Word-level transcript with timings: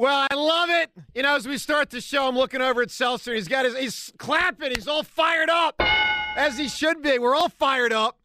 Well, 0.00 0.26
I 0.30 0.34
love 0.34 0.70
it. 0.70 0.90
You 1.14 1.22
know, 1.22 1.36
as 1.36 1.46
we 1.46 1.58
start 1.58 1.90
the 1.90 2.00
show, 2.00 2.26
I'm 2.26 2.34
looking 2.34 2.62
over 2.62 2.80
at 2.80 2.90
Seltzer. 2.90 3.34
He's 3.34 3.48
got 3.48 3.66
his, 3.66 3.76
he's 3.76 4.12
clapping. 4.16 4.72
He's 4.74 4.88
all 4.88 5.02
fired 5.02 5.50
up, 5.50 5.74
as 5.78 6.56
he 6.56 6.68
should 6.68 7.02
be. 7.02 7.18
We're 7.18 7.34
all 7.34 7.50
fired 7.50 7.92
up. 7.92 8.18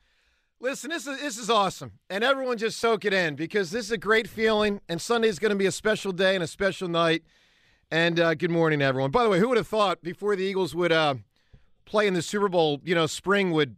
Listen, 0.62 0.90
this 0.90 1.06
is 1.06 1.20
this 1.20 1.38
is 1.38 1.50
awesome, 1.50 1.92
and 2.10 2.24
everyone 2.24 2.58
just 2.58 2.80
soak 2.80 3.04
it 3.04 3.12
in 3.12 3.36
because 3.36 3.72
this 3.72 3.88
is 3.88 3.92
a 3.92 3.98
great 3.98 4.26
feeling. 4.26 4.80
And 4.88 5.02
Sunday 5.02 5.28
is 5.28 5.38
going 5.38 5.50
to 5.50 5.58
be 5.58 5.66
a 5.66 5.72
special 5.72 6.14
day 6.14 6.34
and 6.34 6.42
a 6.42 6.48
special 6.48 6.88
night. 6.88 7.24
And 7.92 8.22
uh, 8.22 8.36
good 8.36 8.52
morning, 8.52 8.82
everyone. 8.82 9.12
By 9.12 9.26
the 9.26 9.30
way, 9.30 9.40
who 9.40 9.50
would 9.50 9.58
have 9.58 9.68
thought 9.68 10.02
before 10.02 10.38
the 10.38 10.46
Eagles 10.46 10.74
would 10.74 10.94
uh, 10.94 11.16
play 11.84 12.08
in 12.08 12.14
the 12.14 12.22
Super 12.22 12.48
Bowl, 12.48 12.80
you 12.86 12.96
know, 12.96 13.06
spring 13.06 13.52
would 13.52 13.76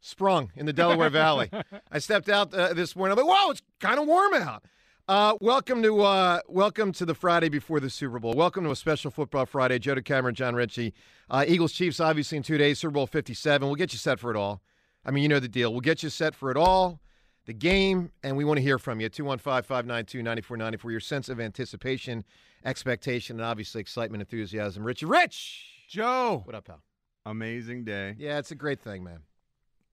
sprung 0.00 0.52
in 0.54 0.66
the 0.66 0.72
Delaware 0.72 1.10
Valley. 1.10 1.50
I 1.90 1.98
stepped 1.98 2.28
out 2.28 2.54
uh, 2.54 2.74
this 2.74 2.94
morning. 2.94 3.18
I'm 3.18 3.26
like, 3.26 3.36
whoa, 3.36 3.50
it's 3.50 3.62
kind 3.80 3.98
of 3.98 4.06
warm 4.06 4.34
out. 4.34 4.62
Uh, 5.06 5.36
welcome 5.42 5.82
to 5.82 6.00
uh, 6.00 6.40
welcome 6.48 6.90
to 6.90 7.04
the 7.04 7.14
Friday 7.14 7.50
before 7.50 7.78
the 7.78 7.90
Super 7.90 8.18
Bowl. 8.18 8.32
Welcome 8.32 8.64
to 8.64 8.70
a 8.70 8.76
special 8.76 9.10
Football 9.10 9.44
Friday. 9.44 9.78
Joe 9.78 9.94
DeCamara, 9.96 10.32
Jon 10.32 10.54
Ritchie, 10.54 10.94
uh, 11.28 11.44
Eagles 11.46 11.72
Chiefs. 11.72 12.00
Obviously 12.00 12.38
in 12.38 12.42
two 12.42 12.56
days, 12.56 12.78
Super 12.78 12.92
Bowl 12.92 13.06
Fifty 13.06 13.34
Seven. 13.34 13.68
We'll 13.68 13.74
get 13.76 13.92
you 13.92 13.98
set 13.98 14.18
for 14.18 14.30
it 14.30 14.36
all. 14.36 14.62
I 15.04 15.10
mean, 15.10 15.22
you 15.22 15.28
know 15.28 15.40
the 15.40 15.48
deal. 15.48 15.72
We'll 15.72 15.82
get 15.82 16.02
you 16.02 16.08
set 16.08 16.34
for 16.34 16.50
it 16.50 16.56
all, 16.56 17.00
the 17.44 17.52
game, 17.52 18.12
and 18.22 18.34
we 18.34 18.46
want 18.46 18.56
to 18.56 18.62
hear 18.62 18.78
from 18.78 18.98
you. 18.98 19.10
215-592-9494. 19.10 20.90
Your 20.90 21.00
sense 21.00 21.28
of 21.28 21.38
anticipation, 21.38 22.24
expectation, 22.64 23.36
and 23.36 23.44
obviously 23.44 23.82
excitement, 23.82 24.22
enthusiasm. 24.22 24.84
Richie, 24.84 25.04
Rich, 25.04 25.66
Joe, 25.86 26.40
what 26.46 26.54
up, 26.54 26.64
pal? 26.64 26.80
amazing 27.26 27.84
day. 27.84 28.14
Yeah, 28.16 28.38
it's 28.38 28.52
a 28.52 28.54
great 28.54 28.80
thing, 28.80 29.04
man. 29.04 29.20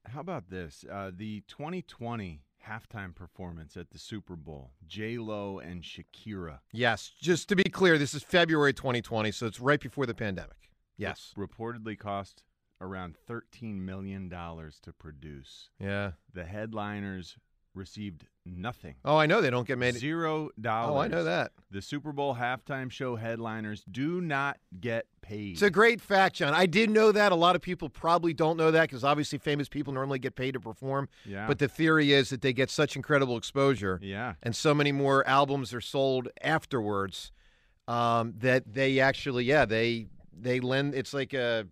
How 0.06 0.22
about 0.22 0.50
this? 0.50 0.86
Uh, 0.90 1.12
the 1.14 1.44
2020 1.50 2.40
halftime 2.68 3.14
performance 3.16 3.76
at 3.78 3.90
the 3.92 4.00
Super 4.00 4.36
Bowl, 4.36 4.72
J 4.88 5.18
Lo 5.18 5.60
and 5.60 5.84
Shakira. 5.84 6.60
Yes, 6.72 7.12
just 7.20 7.50
to 7.50 7.56
be 7.56 7.64
clear, 7.64 7.98
this 7.98 8.14
is 8.14 8.24
February 8.24 8.74
2020, 8.74 9.32
so 9.32 9.46
it's 9.46 9.60
right 9.60 9.80
before 9.80 10.06
the 10.06 10.14
pandemic. 10.14 10.70
Yes. 10.98 11.34
reportedly 11.38 11.98
cost 11.98 12.44
around 12.80 13.16
13 13.28 13.84
million 13.84 14.30
dollars 14.30 14.80
to 14.82 14.92
produce. 14.94 15.70
Yeah. 15.80 16.12
The 16.34 16.46
headliners 16.46 17.38
received 17.74 18.26
nothing. 18.46 18.96
Oh, 19.06 19.18
I 19.18 19.26
know 19.26 19.42
they 19.42 19.50
don't 19.50 19.68
get 19.68 19.78
made. 19.78 19.96
Zero 19.96 20.50
dollars. 20.60 20.96
Oh, 20.96 20.98
I 21.00 21.08
know 21.08 21.24
that. 21.24 21.52
The 21.70 21.82
Super 21.82 22.12
Bowl 22.12 22.36
halftime 22.36 22.92
show 22.92 23.16
headliners 23.16 23.84
do 23.90 24.20
not 24.22 24.58
get 24.80 25.06
paid. 25.22 25.54
It's 25.54 25.62
a 25.62 25.70
great 25.70 26.02
fact, 26.02 26.36
John. 26.38 26.54
I 26.54 26.66
did 26.66 26.90
know 26.90 27.12
that. 27.12 27.32
A 27.32 27.36
lot 27.36 27.56
of 27.56 27.62
people 27.62 27.90
probably 27.90 28.34
don't 28.34 28.58
know 28.58 28.72
that 28.72 28.84
because 28.84 29.04
obviously 29.04 29.38
famous 29.38 29.70
people 29.70 29.94
normally 29.94 30.20
get 30.20 30.36
paid 30.36 30.54
to 30.54 30.60
perform. 30.60 31.08
yeah. 31.26 31.48
But 31.48 31.60
the 31.60 31.68
theory 31.68 32.12
is 32.14 32.30
that 32.30 32.42
they 32.42 32.54
get 32.54 32.70
such 32.70 32.96
incredible 32.96 33.38
exposure 33.38 34.00
yeah. 34.02 34.34
and 34.44 34.56
so 34.56 34.74
many 34.74 34.92
more 34.92 35.28
albums 35.28 35.74
are 35.74 35.82
sold 35.82 36.28
afterwards 36.42 37.32
um, 37.88 38.34
that 38.40 38.74
they 38.74 39.00
actually, 39.00 39.46
yeah, 39.46 39.66
they 39.66 40.08
they 40.34 40.60
lend. 40.60 40.96
It's 40.96 41.14
like 41.14 41.34
a 41.34 41.68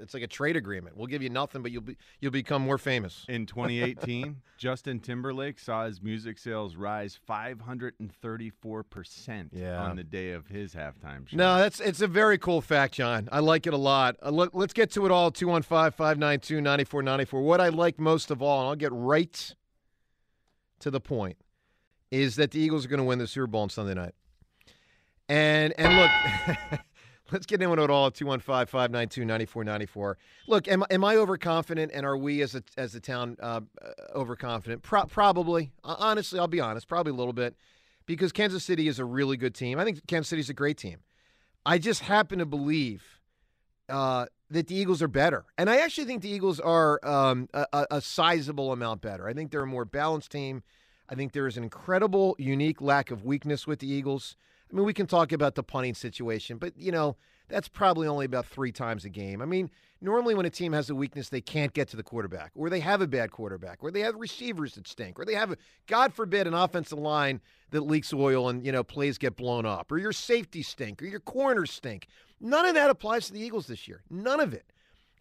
it's 0.00 0.14
like 0.14 0.22
a 0.22 0.26
trade 0.28 0.56
agreement. 0.56 0.96
We'll 0.96 1.06
give 1.06 1.22
you 1.22 1.30
nothing, 1.30 1.62
but 1.62 1.70
you'll 1.72 1.82
be 1.82 1.96
you'll 2.20 2.32
become 2.32 2.62
more 2.62 2.78
famous. 2.78 3.24
In 3.28 3.46
2018, 3.46 4.36
Justin 4.58 5.00
Timberlake 5.00 5.58
saw 5.58 5.86
his 5.86 6.02
music 6.02 6.38
sales 6.38 6.76
rise 6.76 7.18
534% 7.28 9.48
Yeah. 9.52 9.82
on 9.82 9.96
the 9.96 10.04
day 10.04 10.32
of 10.32 10.46
his 10.48 10.74
halftime 10.74 11.28
show. 11.28 11.36
No, 11.36 11.58
that's 11.58 11.80
it's 11.80 12.00
a 12.00 12.06
very 12.08 12.38
cool 12.38 12.60
fact, 12.60 12.94
John. 12.94 13.28
I 13.32 13.40
like 13.40 13.66
it 13.66 13.74
a 13.74 13.78
lot. 13.78 14.16
Uh, 14.24 14.30
let, 14.30 14.54
us 14.54 14.72
get 14.72 14.90
to 14.92 15.04
it 15.06 15.12
all. 15.12 15.30
215-592-9494. 15.32 17.42
What 17.42 17.60
I 17.60 17.68
like 17.68 17.98
most 17.98 18.30
of 18.30 18.40
all, 18.42 18.60
and 18.60 18.68
I'll 18.68 18.76
get 18.76 18.92
right 18.92 19.54
to 20.80 20.90
the 20.90 21.00
point, 21.00 21.36
is 22.10 22.36
that 22.36 22.50
the 22.52 22.60
Eagles 22.60 22.84
are 22.84 22.88
going 22.88 22.98
to 22.98 23.04
win 23.04 23.18
the 23.18 23.26
Super 23.26 23.46
Bowl 23.46 23.62
on 23.62 23.70
Sunday 23.70 23.94
night. 23.94 24.14
And 25.28 25.74
and 25.76 25.96
look, 25.96 26.10
let's 27.32 27.46
get 27.46 27.62
into 27.62 27.82
it 27.82 27.90
all. 27.90 28.10
215-592-9494. 28.10 30.14
Look, 30.46 30.68
am, 30.68 30.84
am 30.90 31.04
I 31.04 31.16
overconfident, 31.16 31.92
and 31.94 32.06
are 32.06 32.16
we 32.16 32.42
as 32.42 32.54
a 32.54 32.62
as 32.76 32.94
a 32.94 33.00
town 33.00 33.36
uh, 33.40 33.60
uh, 33.82 33.88
overconfident? 34.14 34.82
Pro- 34.82 35.06
probably. 35.06 35.72
Honestly, 35.84 36.38
I'll 36.38 36.48
be 36.48 36.60
honest, 36.60 36.88
probably 36.88 37.12
a 37.12 37.16
little 37.16 37.32
bit, 37.32 37.56
because 38.06 38.32
Kansas 38.32 38.64
City 38.64 38.88
is 38.88 38.98
a 38.98 39.04
really 39.04 39.36
good 39.36 39.54
team. 39.54 39.78
I 39.78 39.84
think 39.84 40.06
Kansas 40.06 40.28
City's 40.28 40.50
a 40.50 40.54
great 40.54 40.78
team. 40.78 40.98
I 41.64 41.78
just 41.78 42.02
happen 42.02 42.38
to 42.38 42.46
believe 42.46 43.02
uh, 43.88 44.26
that 44.50 44.68
the 44.68 44.76
Eagles 44.76 45.02
are 45.02 45.08
better, 45.08 45.44
and 45.58 45.68
I 45.68 45.78
actually 45.78 46.06
think 46.06 46.22
the 46.22 46.30
Eagles 46.30 46.60
are 46.60 47.00
um, 47.04 47.48
a- 47.52 47.86
a 47.90 48.00
sizable 48.00 48.72
amount 48.72 49.00
better. 49.00 49.26
I 49.26 49.34
think 49.34 49.50
they're 49.50 49.62
a 49.62 49.66
more 49.66 49.84
balanced 49.84 50.30
team. 50.30 50.62
I 51.08 51.14
think 51.14 51.32
there 51.32 51.46
is 51.46 51.56
an 51.56 51.62
incredible, 51.62 52.34
unique 52.38 52.80
lack 52.80 53.12
of 53.12 53.24
weakness 53.24 53.64
with 53.66 53.78
the 53.78 53.88
Eagles. 53.88 54.36
I 54.70 54.76
mean, 54.76 54.84
we 54.84 54.94
can 54.94 55.06
talk 55.06 55.32
about 55.32 55.54
the 55.54 55.62
punting 55.62 55.94
situation, 55.94 56.58
but 56.58 56.72
you 56.76 56.92
know 56.92 57.16
that's 57.48 57.68
probably 57.68 58.08
only 58.08 58.26
about 58.26 58.46
three 58.46 58.72
times 58.72 59.04
a 59.04 59.08
game. 59.08 59.40
I 59.40 59.44
mean, 59.44 59.70
normally 60.00 60.34
when 60.34 60.46
a 60.46 60.50
team 60.50 60.72
has 60.72 60.90
a 60.90 60.94
weakness, 60.94 61.28
they 61.28 61.40
can't 61.40 61.72
get 61.72 61.88
to 61.88 61.96
the 61.96 62.02
quarterback, 62.02 62.50
or 62.56 62.68
they 62.68 62.80
have 62.80 63.00
a 63.00 63.06
bad 63.06 63.30
quarterback, 63.30 63.78
or 63.82 63.90
they 63.90 64.00
have 64.00 64.16
receivers 64.16 64.74
that 64.74 64.88
stink, 64.88 65.18
or 65.18 65.24
they 65.24 65.34
have, 65.34 65.52
a, 65.52 65.56
God 65.86 66.12
forbid, 66.12 66.46
an 66.46 66.54
offensive 66.54 66.98
line 66.98 67.40
that 67.70 67.82
leaks 67.82 68.12
oil 68.12 68.48
and 68.48 68.64
you 68.66 68.72
know 68.72 68.82
plays 68.82 69.18
get 69.18 69.36
blown 69.36 69.66
up, 69.66 69.90
or 69.92 69.98
your 69.98 70.12
safety 70.12 70.62
stink, 70.62 71.02
or 71.02 71.06
your 71.06 71.20
corners 71.20 71.70
stink. 71.70 72.08
None 72.40 72.66
of 72.66 72.74
that 72.74 72.90
applies 72.90 73.26
to 73.28 73.32
the 73.32 73.40
Eagles 73.40 73.66
this 73.66 73.86
year. 73.86 74.02
None 74.10 74.40
of 74.40 74.52
it. 74.52 74.72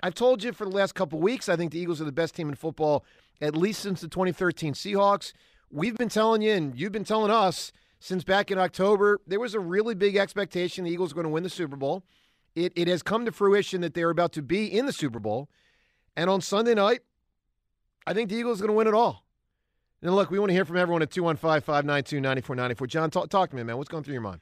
I've 0.02 0.16
told 0.16 0.44
you 0.44 0.52
for 0.52 0.66
the 0.66 0.76
last 0.76 0.94
couple 0.94 1.20
weeks, 1.20 1.48
I 1.48 1.56
think 1.56 1.72
the 1.72 1.80
Eagles 1.80 2.02
are 2.02 2.06
the 2.06 2.12
best 2.12 2.36
team 2.36 2.50
in 2.50 2.56
football, 2.56 3.06
at 3.42 3.56
least 3.56 3.82
since 3.82 4.02
the 4.02 4.08
2013 4.08 4.74
Seahawks. 4.74 5.34
We've 5.72 5.98
been 5.98 6.10
telling 6.10 6.42
you, 6.42 6.52
and 6.52 6.78
you've 6.78 6.92
been 6.92 7.06
telling 7.06 7.32
us 7.32 7.72
since 8.00 8.24
back 8.24 8.52
in 8.52 8.58
October, 8.58 9.20
there 9.26 9.40
was 9.40 9.54
a 9.54 9.60
really 9.60 9.96
big 9.96 10.16
expectation 10.16 10.86
the 10.86 10.92
Eagles 10.92 11.14
were 11.14 11.22
going 11.22 11.32
to 11.32 11.34
win 11.34 11.44
the 11.44 11.50
Super 11.50 11.76
Bowl. 11.76 12.04
It, 12.56 12.72
it 12.76 12.88
has 12.88 13.04
come 13.04 13.26
to 13.26 13.32
fruition 13.32 13.82
that 13.82 13.94
they're 13.94 14.10
about 14.10 14.32
to 14.34 14.42
be 14.42 14.66
in 14.66 14.86
the 14.86 14.94
Super 14.94 15.20
Bowl. 15.20 15.50
And 16.16 16.30
on 16.30 16.42
Sunday 16.42 16.74
night, 16.74 17.02
I 18.08 18.14
think 18.14 18.30
the 18.30 18.36
Eagles 18.36 18.62
are 18.62 18.68
going 18.68 18.74
to 18.74 18.78
win 18.78 18.88
it 18.88 18.94
all. 18.94 19.26
And 20.02 20.16
look, 20.16 20.30
we 20.30 20.40
want 20.40 20.50
to 20.50 20.54
hear 20.54 20.66
from 20.66 20.78
everyone 20.78 21.02
at 21.02 21.12
215 21.12 21.62
592 21.62 22.22
9494. 22.22 22.88
John, 22.88 23.10
talk, 23.10 23.30
talk 23.30 23.50
to 23.50 23.56
me, 23.56 23.64
man. 23.64 23.78
What's 23.78 23.90
going 23.90 24.04
through 24.04 24.14
your 24.14 24.22
mind? 24.22 24.42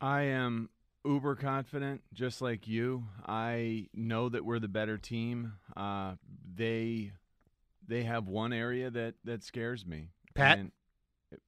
I 0.00 0.22
am 0.22 0.68
uber 1.04 1.34
confident, 1.36 2.02
just 2.12 2.42
like 2.42 2.68
you. 2.68 3.06
I 3.26 3.86
know 3.94 4.28
that 4.28 4.44
we're 4.44 4.58
the 4.58 4.68
better 4.68 4.98
team. 4.98 5.54
Uh, 5.76 6.14
they 6.54 7.12
they 7.86 8.02
have 8.02 8.28
one 8.28 8.52
area 8.52 8.90
that 8.90 9.14
that 9.24 9.42
scares 9.42 9.86
me. 9.86 10.08
Pat? 10.34 10.58
And 10.58 10.72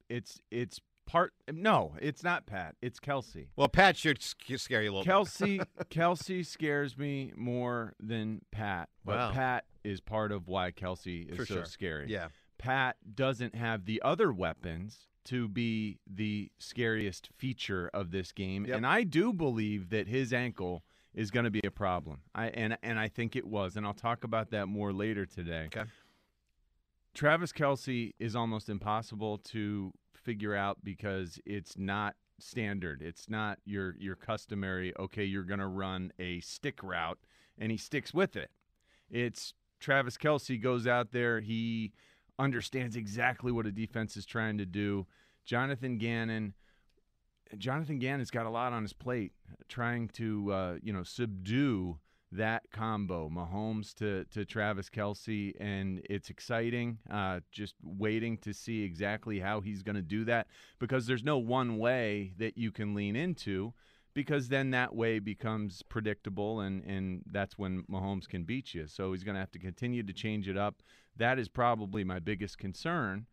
it's 0.08 0.40
it's 0.50 0.80
part. 1.06 1.32
No, 1.52 1.94
it's 2.00 2.22
not 2.22 2.46
Pat. 2.46 2.76
It's 2.82 2.98
Kelce. 3.00 3.48
Well, 3.56 3.68
Pat 3.68 3.96
should 3.96 4.22
scare 4.22 4.82
you 4.82 4.90
a 4.90 4.94
little 4.94 5.04
Kelce 5.12 5.64
Kelce 5.90 6.44
scares 6.46 6.96
me 6.96 7.32
more 7.36 7.94
than 8.00 8.42
Pat. 8.50 8.88
But 9.04 9.16
Wow. 9.16 9.30
Pat 9.32 9.64
is 9.84 10.00
part 10.00 10.32
of 10.32 10.48
why 10.48 10.70
Kelce 10.70 11.28
is 11.30 11.36
For 11.36 11.44
so 11.46 11.54
sure. 11.54 11.64
scary. 11.64 12.06
Yeah. 12.08 12.28
Pat 12.58 12.96
doesn't 13.14 13.54
have 13.56 13.84
the 13.86 14.00
other 14.02 14.32
weapons 14.32 15.08
to 15.24 15.48
be 15.48 15.98
the 16.06 16.50
scariest 16.58 17.28
feature 17.36 17.90
of 17.94 18.10
this 18.10 18.32
game. 18.32 18.64
Yep. 18.66 18.76
And 18.76 18.86
I 18.86 19.02
do 19.04 19.32
believe 19.32 19.90
that 19.90 20.06
his 20.08 20.32
ankle 20.32 20.84
is 21.14 21.30
going 21.30 21.44
to 21.44 21.50
be 21.50 21.60
a 21.64 21.70
problem. 21.70 22.20
I 22.34 22.46
and 22.48 22.78
and 22.82 22.98
I 22.98 23.08
think 23.08 23.36
it 23.36 23.46
was, 23.46 23.76
and 23.76 23.84
I'll 23.86 23.92
talk 23.94 24.24
about 24.24 24.50
that 24.50 24.66
more 24.66 24.92
later 24.92 25.26
today. 25.26 25.66
Okay. 25.66 25.84
Travis 27.14 27.52
Kelce 27.52 28.12
is 28.18 28.34
almost 28.34 28.68
impossible 28.70 29.38
to 29.38 29.92
figure 30.22 30.54
out 30.54 30.78
because 30.82 31.38
it's 31.44 31.76
not 31.76 32.14
standard. 32.38 33.02
It's 33.02 33.28
not 33.28 33.58
your 33.64 33.96
your 33.98 34.16
customary. 34.16 34.92
Okay, 34.98 35.24
you're 35.24 35.42
going 35.42 35.60
to 35.60 35.66
run 35.66 36.12
a 36.18 36.40
stick 36.40 36.82
route, 36.82 37.18
and 37.58 37.70
he 37.70 37.76
sticks 37.76 38.12
with 38.12 38.36
it. 38.36 38.50
It's 39.10 39.54
Travis 39.80 40.16
Kelce 40.16 40.60
goes 40.60 40.86
out 40.86 41.12
there. 41.12 41.40
He 41.40 41.92
understands 42.38 42.96
exactly 42.96 43.52
what 43.52 43.66
a 43.66 43.72
defense 43.72 44.16
is 44.16 44.26
trying 44.26 44.58
to 44.58 44.66
do. 44.66 45.06
Jonathan 45.44 45.98
Gannon. 45.98 46.54
Jonathan 47.58 47.98
Gannon's 47.98 48.30
got 48.30 48.46
a 48.46 48.50
lot 48.50 48.72
on 48.72 48.80
his 48.82 48.94
plate, 48.94 49.32
trying 49.68 50.08
to 50.08 50.52
uh, 50.52 50.74
you 50.82 50.92
know 50.92 51.02
subdue 51.02 51.98
that 52.32 52.62
combo, 52.72 53.28
Mahomes 53.28 53.94
to 53.94 54.24
to 54.32 54.44
Travis 54.44 54.88
Kelce, 54.88 55.54
and 55.60 56.00
it's 56.08 56.30
exciting. 56.30 56.98
Uh, 57.10 57.40
just 57.50 57.74
waiting 57.82 58.38
to 58.38 58.52
see 58.52 58.82
exactly 58.82 59.40
how 59.40 59.60
he's 59.60 59.82
going 59.82 59.96
to 59.96 60.02
do 60.02 60.24
that 60.24 60.46
because 60.78 61.06
there's 61.06 61.24
no 61.24 61.38
one 61.38 61.78
way 61.78 62.32
that 62.38 62.56
you 62.56 62.70
can 62.72 62.94
lean 62.94 63.16
into. 63.16 63.72
Because 64.14 64.48
then 64.48 64.72
that 64.72 64.94
way 64.94 65.20
becomes 65.20 65.80
predictable, 65.80 66.60
and, 66.60 66.84
and 66.84 67.22
that's 67.30 67.56
when 67.56 67.84
Mahomes 67.84 68.28
can 68.28 68.44
beat 68.44 68.74
you. 68.74 68.86
So 68.86 69.12
he's 69.12 69.24
going 69.24 69.36
to 69.36 69.40
have 69.40 69.52
to 69.52 69.58
continue 69.58 70.02
to 70.02 70.12
change 70.12 70.50
it 70.50 70.56
up. 70.58 70.82
That 71.16 71.38
is 71.38 71.48
probably 71.48 72.04
my 72.04 72.18
biggest 72.18 72.58
concern 72.58 73.24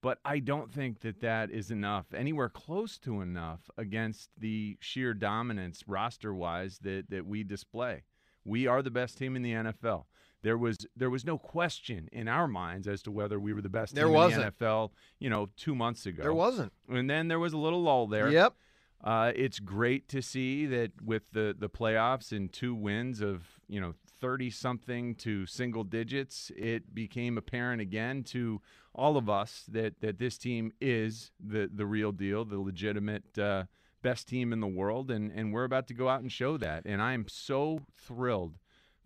but 0.00 0.18
I 0.24 0.38
don't 0.38 0.72
think 0.72 1.00
that 1.00 1.20
that 1.20 1.50
is 1.50 1.70
enough, 1.70 2.06
anywhere 2.14 2.48
close 2.48 2.98
to 2.98 3.20
enough 3.20 3.68
against 3.76 4.30
the 4.38 4.76
sheer 4.80 5.12
dominance 5.12 5.82
roster 5.86 6.32
wise 6.32 6.78
that, 6.82 7.10
that 7.10 7.26
we 7.26 7.42
display. 7.42 8.04
We 8.48 8.66
are 8.66 8.82
the 8.82 8.90
best 8.90 9.18
team 9.18 9.36
in 9.36 9.42
the 9.42 9.52
NFL. 9.52 10.04
There 10.42 10.56
was 10.56 10.78
there 10.96 11.10
was 11.10 11.24
no 11.24 11.36
question 11.36 12.08
in 12.12 12.28
our 12.28 12.46
minds 12.46 12.86
as 12.86 13.02
to 13.02 13.10
whether 13.10 13.40
we 13.40 13.52
were 13.52 13.60
the 13.60 13.68
best 13.68 13.94
There 13.94 14.04
team 14.04 14.14
wasn't. 14.14 14.44
in 14.44 14.52
the 14.58 14.64
NFL, 14.64 14.90
you 15.18 15.28
know, 15.30 15.48
two 15.56 15.74
months 15.74 16.06
ago. 16.06 16.22
There 16.22 16.32
wasn't. 16.34 16.72
And 16.88 17.10
then 17.10 17.28
there 17.28 17.40
was 17.40 17.52
a 17.52 17.58
little 17.58 17.82
lull 17.82 18.06
there. 18.06 18.30
Yep. 18.30 18.54
Uh, 19.02 19.32
it's 19.36 19.58
great 19.60 20.08
to 20.08 20.22
see 20.22 20.66
that 20.66 20.90
with 21.02 21.22
the 21.32 21.54
the 21.58 21.68
playoffs 21.68 22.32
and 22.32 22.52
two 22.52 22.74
wins 22.74 23.20
of 23.20 23.44
you 23.68 23.80
know 23.80 23.94
thirty 24.20 24.50
something 24.50 25.14
to 25.16 25.46
single 25.46 25.84
digits, 25.84 26.50
it 26.56 26.94
became 26.94 27.36
apparent 27.38 27.80
again 27.80 28.22
to 28.24 28.60
all 28.94 29.16
of 29.16 29.28
us 29.28 29.64
that 29.68 30.00
that 30.00 30.18
this 30.18 30.38
team 30.38 30.72
is 30.80 31.30
the 31.44 31.68
the 31.72 31.86
real 31.86 32.12
deal, 32.12 32.44
the 32.44 32.58
legitimate. 32.58 33.36
Uh, 33.38 33.64
best 34.02 34.28
team 34.28 34.52
in 34.52 34.60
the 34.60 34.66
world, 34.66 35.10
and, 35.10 35.32
and 35.32 35.52
we're 35.52 35.64
about 35.64 35.88
to 35.88 35.94
go 35.94 36.08
out 36.08 36.20
and 36.20 36.30
show 36.30 36.56
that. 36.58 36.84
And 36.84 37.02
I 37.02 37.14
am 37.14 37.26
so 37.28 37.80
thrilled 37.96 38.58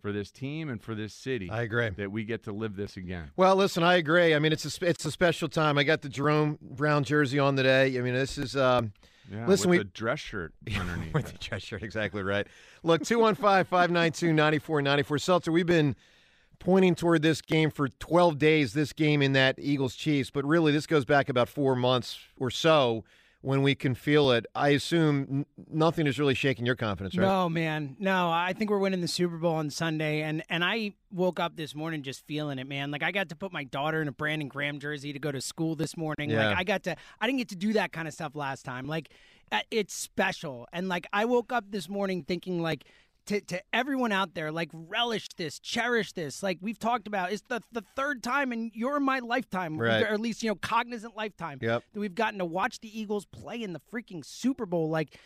for 0.03 0.11
this 0.11 0.29
team 0.31 0.69
and 0.69 0.81
for 0.81 0.95
this 0.95 1.13
city. 1.13 1.49
I 1.49 1.61
agree 1.63 1.89
that 1.89 2.11
we 2.11 2.25
get 2.25 2.43
to 2.43 2.51
live 2.51 2.75
this 2.75 2.97
again. 2.97 3.31
Well, 3.37 3.55
listen, 3.55 3.83
I 3.83 3.95
agree. 3.95 4.35
I 4.35 4.39
mean, 4.39 4.51
it's 4.51 4.65
a 4.65 4.71
it's 4.85 5.05
a 5.05 5.11
special 5.11 5.47
time. 5.47 5.77
I 5.77 5.83
got 5.83 6.01
the 6.01 6.09
Jerome 6.09 6.59
Brown 6.61 7.05
jersey 7.05 7.39
on 7.39 7.55
today. 7.55 7.97
I 7.97 8.01
mean, 8.01 8.13
this 8.13 8.37
is. 8.37 8.55
Um, 8.55 8.93
yeah, 9.31 9.47
listen, 9.47 9.69
with 9.69 9.79
we 9.79 9.83
the 9.85 9.91
dress 9.91 10.19
shirt 10.19 10.53
underneath. 10.77 11.13
with 11.13 11.31
the 11.31 11.37
dress 11.37 11.63
shirt, 11.63 11.81
exactly 11.81 12.21
right. 12.21 12.45
Look, 12.83 13.03
215-592-9494. 13.03 15.21
Seltzer, 15.21 15.53
we've 15.53 15.65
been 15.65 15.95
pointing 16.59 16.93
toward 16.93 17.21
this 17.21 17.41
game 17.41 17.71
for 17.71 17.87
12 17.87 18.37
days, 18.37 18.73
this 18.73 18.91
game 18.91 19.21
in 19.21 19.31
that 19.31 19.55
Eagles 19.59 19.95
Chiefs, 19.95 20.29
but 20.29 20.43
really 20.43 20.73
this 20.73 20.85
goes 20.85 21.05
back 21.05 21.29
about 21.29 21.47
four 21.47 21.73
months 21.73 22.19
or 22.37 22.49
so 22.49 23.05
when 23.43 23.61
we 23.61 23.75
can 23.75 23.93
feel 23.93 24.31
it. 24.31 24.45
I 24.55 24.69
assume 24.69 25.27
n- 25.29 25.45
nothing 25.69 26.07
is 26.07 26.17
really 26.17 26.33
shaking 26.33 26.65
your 26.65 26.77
confidence, 26.77 27.15
right? 27.17 27.25
No, 27.25 27.49
man. 27.49 27.97
No, 27.99 28.29
I 28.31 28.53
think 28.53 28.71
we're 28.71 28.79
winning 28.79 29.01
the 29.01 29.07
Super 29.07 29.37
Bowl 29.37 29.55
on 29.55 29.69
Sunday, 29.69 30.21
and 30.21 30.41
and 30.49 30.63
I 30.63 30.93
woke 31.11 31.41
up 31.41 31.57
this 31.57 31.75
morning 31.75 32.03
just 32.03 32.25
feeling 32.25 32.57
it, 32.57 32.67
man. 32.67 32.89
Like 32.89 33.03
I 33.03 33.11
got 33.11 33.29
to 33.29 33.35
put 33.35 33.51
my 33.51 33.65
daughter 33.65 34.01
in 34.01 34.07
a 34.07 34.13
Brandon 34.13 34.47
Graham 34.47 34.79
jersey 34.79 35.11
to 35.11 35.19
go 35.19 35.29
to 35.29 35.41
school 35.41 35.75
this 35.75 35.97
morning. 35.97 36.29
Yeah. 36.29 36.47
Like 36.47 36.57
I 36.57 36.63
got 36.63 36.83
to, 36.83 36.95
I 37.19 37.27
didn't 37.27 37.39
get 37.39 37.49
to 37.49 37.57
do 37.57 37.73
that 37.73 37.91
kind 37.91 38.07
of 38.07 38.13
stuff 38.13 38.33
last 38.33 38.63
time. 38.63 38.87
Like 38.87 39.09
uh, 39.51 39.59
it's 39.69 39.93
special, 39.93 40.67
and 40.71 40.87
like 40.87 41.05
I 41.11 41.25
woke 41.25 41.51
up 41.51 41.65
this 41.69 41.89
morning 41.89 42.23
thinking 42.23 42.61
like 42.61 42.85
to, 43.27 43.41
to 43.41 43.61
everyone 43.73 44.11
out 44.11 44.33
there, 44.33 44.51
like 44.51 44.69
relish 44.73 45.29
this, 45.37 45.59
cherish 45.59 46.11
this. 46.13 46.43
Like 46.43 46.57
we've 46.61 46.79
talked 46.79 47.07
about, 47.07 47.31
it's 47.31 47.43
the 47.47 47.61
the 47.71 47.83
third 47.95 48.21
time 48.23 48.51
in 48.51 48.71
your 48.73 48.99
my 48.99 49.19
lifetime, 49.19 49.77
Right. 49.79 50.03
or 50.03 50.07
at 50.07 50.19
least 50.19 50.43
you 50.43 50.49
know 50.49 50.55
cognizant 50.55 51.15
lifetime, 51.15 51.59
Yep. 51.61 51.83
that 51.93 51.99
we've 51.99 52.15
gotten 52.15 52.39
to 52.39 52.45
watch 52.45 52.79
the 52.79 52.99
Eagles 52.99 53.25
play 53.25 53.61
in 53.61 53.73
the 53.73 53.81
freaking 53.91 54.25
Super 54.25 54.65
Bowl. 54.65 54.89
Like 54.89 55.17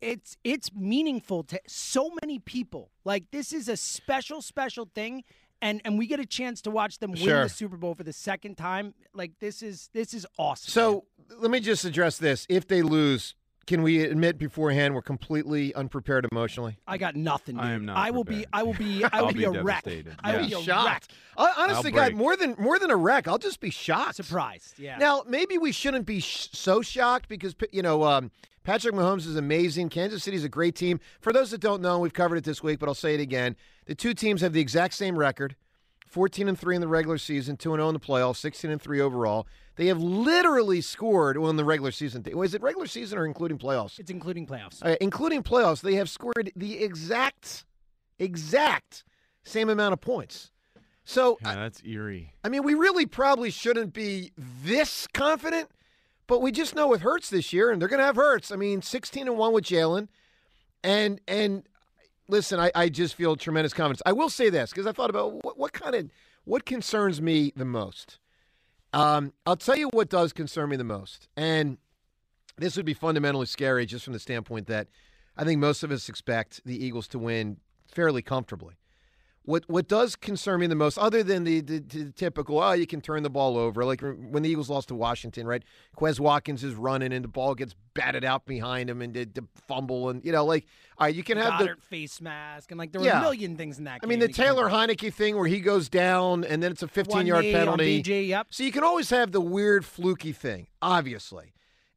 it's 0.00 0.36
it's 0.44 0.72
meaningful 0.74 1.42
to 1.44 1.60
so 1.66 2.10
many 2.22 2.38
people. 2.38 2.90
Like 3.04 3.30
this 3.30 3.52
is 3.52 3.68
a 3.68 3.76
special, 3.76 4.42
special 4.42 4.88
thing. 4.94 5.24
And, 5.60 5.80
and 5.84 5.98
we 5.98 6.06
get 6.06 6.20
a 6.20 6.24
chance 6.26 6.62
to 6.62 6.70
watch 6.70 7.00
them 7.00 7.10
win 7.10 7.20
Sure. 7.20 7.42
the 7.42 7.48
Super 7.48 7.76
Bowl 7.76 7.96
for 7.96 8.04
the 8.04 8.12
second 8.12 8.56
time. 8.56 8.94
Like 9.12 9.32
this 9.40 9.60
is 9.60 9.90
this 9.92 10.14
is 10.14 10.24
awesome. 10.38 10.70
So 10.70 11.04
let 11.36 11.50
me 11.50 11.58
just 11.58 11.84
address 11.84 12.16
this. 12.16 12.46
If 12.48 12.68
they 12.68 12.80
lose, 12.82 13.34
can 13.68 13.82
we 13.82 14.02
admit 14.02 14.38
beforehand 14.38 14.94
we're 14.94 15.02
completely 15.02 15.74
unprepared 15.74 16.26
emotionally? 16.32 16.78
I 16.86 16.96
got 16.96 17.14
nothing. 17.14 17.56
Dude. 17.56 17.64
I 17.64 17.72
am 17.72 17.84
not 17.84 17.98
I 17.98 18.10
will 18.10 18.24
be. 18.24 18.46
I 18.50 18.62
will 18.62 18.72
be. 18.72 19.04
I 19.12 19.20
will 19.20 19.28
be, 19.28 19.40
be 19.40 19.44
a 19.44 19.62
wreck. 19.62 19.86
I 19.86 20.36
will 20.36 20.40
Yeah. 20.44 20.48
be 20.48 20.54
a 20.54 20.62
shocked. 20.62 21.12
wreck. 21.38 21.48
I, 21.58 21.62
honestly, 21.64 21.90
God, 21.90 22.06
break. 22.06 22.16
more 22.16 22.34
than 22.34 22.56
more 22.58 22.78
than 22.78 22.90
a 22.90 22.96
wreck, 22.96 23.28
I'll 23.28 23.36
just 23.36 23.60
be 23.60 23.68
shocked. 23.68 24.14
Surprised. 24.16 24.78
Yeah. 24.78 24.96
Now, 24.96 25.22
maybe 25.28 25.58
we 25.58 25.70
shouldn't 25.72 26.06
be 26.06 26.20
sh- 26.20 26.48
so 26.52 26.80
shocked 26.80 27.28
because 27.28 27.54
you 27.70 27.82
know 27.82 28.04
um, 28.04 28.30
Patrick 28.64 28.94
Mahomes 28.94 29.26
is 29.26 29.36
amazing. 29.36 29.90
Kansas 29.90 30.24
City's 30.24 30.44
a 30.44 30.48
great 30.48 30.74
team. 30.74 30.98
For 31.20 31.30
those 31.30 31.50
that 31.50 31.60
don't 31.60 31.82
know, 31.82 31.98
we've 31.98 32.14
covered 32.14 32.36
it 32.36 32.44
this 32.44 32.62
week, 32.62 32.78
but 32.78 32.88
I'll 32.88 32.94
say 32.94 33.12
it 33.12 33.20
again: 33.20 33.54
the 33.84 33.94
two 33.94 34.14
teams 34.14 34.40
have 34.40 34.54
the 34.54 34.62
exact 34.62 34.94
same 34.94 35.18
record. 35.18 35.56
14 36.06 36.48
and 36.48 36.58
3 36.58 36.76
in 36.76 36.80
the 36.80 36.88
regular 36.88 37.18
season, 37.18 37.58
2 37.58 37.74
and 37.74 37.80
0 37.80 37.88
in 37.90 37.92
the 37.92 38.00
playoffs, 38.00 38.36
16 38.36 38.70
and 38.70 38.80
3 38.80 38.98
overall. 38.98 39.46
They 39.78 39.86
have 39.86 40.02
literally 40.02 40.80
scored 40.80 41.38
well 41.38 41.50
in 41.50 41.56
the 41.56 41.64
regular 41.64 41.92
season. 41.92 42.24
Was 42.34 42.52
it 42.52 42.60
regular 42.62 42.88
season 42.88 43.16
or 43.16 43.24
including 43.24 43.58
playoffs? 43.58 44.00
it's 44.00 44.10
including 44.10 44.44
playoffs. 44.44 44.84
Uh, 44.84 44.96
including 45.00 45.44
playoffs, 45.44 45.82
they 45.82 45.94
have 45.94 46.10
scored 46.10 46.50
the 46.56 46.82
exact 46.82 47.64
exact 48.18 49.04
same 49.44 49.68
amount 49.68 49.92
of 49.92 50.00
points. 50.00 50.50
So, 51.04 51.38
Yeah, 51.42 51.54
that's 51.54 51.80
eerie. 51.84 52.34
I 52.42 52.48
mean, 52.48 52.64
we 52.64 52.74
really 52.74 53.06
probably 53.06 53.50
shouldn't 53.50 53.92
be 53.92 54.32
this 54.36 55.06
confident, 55.14 55.70
but 56.26 56.42
we 56.42 56.50
just 56.50 56.74
know 56.74 56.88
with 56.88 57.02
Hurts 57.02 57.30
this 57.30 57.52
year, 57.52 57.70
and 57.70 57.80
they're 57.80 57.88
going 57.88 58.00
to 58.00 58.04
have 58.04 58.16
Hurts. 58.16 58.50
I 58.50 58.56
mean, 58.56 58.82
sixteen 58.82 59.28
and 59.28 59.38
one 59.38 59.52
with 59.52 59.64
Jalen, 59.64 60.08
and 60.82 61.20
and 61.28 61.62
listen, 62.26 62.58
I, 62.58 62.72
I 62.74 62.88
just 62.88 63.14
feel 63.14 63.36
tremendous 63.36 63.72
confidence. 63.72 64.02
I 64.04 64.12
will 64.12 64.28
say 64.28 64.50
this 64.50 64.70
because 64.70 64.88
I 64.88 64.92
thought 64.92 65.08
about 65.08 65.44
what, 65.44 65.56
what 65.56 65.72
kind 65.72 65.94
of 65.94 66.10
what 66.44 66.66
concerns 66.66 67.22
me 67.22 67.52
the 67.54 67.64
most. 67.64 68.18
Um, 68.92 69.32
I'll 69.44 69.56
tell 69.56 69.76
you 69.76 69.88
what 69.88 70.08
does 70.08 70.32
concern 70.32 70.70
me 70.70 70.76
the 70.76 70.84
most, 70.84 71.28
and 71.36 71.78
this 72.56 72.76
would 72.76 72.86
be 72.86 72.94
fundamentally 72.94 73.46
scary 73.46 73.86
just 73.86 74.04
from 74.04 74.14
the 74.14 74.18
standpoint 74.18 74.66
that 74.68 74.88
I 75.36 75.44
think 75.44 75.60
most 75.60 75.82
of 75.82 75.90
us 75.90 76.08
expect 76.08 76.62
the 76.64 76.82
Eagles 76.82 77.06
to 77.08 77.18
win 77.18 77.58
fairly 77.86 78.22
comfortably. 78.22 78.74
What 79.48 79.64
what 79.66 79.88
does 79.88 80.14
concern 80.14 80.60
me 80.60 80.66
the 80.66 80.74
most, 80.74 80.98
other 80.98 81.22
than 81.22 81.44
the, 81.44 81.62
the, 81.62 81.78
the 81.78 82.12
typical, 82.12 82.58
oh, 82.60 82.72
you 82.72 82.86
can 82.86 83.00
turn 83.00 83.22
the 83.22 83.30
ball 83.30 83.56
over, 83.56 83.82
like 83.82 84.02
when 84.02 84.42
the 84.42 84.50
Eagles 84.50 84.68
lost 84.68 84.88
to 84.88 84.94
Washington, 84.94 85.46
right? 85.46 85.62
Quez 85.96 86.20
Watkins 86.20 86.62
is 86.62 86.74
running 86.74 87.14
and 87.14 87.24
the 87.24 87.28
ball 87.28 87.54
gets 87.54 87.74
batted 87.94 88.26
out 88.26 88.44
behind 88.44 88.90
him 88.90 89.00
and 89.00 89.14
the, 89.14 89.24
the 89.24 89.42
fumble, 89.66 90.10
and 90.10 90.22
you 90.22 90.32
know, 90.32 90.44
like, 90.44 90.66
all 90.98 91.06
right, 91.06 91.14
you 91.14 91.24
can 91.24 91.38
have 91.38 91.60
the 91.60 91.76
face 91.88 92.20
mask 92.20 92.72
and 92.72 92.78
like 92.78 92.92
there 92.92 93.00
were 93.00 93.06
Yeah. 93.06 93.20
a 93.20 93.22
million 93.22 93.56
things 93.56 93.78
in 93.78 93.84
that. 93.84 94.02
Game. 94.02 94.06
I 94.06 94.06
mean, 94.10 94.18
the 94.18 94.28
Taylor 94.28 94.68
Heinicke 94.68 95.14
thing 95.14 95.34
where 95.38 95.48
he 95.48 95.60
goes 95.60 95.88
down 95.88 96.44
and 96.44 96.62
then 96.62 96.70
it's 96.70 96.82
a 96.82 96.88
15 96.88 97.16
One 97.16 97.26
yard 97.26 97.44
penalty. 97.46 98.02
BJ, 98.02 98.28
yep. 98.28 98.48
So 98.50 98.64
you 98.64 98.70
can 98.70 98.84
always 98.84 99.08
have 99.08 99.32
the 99.32 99.40
weird, 99.40 99.86
fluky 99.86 100.32
thing, 100.32 100.66
obviously. 100.82 101.54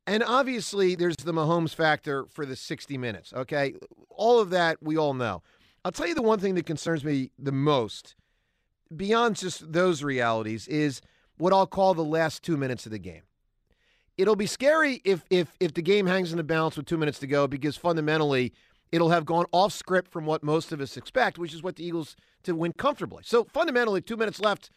And 0.08 0.24
obviously, 0.24 0.96
there's 0.96 1.18
the 1.18 1.34
Mahomes 1.34 1.76
factor 1.76 2.26
for 2.28 2.46
the 2.46 2.56
60 2.56 2.98
minutes, 2.98 3.34
okay? 3.34 3.74
All 4.10 4.40
of 4.40 4.52
that 4.52 4.82
we 4.82 4.96
all 4.98 5.14
know. 5.14 5.44
I'll 5.84 5.92
tell 5.92 6.08
you 6.08 6.16
the 6.16 6.22
one 6.22 6.40
thing 6.40 6.56
that 6.56 6.66
concerns 6.66 7.04
me 7.04 7.32
the 7.40 7.52
most, 7.52 8.16
beyond 8.96 9.38
just 9.38 9.72
those 9.72 10.04
realities, 10.04 10.68
is 10.68 11.02
what 11.38 11.54
I'll 11.54 11.68
call 11.68 11.94
the 11.94 12.04
last 12.04 12.44
two 12.44 12.58
minutes 12.58 12.86
of 12.86 12.92
the 12.92 13.00
game. 13.00 13.24
It'll 14.18 14.36
be 14.36 14.46
scary 14.46 15.02
if 15.04 15.24
if 15.30 15.56
if 15.60 15.74
the 15.74 15.82
game 15.82 16.06
hangs 16.06 16.32
in 16.32 16.38
the 16.38 16.44
balance 16.44 16.78
with 16.78 16.86
two 16.86 16.98
minutes 16.98 17.18
to 17.20 17.28
go 17.28 17.48
because 17.48 17.76
fundamentally 17.78 18.54
it'll 18.92 19.10
have 19.10 19.26
gone 19.26 19.46
off 19.52 19.74
script 19.74 20.12
from 20.12 20.26
what 20.26 20.44
most 20.44 20.72
of 20.72 20.82
us 20.82 20.98
expect, 20.98 21.40
which 21.40 21.54
is 21.54 21.64
what 21.64 21.78
the 21.78 21.86
Eagles 21.86 22.16
to 22.44 22.54
win 22.54 22.74
comfortably. 22.74 23.24
So 23.26 23.46
fundamentally, 23.46 24.02
two 24.02 24.18
minutes 24.18 24.40
left, 24.40 24.70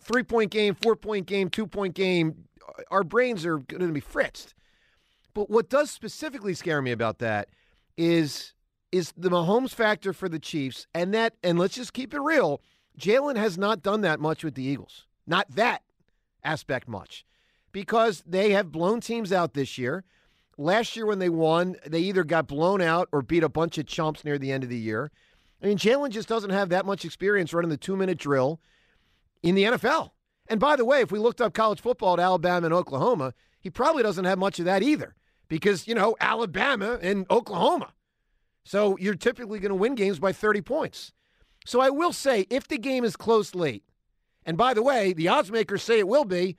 three 0.00 0.22
point 0.24 0.50
game, 0.50 0.74
four 0.74 0.96
point 0.96 1.26
game, 1.26 1.48
two 1.48 1.66
point 1.66 1.94
game, 1.94 2.44
our 2.90 3.04
brains 3.04 3.46
are 3.46 3.58
going 3.58 3.86
to 3.86 3.92
be 3.92 4.00
fritzed. 4.00 4.54
But 5.34 5.48
what 5.48 5.70
does 5.70 5.90
specifically 5.90 6.52
scare 6.52 6.82
me 6.82 6.92
about 6.92 7.18
that 7.20 7.48
is 7.96 8.52
is 8.92 9.12
the 9.16 9.30
Mahomes 9.30 9.74
factor 9.74 10.12
for 10.12 10.28
the 10.28 10.38
Chiefs, 10.38 10.86
and 10.94 11.12
that 11.14 11.34
and 11.42 11.58
let's 11.58 11.74
just 11.74 11.92
keep 11.92 12.14
it 12.14 12.20
real. 12.20 12.60
Jalen 12.98 13.36
has 13.36 13.56
not 13.56 13.82
done 13.82 14.02
that 14.02 14.20
much 14.20 14.44
with 14.44 14.54
the 14.54 14.62
Eagles. 14.62 15.06
Not 15.26 15.50
that 15.54 15.82
aspect 16.44 16.88
much. 16.88 17.24
Because 17.72 18.22
they 18.26 18.50
have 18.50 18.70
blown 18.70 19.00
teams 19.00 19.32
out 19.32 19.54
this 19.54 19.78
year. 19.78 20.04
Last 20.58 20.94
year 20.94 21.06
when 21.06 21.18
they 21.18 21.30
won, 21.30 21.76
they 21.86 22.00
either 22.00 22.22
got 22.22 22.46
blown 22.46 22.82
out 22.82 23.08
or 23.12 23.22
beat 23.22 23.42
a 23.42 23.48
bunch 23.48 23.78
of 23.78 23.86
chumps 23.86 24.24
near 24.24 24.38
the 24.38 24.52
end 24.52 24.62
of 24.62 24.68
the 24.68 24.78
year. 24.78 25.10
I 25.62 25.66
mean, 25.66 25.78
Jalen 25.78 26.10
just 26.10 26.28
doesn't 26.28 26.50
have 26.50 26.68
that 26.68 26.84
much 26.84 27.04
experience 27.04 27.54
running 27.54 27.70
the 27.70 27.78
two 27.78 27.96
minute 27.96 28.18
drill 28.18 28.60
in 29.42 29.54
the 29.54 29.64
NFL. 29.64 30.10
And 30.48 30.60
by 30.60 30.76
the 30.76 30.84
way, 30.84 31.00
if 31.00 31.10
we 31.10 31.18
looked 31.18 31.40
up 31.40 31.54
college 31.54 31.80
football 31.80 32.14
at 32.14 32.20
Alabama 32.20 32.66
and 32.66 32.74
Oklahoma, 32.74 33.32
he 33.58 33.70
probably 33.70 34.02
doesn't 34.02 34.24
have 34.24 34.38
much 34.38 34.58
of 34.58 34.66
that 34.66 34.82
either 34.82 35.14
because, 35.48 35.88
you 35.88 35.94
know, 35.94 36.16
Alabama 36.20 36.98
and 37.00 37.24
Oklahoma. 37.30 37.92
So 38.64 38.96
you're 38.98 39.14
typically 39.14 39.58
going 39.58 39.70
to 39.70 39.74
win 39.76 39.94
games 39.94 40.18
by 40.18 40.32
30 40.32 40.60
points. 40.62 41.12
So 41.66 41.80
I 41.80 41.90
will 41.90 42.12
say, 42.12 42.46
if 42.50 42.66
the 42.68 42.78
game 42.78 43.04
is 43.04 43.16
close 43.16 43.54
late, 43.54 43.84
and 44.44 44.56
by 44.56 44.74
the 44.74 44.82
way, 44.82 45.12
the 45.12 45.28
odds 45.28 45.50
makers 45.50 45.82
say 45.82 45.98
it 45.98 46.08
will 46.08 46.24
be 46.24 46.56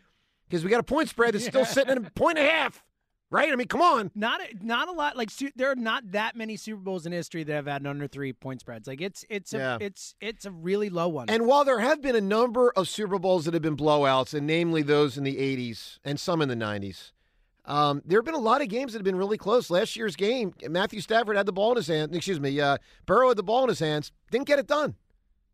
because 0.47 0.63
we 0.63 0.69
got 0.69 0.79
a 0.79 0.83
point 0.83 1.09
spread 1.09 1.33
that's 1.33 1.45
still 1.45 1.65
sitting 1.65 1.91
at 1.91 1.97
a 1.97 2.11
point 2.11 2.37
and 2.37 2.47
a 2.47 2.51
half, 2.51 2.83
right? 3.29 3.51
I 3.51 3.55
mean, 3.57 3.67
come 3.67 3.81
on. 3.81 4.11
Not 4.15 4.39
a, 4.41 4.45
not 4.65 4.87
a 4.87 4.91
lot. 4.91 5.17
Like 5.17 5.29
su- 5.29 5.51
there 5.55 5.71
are 5.71 5.75
not 5.75 6.11
that 6.11 6.35
many 6.37 6.55
Super 6.55 6.81
Bowls 6.81 7.05
in 7.05 7.11
history 7.11 7.43
that 7.43 7.53
have 7.53 7.65
had 7.67 7.85
under 7.87 8.07
three 8.07 8.31
point 8.31 8.59
spreads. 8.61 8.87
Like 8.87 9.01
it's 9.01 9.25
it's 9.29 9.53
a 9.53 9.57
Yeah. 9.57 9.77
it's 9.81 10.15
it's 10.21 10.45
a 10.45 10.51
really 10.51 10.89
low 10.89 11.07
one. 11.09 11.29
And 11.29 11.45
while 11.47 11.65
there 11.65 11.79
have 11.79 12.01
been 12.01 12.15
a 12.15 12.21
number 12.21 12.71
of 12.75 12.87
Super 12.87 13.17
Bowls 13.19 13.45
that 13.45 13.53
have 13.53 13.63
been 13.63 13.77
blowouts, 13.77 14.33
and 14.33 14.45
namely 14.47 14.81
those 14.83 15.17
in 15.17 15.23
the 15.23 15.35
80s 15.37 15.99
and 16.05 16.19
some 16.19 16.41
in 16.41 16.47
the 16.49 16.55
90s, 16.55 17.11
um, 17.65 18.01
there 18.05 18.19
have 18.19 18.25
been 18.25 18.33
a 18.33 18.39
lot 18.39 18.61
of 18.61 18.67
games 18.67 18.91
that 18.93 18.99
have 18.99 19.05
been 19.05 19.15
really 19.15 19.37
close. 19.37 19.69
Last 19.69 19.95
year's 19.95 20.15
game, 20.15 20.53
Matthew 20.69 20.99
Stafford 20.99 21.37
had 21.37 21.45
the 21.45 21.53
ball 21.53 21.71
in 21.71 21.77
his 21.77 21.87
hand. 21.87 22.13
Excuse 22.13 22.39
me, 22.39 22.59
uh, 22.59 22.77
Burrow 23.05 23.29
had 23.29 23.37
the 23.37 23.43
ball 23.43 23.63
in 23.63 23.69
his 23.69 23.79
hands. 23.79 24.11
Didn't 24.31 24.47
get 24.47 24.59
it 24.59 24.67
done. 24.67 24.95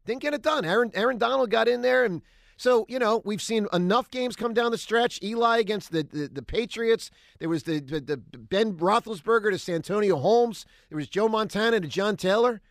Didn't 0.05 0.21
get 0.21 0.33
it 0.33 0.41
done. 0.41 0.65
Aaron 0.65 0.91
Aaron 0.95 1.17
Donald 1.19 1.51
got 1.51 1.67
in 1.67 1.81
there, 1.81 2.03
and 2.03 2.23
so 2.57 2.85
you 2.89 2.97
know 2.97 3.21
we've 3.25 3.41
seen 3.41 3.67
enough 3.71 4.09
games 4.09 4.35
come 4.35 4.55
down 4.55 4.71
the 4.71 4.77
stretch. 4.77 5.19
Eli 5.21 5.59
against 5.59 5.91
the 5.91 6.03
the, 6.03 6.27
the 6.27 6.41
Patriots. 6.41 7.11
There 7.37 7.49
was 7.49 7.63
the, 7.63 7.79
the 7.79 7.99
the 7.99 8.17
Ben 8.17 8.73
Roethlisberger 8.73 9.51
to 9.51 9.59
Santonio 9.59 10.15
Holmes. 10.15 10.65
There 10.89 10.95
was 10.95 11.07
Joe 11.07 11.29
Montana 11.29 11.79
to 11.79 11.87
John 11.87 12.17
Taylor. 12.17 12.61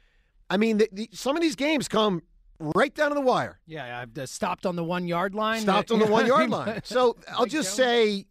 I 0.51 0.57
mean, 0.57 0.79
the, 0.79 0.89
the, 0.91 1.11
some 1.13 1.37
of 1.37 1.43
these 1.43 1.55
games 1.55 1.87
come 1.87 2.23
right 2.59 2.95
down 2.95 3.11
to 3.11 3.15
the 3.15 3.21
wire. 3.21 3.61
yeah, 3.67 4.01
I've 4.01 4.17
uh, 4.19 4.27
stopped 4.27 4.67
on 4.67 4.75
the 4.75 4.83
one 4.83 5.07
yard 5.07 5.35
line. 5.35 5.61
Stopped 5.61 5.93
on 5.93 5.99
the 6.01 6.07
one 6.07 6.27
yard 6.35 6.51
line. 6.51 6.81
So 6.85 7.17
I'll 7.33 7.47
just 7.47 7.75
say 7.75 8.25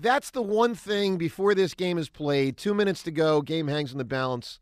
That's 0.00 0.30
the 0.30 0.42
one 0.42 0.76
thing 0.76 1.16
before 1.16 1.56
this 1.56 1.74
game 1.74 1.98
is 1.98 2.08
played. 2.08 2.56
Two 2.56 2.72
minutes 2.72 3.02
to 3.02 3.10
go. 3.10 3.42
Game 3.42 3.66
hangs 3.66 3.90
in 3.90 3.98
the 3.98 4.04
balance. 4.04 4.60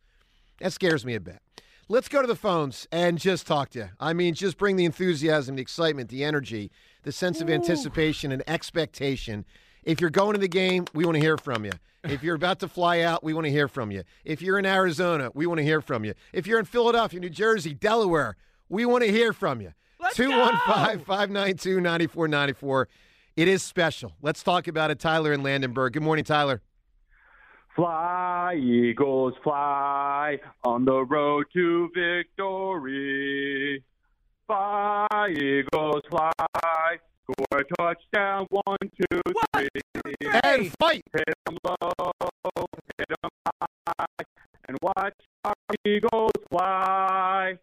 That 0.60 0.72
scares 0.72 1.04
me 1.04 1.14
a 1.14 1.20
bit. 1.20 1.40
Let's 1.88 2.08
go 2.08 2.22
to 2.22 2.26
the 2.26 2.34
phones 2.34 2.88
and 2.90 3.18
just 3.18 3.46
talk 3.46 3.68
to 3.70 3.78
you. 3.78 3.88
I 4.00 4.14
mean, 4.14 4.32
just 4.32 4.56
bring 4.56 4.76
the 4.76 4.86
enthusiasm, 4.86 5.56
the 5.56 5.62
excitement, 5.62 6.08
the 6.08 6.24
energy, 6.24 6.72
the 7.02 7.12
sense 7.12 7.42
of 7.42 7.50
anticipation 7.50 8.32
and 8.32 8.42
expectation. 8.48 9.44
If 9.84 10.00
you're 10.00 10.10
going 10.10 10.32
to 10.32 10.40
the 10.40 10.48
game, 10.48 10.86
we 10.94 11.04
want 11.04 11.16
to 11.16 11.20
hear 11.20 11.36
from 11.36 11.66
you. 11.66 11.72
If 12.02 12.22
you're 12.22 12.34
about 12.34 12.60
to 12.60 12.68
fly 12.68 13.00
out, 13.00 13.22
we 13.22 13.34
want 13.34 13.44
to 13.44 13.52
hear 13.52 13.68
from 13.68 13.90
you. 13.90 14.04
If 14.24 14.40
you're 14.40 14.58
in 14.58 14.66
Arizona, 14.66 15.30
we 15.34 15.46
want 15.46 15.58
to 15.58 15.64
hear 15.64 15.82
from 15.82 16.04
you. 16.04 16.14
If 16.32 16.46
you're 16.46 16.58
in 16.58 16.64
Philadelphia, 16.64 17.20
New 17.20 17.30
Jersey, 17.30 17.74
Delaware, 17.74 18.36
we 18.68 18.86
want 18.86 19.04
to 19.04 19.12
hear 19.12 19.32
from 19.32 19.60
you. 19.60 19.72
Let's 20.00 20.16
215 20.16 21.04
592 21.04 21.80
9494. 21.80 22.88
It 23.36 23.48
is 23.48 23.62
special. 23.62 24.12
Let's 24.22 24.42
talk 24.42 24.66
about 24.66 24.90
it. 24.90 24.98
Tyler 24.98 25.34
in 25.34 25.42
Landenberg. 25.42 25.92
Good 25.92 26.02
morning, 26.02 26.24
Tyler. 26.24 26.62
Fly, 27.74 28.54
Eagles, 28.58 29.34
fly 29.44 30.38
on 30.64 30.86
the 30.86 31.04
road 31.04 31.44
to 31.52 31.90
victory. 31.94 33.84
Fly, 34.46 35.28
Eagles, 35.38 36.00
fly. 36.08 36.32
Score 37.24 37.58
a 37.58 37.64
touchdown, 37.76 38.46
one, 38.48 38.78
two, 38.80 39.20
One, 39.52 39.68
three. 39.92 40.14
And 40.42 40.72
fight. 40.80 41.02
Hit 41.12 41.34
'em 41.46 41.58
low, 41.62 42.02
hit 42.96 43.10
'em 43.22 43.30
high, 43.86 44.24
and 44.68 44.78
watch 44.80 45.18
our 45.44 45.54
Eagles 45.84 46.32
fly. 46.48 47.58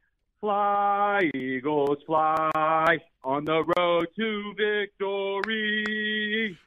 Fly, 0.47 1.31
Eagles, 1.35 2.00
fly 2.05 2.97
on 3.23 3.45
the 3.45 3.63
road 3.77 4.07
to 4.19 4.53
victory. 4.57 6.57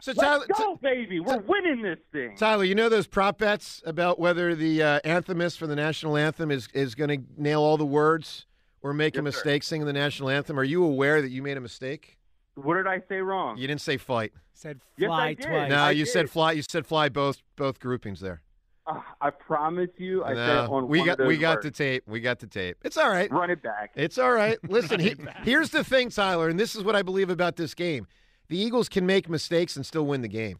So, 0.00 0.14
Tyler, 0.14 0.46
Let's 0.48 0.58
go, 0.58 0.78
baby. 0.82 1.20
We're 1.20 1.40
winning 1.42 1.82
this 1.82 1.98
thing. 2.10 2.36
Tyler, 2.38 2.64
you 2.64 2.74
know 2.74 2.88
those 2.88 3.06
prop 3.06 3.36
bets 3.36 3.82
about 3.84 4.18
whether 4.18 4.54
the 4.54 4.82
uh, 4.82 5.00
anthemist 5.04 5.58
for 5.58 5.66
the 5.66 5.76
national 5.76 6.16
anthem 6.16 6.50
is, 6.50 6.68
is 6.72 6.94
going 6.94 7.10
to 7.10 7.22
nail 7.40 7.60
all 7.60 7.76
the 7.76 7.84
words 7.84 8.46
or 8.80 8.94
make 8.94 9.14
a 9.14 9.18
Yes, 9.18 9.24
sir. 9.34 9.34
mistake 9.40 9.62
singing 9.62 9.86
the 9.86 9.92
national 9.92 10.30
anthem? 10.30 10.58
Are 10.58 10.64
you 10.64 10.84
aware 10.84 11.20
that 11.20 11.30
you 11.30 11.42
made 11.42 11.58
a 11.58 11.60
mistake? 11.60 12.16
What 12.54 12.76
did 12.76 12.86
I 12.86 13.02
say 13.10 13.16
wrong? 13.18 13.58
You 13.58 13.66
didn't 13.68 13.82
say 13.82 13.98
fight. 13.98 14.32
Said 14.54 14.80
Yes, 14.96 15.08
fly 15.08 15.26
I 15.26 15.34
did. 15.34 15.44
twice. 15.46 15.68
No, 15.68 15.76
I 15.76 15.90
you 15.90 16.06
said 16.06 16.30
fly. 16.30 16.52
You 16.52 16.62
said 16.62 16.86
fly 16.86 17.10
both 17.10 17.42
both 17.56 17.78
groupings 17.78 18.20
there. 18.20 18.40
Uh, 18.86 19.00
I 19.20 19.30
promise 19.30 19.90
you, 19.96 20.24
I 20.24 20.34
said 20.34 20.64
No, 20.64 20.74
on 20.74 20.88
we 20.88 21.04
got 21.04 21.24
we 21.24 21.36
got 21.36 21.56
words. 21.58 21.64
the 21.66 21.70
tape. 21.70 22.02
We 22.06 22.20
got 22.20 22.40
the 22.40 22.46
tape. 22.48 22.78
It's 22.82 22.96
all 22.96 23.10
right. 23.10 23.30
Run 23.30 23.50
it 23.50 23.62
back. 23.62 23.92
It's 23.94 24.18
all 24.18 24.32
right. 24.32 24.58
Listen, 24.68 24.98
he, 24.98 25.14
here's 25.44 25.70
the 25.70 25.84
thing, 25.84 26.10
Tyler, 26.10 26.48
and 26.48 26.58
this 26.58 26.74
is 26.74 26.82
what 26.82 26.96
I 26.96 27.02
believe 27.02 27.30
about 27.30 27.56
this 27.56 27.74
game. 27.74 28.06
The 28.48 28.58
Eagles 28.58 28.88
can 28.88 29.06
make 29.06 29.28
mistakes 29.28 29.76
and 29.76 29.86
still 29.86 30.04
win 30.04 30.20
the 30.20 30.28
game 30.28 30.58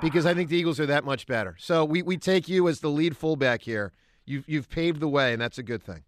because 0.00 0.26
I 0.26 0.34
think 0.34 0.48
the 0.50 0.56
Eagles 0.60 0.80
are 0.80 0.86
that 0.86 1.04
much 1.04 1.26
better. 1.26 1.54
So 1.58 1.84
we, 1.84 2.02
we 2.02 2.16
take 2.16 2.48
you 2.48 2.66
as 2.68 2.80
the 2.80 2.88
lead 2.88 3.16
fullback 3.16 3.62
here. 3.62 3.92
You've 4.26 4.48
you've 4.48 4.68
paved 4.68 5.00
the 5.00 5.08
way, 5.08 5.32
and 5.32 5.40
that's 5.40 5.58
a 5.58 5.62
good 5.62 5.82
thing. 5.82 6.02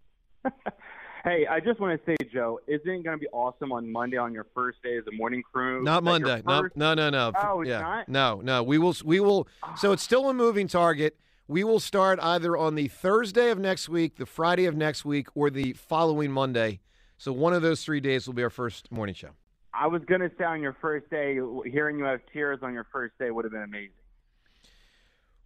Hey, 1.25 1.45
I 1.45 1.59
just 1.59 1.81
want 1.81 2.01
to 2.01 2.07
say, 2.09 2.17
Joe, 2.33 2.61
isn't 2.69 2.89
it 2.89 3.03
going 3.03 3.17
to 3.17 3.21
be 3.21 3.27
awesome 3.33 3.73
on 3.73 3.91
Monday 3.91 4.17
on 4.17 4.33
your 4.33 4.47
first 4.55 4.81
day 4.85 4.97
as 4.97 5.03
a 5.09 5.11
morning 5.13 5.43
crew? 5.43 5.83
Not 5.83 6.05
Monday. 6.05 6.41
No, 6.47 6.69
no, 6.77 6.95
no, 6.95 7.11
no. 7.11 7.33
Oh, 7.37 7.63
yeah. 7.63 7.81
not? 7.81 8.09
No, 8.09 8.41
no. 8.45 8.63
We 8.63 8.79
will. 8.79 8.95
We 9.05 9.19
will. 9.19 9.49
So 9.77 9.91
it's 9.91 10.03
still 10.05 10.31
a 10.31 10.33
moving 10.33 10.69
target. 10.69 11.17
We 11.49 11.63
will 11.63 11.79
start 11.79 12.19
either 12.21 12.57
on 12.57 12.75
the 12.75 12.89
Thursday 12.89 13.51
of 13.51 13.59
next 13.59 13.89
week, 13.89 14.17
the 14.17 14.27
Friday 14.27 14.67
of 14.67 14.75
next 14.75 15.05
week, 15.05 15.29
or 15.37 15.49
the 15.49 15.75
following 15.75 16.33
Monday. 16.33 16.81
So 17.19 17.33
one 17.33 17.53
of 17.53 17.63
those 17.63 17.85
three 17.85 18.01
days 18.01 18.27
will 18.27 18.35
be 18.35 18.43
our 18.43 18.51
first 18.51 18.91
morning 18.91 19.15
show. 19.15 19.31
I 19.73 19.87
was 19.87 20.03
going 20.07 20.23
to 20.23 20.31
say 20.37 20.45
on 20.45 20.61
your 20.61 20.77
first 20.81 21.09
day, 21.09 21.39
hearing 21.65 21.99
you 21.99 22.05
have 22.05 22.21
tears 22.33 22.61
on 22.63 22.73
your 22.73 22.87
first 22.93 23.17
day 23.19 23.31
would 23.31 23.45
have 23.45 23.53
been 23.53 23.63
amazing. 23.63 23.91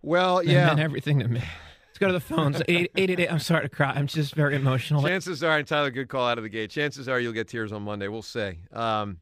Well, 0.00 0.42
yeah. 0.44 0.68
meant 0.68 0.80
everything 0.80 1.18
to 1.18 1.28
me. 1.28 1.40
Let's 1.40 1.98
go 1.98 2.06
to 2.06 2.12
the 2.14 2.20
phones. 2.20 2.62
Eight 2.68 2.90
eight 2.96 3.10
eight 3.10 3.20
eight. 3.20 3.30
I'm 3.30 3.38
sorry 3.38 3.62
to 3.62 3.68
cry. 3.68 3.90
I'm 3.90 4.06
just 4.06 4.34
very 4.34 4.56
emotional. 4.56 5.02
Chances 5.02 5.42
are, 5.42 5.58
and 5.58 5.68
Tyler, 5.68 5.90
good 5.90 6.08
call 6.08 6.26
out 6.26 6.38
of 6.38 6.44
the 6.44 6.48
gate. 6.48 6.70
Chances 6.70 7.08
are 7.08 7.20
you'll 7.20 7.34
get 7.34 7.48
tears 7.48 7.72
on 7.72 7.82
Monday. 7.82 8.08
We'll 8.08 8.22
see. 8.22 8.58
Um, 8.72 9.18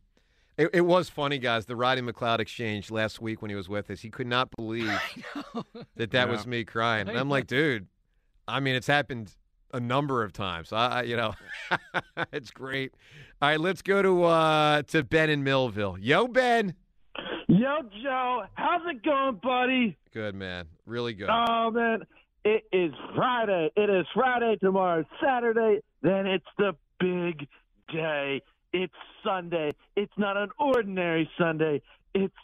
it, 0.58 0.70
it 0.74 0.80
was 0.80 1.08
funny, 1.08 1.38
guys. 1.38 1.66
The 1.66 1.76
Roddy 1.76 2.02
McLeod 2.02 2.40
exchange 2.40 2.90
last 2.90 3.22
week 3.22 3.40
when 3.40 3.48
he 3.48 3.54
was 3.54 3.68
with 3.68 3.90
us, 3.90 4.00
he 4.00 4.10
could 4.10 4.26
not 4.26 4.48
believe 4.56 5.00
that 5.96 6.10
that 6.10 6.28
was 6.28 6.46
me 6.46 6.64
crying. 6.64 7.08
And 7.08 7.16
I'm 7.16 7.30
like, 7.30 7.46
dude, 7.46 7.86
I 8.46 8.58
mean, 8.58 8.74
it's 8.74 8.88
happened 8.88 9.32
a 9.72 9.78
number 9.78 10.24
of 10.24 10.32
times. 10.32 10.72
I, 10.72 10.86
I 10.88 11.02
you 11.02 11.16
know, 11.16 11.34
it's 12.32 12.50
great. 12.50 12.92
All 13.40 13.50
right, 13.50 13.60
let's 13.60 13.82
go 13.82 14.02
to 14.02 14.24
uh, 14.24 14.82
to 14.82 15.04
Ben 15.04 15.30
in 15.30 15.44
Millville. 15.44 15.96
Yo, 15.98 16.26
Ben. 16.26 16.74
Yo, 17.46 17.78
Joe, 18.02 18.42
how's 18.54 18.82
it 18.86 19.02
going, 19.02 19.40
buddy? 19.42 19.96
Good 20.12 20.34
man, 20.34 20.66
really 20.86 21.14
good. 21.14 21.28
Oh 21.30 21.70
man, 21.70 22.02
it 22.44 22.64
is 22.72 22.92
Friday. 23.14 23.70
It 23.76 23.88
is 23.88 24.06
Friday 24.12 24.56
tomorrow, 24.60 25.04
Saturday. 25.22 25.80
Then 26.02 26.26
it's 26.26 26.44
the 26.58 26.74
big 26.98 27.46
day. 27.92 28.42
It's 28.72 28.94
Sunday. 29.25 29.72
It's 29.96 30.12
not 30.16 30.37
an 30.37 30.50
ordinary 30.58 31.28
Sunday. 31.38 31.82
It's 32.14 32.34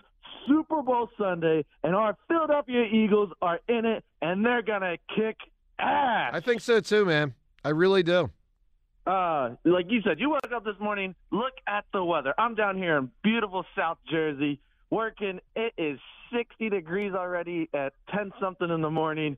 Super 0.47 0.83
Bowl 0.83 1.09
Sunday, 1.19 1.65
and 1.83 1.95
our 1.95 2.17
Philadelphia 2.29 2.85
Eagles 2.85 3.31
are 3.41 3.61
in 3.69 3.85
it, 3.85 4.05
and 4.23 4.45
they're 4.45 4.63
gonna 4.63 4.97
kick 5.15 5.37
ass. 5.79 6.33
I 6.35 6.41
think 6.41 6.61
so 6.61 6.81
too, 6.81 7.05
man. 7.05 7.35
I 7.65 7.71
really 7.71 8.03
do. 8.03 8.31
Uh, 9.07 9.51
like 9.65 9.87
you 9.91 10.01
said, 10.03 10.19
you 10.19 10.31
woke 10.31 10.51
up 10.55 10.65
this 10.65 10.79
morning, 10.81 11.15
look 11.31 11.53
at 11.67 11.85
the 11.93 12.03
weather. 12.03 12.35
I'm 12.39 12.55
down 12.55 12.79
here 12.79 12.97
in 12.97 13.11
beautiful 13.23 13.65
South 13.77 13.99
Jersey 14.11 14.61
working. 14.91 15.41
It 15.55 15.75
is 15.77 15.99
60 16.35 16.71
degrees 16.71 17.13
already 17.13 17.69
at 17.75 17.93
10 18.15 18.33
something 18.41 18.71
in 18.71 18.81
the 18.81 18.91
morning. 18.91 19.37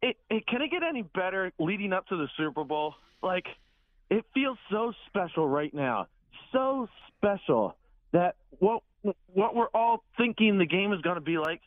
It, 0.00 0.16
it 0.30 0.46
can 0.46 0.62
it 0.62 0.70
get 0.70 0.82
any 0.82 1.02
better 1.02 1.50
leading 1.58 1.92
up 1.92 2.06
to 2.08 2.16
the 2.16 2.28
Super 2.36 2.62
Bowl? 2.62 2.94
Like 3.22 3.46
it 4.10 4.24
feels 4.34 4.58
so 4.70 4.92
special 5.08 5.48
right 5.48 5.72
now. 5.74 6.06
So 6.52 6.88
special 7.16 7.76
that 8.12 8.36
what 8.58 8.82
what 9.32 9.54
we're 9.54 9.68
all 9.74 10.02
thinking 10.16 10.58
the 10.58 10.66
game 10.66 10.92
is 10.92 11.00
going 11.00 11.16
to 11.16 11.20
be 11.20 11.36
like 11.38 11.60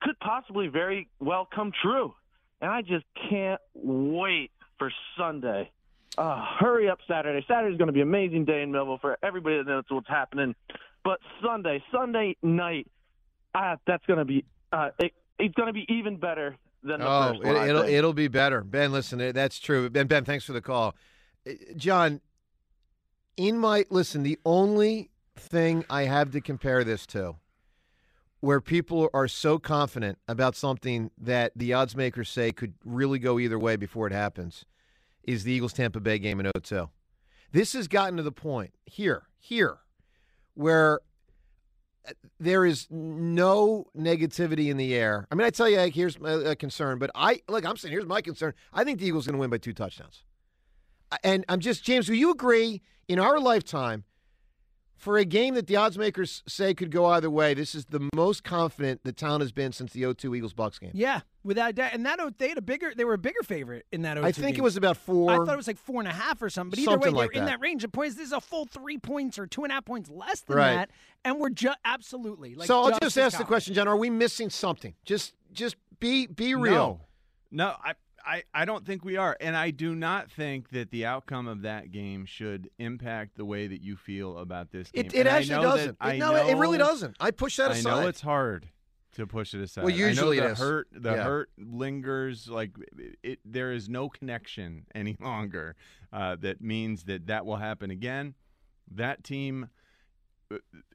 could 0.00 0.18
possibly 0.20 0.68
very 0.68 1.08
well 1.20 1.48
come 1.52 1.72
true. 1.82 2.14
And 2.60 2.70
I 2.70 2.82
just 2.82 3.04
can't 3.30 3.60
wait 3.74 4.50
for 4.78 4.92
Sunday. 5.18 5.70
Uh, 6.16 6.44
hurry 6.60 6.88
up 6.88 6.98
Saturday. 7.08 7.44
Saturday's 7.48 7.78
going 7.78 7.86
to 7.88 7.92
be 7.92 8.00
an 8.02 8.08
amazing 8.08 8.44
day 8.44 8.62
in 8.62 8.70
Millville 8.70 8.98
for 8.98 9.18
everybody 9.22 9.56
that 9.58 9.66
knows 9.66 9.84
what's 9.88 10.08
happening. 10.08 10.54
But 11.04 11.18
Sunday, 11.42 11.82
Sunday 11.90 12.36
night, 12.42 12.86
uh, 13.54 13.76
that's 13.86 14.04
going 14.06 14.18
to 14.18 14.24
be 14.24 14.44
uh, 14.72 14.90
it, 14.98 15.12
it's 15.38 15.54
going 15.54 15.66
to 15.68 15.72
be 15.72 15.86
even 15.88 16.16
better 16.18 16.56
than 16.84 17.00
the 17.00 17.06
Oh, 17.08 17.28
first 17.32 17.44
one. 17.44 17.56
I 17.56 17.68
it, 17.70 17.74
think. 17.74 17.88
it'll 17.90 18.12
be 18.12 18.28
better. 18.28 18.60
Ben, 18.62 18.92
listen, 18.92 19.32
that's 19.32 19.58
true. 19.58 19.88
Ben, 19.90 20.06
Ben, 20.06 20.24
thanks 20.24 20.44
for 20.44 20.52
the 20.52 20.60
call. 20.60 20.94
John, 21.76 22.20
in 23.36 23.58
my 23.58 23.84
listen, 23.90 24.22
the 24.22 24.38
only 24.44 25.10
thing 25.36 25.84
I 25.90 26.04
have 26.04 26.30
to 26.32 26.40
compare 26.40 26.84
this 26.84 27.06
to, 27.06 27.36
where 28.40 28.60
people 28.60 29.08
are 29.14 29.28
so 29.28 29.58
confident 29.58 30.18
about 30.28 30.56
something 30.56 31.10
that 31.18 31.52
the 31.56 31.72
odds 31.72 31.96
makers 31.96 32.28
say 32.28 32.52
could 32.52 32.74
really 32.84 33.18
go 33.18 33.38
either 33.38 33.58
way 33.58 33.76
before 33.76 34.06
it 34.06 34.12
happens, 34.12 34.64
is 35.22 35.44
the 35.44 35.52
Eagles 35.52 35.72
Tampa 35.72 36.00
Bay 36.00 36.18
game 36.18 36.40
in 36.40 36.50
02. 36.60 36.88
This 37.52 37.74
has 37.74 37.86
gotten 37.86 38.16
to 38.16 38.22
the 38.22 38.32
point 38.32 38.74
here, 38.84 39.24
here, 39.38 39.78
where 40.54 41.00
uh, 42.08 42.12
there 42.40 42.64
is 42.64 42.86
no 42.90 43.86
negativity 43.96 44.70
in 44.70 44.76
the 44.76 44.94
air. 44.94 45.26
I 45.30 45.34
mean, 45.34 45.46
I 45.46 45.50
tell 45.50 45.68
you, 45.68 45.76
like, 45.76 45.94
here's 45.94 46.16
a, 46.16 46.50
a 46.50 46.56
concern, 46.56 46.98
but 46.98 47.10
I 47.14 47.42
look. 47.48 47.64
I'm 47.64 47.76
saying 47.76 47.92
here's 47.92 48.06
my 48.06 48.22
concern. 48.22 48.54
I 48.72 48.84
think 48.84 48.98
the 48.98 49.06
Eagles 49.06 49.26
going 49.26 49.34
to 49.34 49.40
win 49.40 49.50
by 49.50 49.58
two 49.58 49.74
touchdowns, 49.74 50.24
and 51.24 51.44
I'm 51.48 51.60
just 51.60 51.84
James. 51.84 52.08
Will 52.08 52.16
you 52.16 52.30
agree? 52.30 52.82
In 53.08 53.18
our 53.18 53.38
lifetime, 53.40 54.04
for 54.96 55.18
a 55.18 55.24
game 55.24 55.54
that 55.54 55.66
the 55.66 55.74
odds 55.76 55.98
makers 55.98 56.42
say 56.46 56.72
could 56.72 56.90
go 56.92 57.06
either 57.06 57.28
way, 57.28 57.52
this 57.52 57.74
is 57.74 57.84
the 57.86 58.08
most 58.14 58.44
confident 58.44 59.00
the 59.02 59.12
town 59.12 59.40
has 59.40 59.50
been 59.50 59.72
since 59.72 59.92
the 59.92 60.02
0-2 60.02 60.36
Eagles 60.36 60.52
Bucks 60.54 60.78
game. 60.78 60.92
Yeah, 60.94 61.22
without 61.42 61.74
doubt. 61.74 61.92
And 61.92 62.06
that 62.06 62.20
o- 62.20 62.30
they 62.38 62.48
had 62.50 62.58
a 62.58 62.62
bigger, 62.62 62.92
they 62.96 63.04
were 63.04 63.14
a 63.14 63.18
bigger 63.18 63.42
favorite 63.42 63.84
in 63.90 64.02
that. 64.02 64.16
0-2 64.16 64.24
I 64.24 64.30
think 64.32 64.56
it 64.56 64.60
was 64.62 64.76
about 64.76 64.96
four. 64.96 65.32
I 65.32 65.36
thought 65.44 65.52
it 65.52 65.56
was 65.56 65.66
like 65.66 65.76
four 65.78 66.00
and 66.00 66.08
a 66.08 66.12
half 66.12 66.40
or 66.40 66.48
something. 66.48 66.70
But 66.70 66.78
either 66.78 66.92
Something 66.92 67.12
way, 67.14 67.24
like 67.24 67.32
they're 67.32 67.42
in 67.42 67.46
that. 67.46 67.58
that 67.58 67.60
range. 67.60 67.82
of 67.82 67.90
points. 67.90 68.14
this 68.14 68.26
is 68.28 68.32
a 68.32 68.40
full 68.40 68.64
three 68.66 68.96
points 68.98 69.36
or 69.40 69.48
two 69.48 69.64
and 69.64 69.72
a 69.72 69.74
half 69.74 69.84
points 69.84 70.08
less 70.08 70.40
than 70.42 70.56
Right. 70.56 70.74
that, 70.76 70.90
and 71.24 71.40
we're 71.40 71.50
just 71.50 71.78
absolutely. 71.84 72.54
Like, 72.54 72.68
so 72.68 72.82
I'll 72.82 72.90
just 72.90 73.02
just 73.02 73.18
ask 73.18 73.36
the 73.38 73.44
question, 73.44 73.74
John: 73.74 73.88
Are 73.88 73.96
we 73.96 74.08
missing 74.08 74.48
something? 74.48 74.94
Just, 75.04 75.34
just 75.52 75.74
be, 75.98 76.28
be 76.28 76.54
real. 76.54 77.00
No, 77.50 77.64
no 77.66 77.74
I, 77.84 77.94
I, 78.24 78.42
I 78.54 78.64
don't 78.64 78.86
think 78.86 79.04
we 79.04 79.16
are. 79.16 79.36
And 79.40 79.56
I 79.56 79.70
do 79.70 79.94
not 79.94 80.30
think 80.30 80.70
that 80.70 80.90
the 80.90 81.06
outcome 81.06 81.48
of 81.48 81.62
that 81.62 81.90
game 81.90 82.24
should 82.24 82.70
impact 82.78 83.36
the 83.36 83.44
way 83.44 83.66
that 83.66 83.82
you 83.82 83.96
feel 83.96 84.38
about 84.38 84.70
this 84.70 84.90
game. 84.90 85.06
It, 85.06 85.14
it 85.14 85.26
actually 85.26 85.62
doesn't. 85.62 85.96
I 86.00 86.14
It- 86.14 86.18
no, 86.18 86.36
it- 86.36 86.50
it 86.50 86.56
really 86.56 86.78
doesn't. 86.78 87.16
I 87.20 87.30
push 87.30 87.56
that 87.56 87.70
aside. 87.72 87.90
I 87.90 88.00
know 88.02 88.06
it's 88.08 88.20
hard 88.20 88.68
to 89.16 89.26
push 89.26 89.52
it 89.54 89.60
aside. 89.60 89.84
Well, 89.84 89.94
usually 89.94 90.38
I 90.38 90.42
know 90.42 90.46
the 90.48 90.52
is. 90.52 90.58
hurt 90.58 90.88
the 90.92 91.10
Yeah. 91.12 91.22
hurt 91.24 91.50
lingers 91.58 92.48
like 92.48 92.70
it 93.22 93.40
there 93.44 93.72
is 93.72 93.88
no 93.88 94.08
connection 94.08 94.86
any 94.94 95.16
longer 95.20 95.76
uh, 96.12 96.36
that 96.40 96.60
means 96.62 97.04
that 97.04 97.26
that 97.26 97.44
will 97.44 97.56
happen 97.56 97.90
again 97.90 98.34
That 98.90 99.22
team 99.24 99.68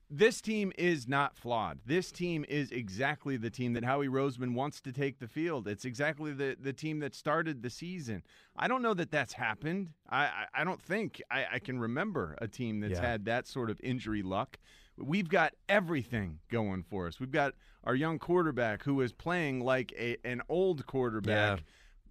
this 0.10 0.42
team 0.42 0.72
is 0.78 1.08
not 1.08 1.36
flawed. 1.36 1.80
This 1.86 2.12
team 2.12 2.46
is 2.48 2.72
exactly 2.72 3.36
the 3.38 3.50
team 3.50 3.74
that 3.74 3.84
Howie 3.84 4.08
Roseman 4.08 4.54
wants 4.54 4.80
to 4.82 4.92
take 4.92 5.20
the 5.20 5.28
field. 5.28 5.68
It's 5.68 5.84
exactly 5.86 6.32
the, 6.32 6.56
the 6.60 6.72
team 6.74 7.00
that 7.00 7.14
started 7.14 7.62
the 7.62 7.70
season. 7.70 8.24
I 8.56 8.68
don't 8.68 8.82
know 8.82 8.94
that 8.94 9.12
that's 9.12 9.34
happened. 9.34 9.90
I, 10.10 10.26
I, 10.26 10.46
I 10.54 10.64
don't 10.64 10.82
think 10.82 11.22
I, 11.30 11.46
I, 11.54 11.60
can 11.60 11.80
remember 11.80 12.36
a 12.40 12.48
team 12.48 12.80
that's 12.80 12.94
Yeah. 13.00 13.06
had 13.06 13.26
that 13.26 13.48
sort 13.48 13.70
of 13.70 13.80
injury 13.84 14.22
luck. 14.24 14.58
We've 14.98 15.30
got 15.30 15.54
everything 15.68 16.40
going 16.50 16.84
for 16.84 17.08
us. 17.08 17.20
We've 17.20 17.32
got 17.32 17.54
our 17.84 17.94
young 17.96 18.18
quarterback 18.18 18.84
who 18.84 19.02
is 19.02 19.12
playing 19.12 19.60
like 19.60 19.94
a, 19.98 20.18
an 20.24 20.42
old 20.50 20.86
quarterback 20.86 21.60
Yeah. 21.60 21.64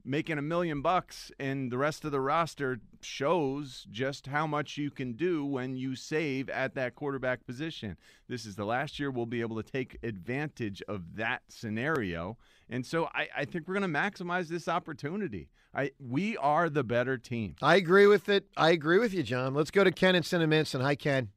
Making 0.09 0.39
a 0.39 0.43
million 0.43 0.83
bucks 0.83 1.33
and 1.41 1.69
the 1.69 1.79
rest 1.79 2.05
of 2.05 2.13
the 2.13 2.21
roster 2.21 2.79
shows 3.01 3.89
just 3.91 4.29
how 4.29 4.47
much 4.47 4.79
you 4.79 4.89
can 4.89 5.15
do 5.15 5.45
when 5.45 5.77
you 5.77 5.97
save 5.97 6.49
at 6.49 6.77
that 6.77 6.95
quarterback 6.95 7.45
position. 7.45 7.97
This 8.29 8.47
is 8.47 8.55
the 8.55 8.65
last 8.65 9.01
year 9.01 9.11
we'll 9.11 9.27
be 9.27 9.41
able 9.41 9.61
to 9.61 9.69
take 9.69 9.99
advantage 10.05 10.81
of 10.87 11.17
that 11.17 11.43
scenario. 11.49 12.39
And 12.71 12.87
so 12.87 13.09
I, 13.13 13.27
I 13.37 13.45
think 13.47 13.67
we're 13.67 13.81
going 13.81 13.93
to 13.93 13.99
maximize 13.99 14.47
this 14.47 14.69
opportunity. 14.69 15.49
I 15.75 15.91
we 15.99 16.37
are 16.37 16.71
the 16.71 16.85
better 16.85 17.19
team. 17.19 17.57
I 17.61 17.75
agree 17.75 18.07
with 18.07 18.29
it. 18.29 18.47
I 18.57 18.71
agree 18.71 18.99
with 19.01 19.13
you, 19.13 19.25
John. 19.25 19.55
Let's 19.55 19.73
go 19.73 19.83
to 19.83 19.91
Ken 19.91 20.15
and 20.15 20.25
Cinnaminson. 20.25 20.83
Hi, 20.83 20.95
Ken. 20.95 21.31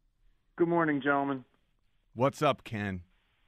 Good 0.57 0.67
morning, 0.67 1.01
gentlemen. 1.01 1.43
What's 2.13 2.43
up, 2.43 2.63
Ken? 2.63 3.01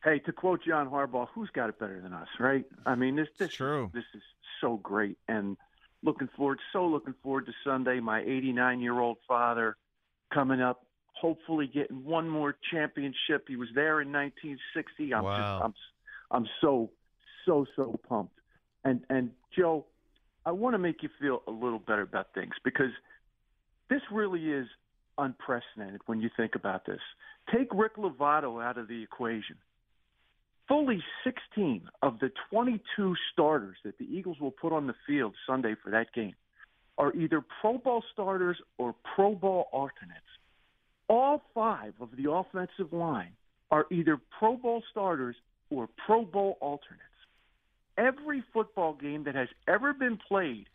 Hey, 0.03 0.17
to 0.19 0.31
quote 0.31 0.63
John 0.63 0.89
Harbaugh, 0.89 1.27
who's 1.35 1.51
got 1.51 1.69
it 1.69 1.77
better 1.77 2.01
than 2.01 2.11
us, 2.11 2.27
right? 2.39 2.65
I 2.87 2.95
mean, 2.95 3.15
this 3.15 3.27
this 3.37 3.49
It's 3.49 3.55
true. 3.55 3.91
this 3.93 4.03
is 4.15 4.21
so 4.62 4.77
great, 4.77 5.18
and 5.27 5.58
looking 6.03 6.30
forward, 6.38 6.60
so 6.72 6.86
looking 6.86 7.15
forward 7.22 7.46
to 7.48 7.53
Sunday. 7.63 8.00
My 8.00 8.22
89 8.22 8.80
year 8.80 9.00
old 9.00 9.18
father 9.27 9.75
coming 10.34 10.62
up, 10.62 10.86
hopefully 11.13 11.68
getting 11.68 12.03
one 12.03 12.30
more 12.30 12.56
championship. 12.72 13.46
He 13.48 13.56
was 13.56 13.70
there 13.75 14.01
in 14.01 14.12
1960. 14.12 15.13
I'm 15.13 15.24
Wow. 15.24 15.38
just, 15.38 15.65
I'm 15.65 15.74
I'm 16.44 16.48
so 16.62 16.91
so 17.46 17.65
so 17.75 18.00
pumped. 18.08 18.39
And 18.84 19.01
and 19.10 19.32
Joe, 19.56 19.86
I 20.46 20.51
want 20.51 20.74
to 20.74 20.80
make 20.80 21.03
you 21.03 21.10
feel 21.20 21.44
a 21.48 21.51
little 21.51 21.80
better 21.80 22.01
about 22.01 22.34
things 22.34 22.53
because 22.63 22.91
this 23.89 24.01
really 24.12 24.51
is 24.51 24.68
unprecedented 25.18 26.01
when 26.06 26.22
you 26.22 26.30
think 26.38 26.56
about 26.56 26.86
this. 26.86 27.00
Take 27.53 27.68
Rick 27.74 27.98
Lovato 27.98 28.63
out 28.63 28.77
of 28.77 28.88
the 28.88 29.03
equation. 29.03 29.58
Fully 30.68 31.03
16 31.24 31.89
of 32.01 32.20
the 32.20 32.32
22 32.50 33.15
starters 33.32 33.77
that 33.84 33.98
the 33.98 34.06
Eagles 34.06 34.39
will 34.39 34.51
put 34.51 34.72
on 34.72 34.88
the 34.88 34.96
field 35.06 35.36
Sunday 35.46 35.75
for 35.84 35.89
that 35.91 36.13
game 36.13 36.36
are 36.98 37.13
either 37.13 37.44
Pro 37.62 37.77
Bowl 37.77 38.03
starters 38.13 38.58
or 38.77 38.96
Pro 39.15 39.36
Bowl 39.36 39.68
alternates. 39.72 40.22
All 41.08 41.41
five 41.53 41.94
of 42.00 42.10
the 42.15 42.32
offensive 42.32 42.94
line 42.94 43.34
are 43.70 43.86
either 43.91 44.20
Pro 44.39 44.56
Bowl 44.56 44.84
starters 44.91 45.36
or 45.70 45.89
Pro 46.06 46.24
Bowl 46.24 46.58
alternates. 46.62 47.06
Every 47.98 48.44
football 48.53 48.94
game 48.94 49.24
that 49.25 49.36
has 49.36 49.50
ever 49.68 49.94
been 49.94 50.18
played 50.18 50.68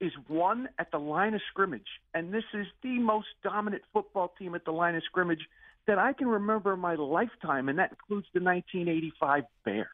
is 0.00 0.12
won 0.28 0.68
at 0.78 0.90
the 0.90 0.98
line 0.98 1.34
of 1.34 1.40
scrimmage, 1.50 2.00
and 2.14 2.32
this 2.32 2.44
is 2.52 2.66
the 2.82 2.98
most 2.98 3.28
dominant 3.42 3.82
football 3.92 4.32
team 4.38 4.54
at 4.54 4.64
the 4.64 4.72
line 4.72 4.94
of 4.94 5.02
scrimmage 5.04 5.46
that 5.86 5.98
I 5.98 6.12
can 6.12 6.28
remember 6.28 6.74
in 6.74 6.80
my 6.80 6.94
lifetime, 6.94 7.68
and 7.68 7.78
that 7.78 7.90
includes 7.90 8.26
the 8.32 8.40
1985 8.40 9.44
Bears. 9.64 9.86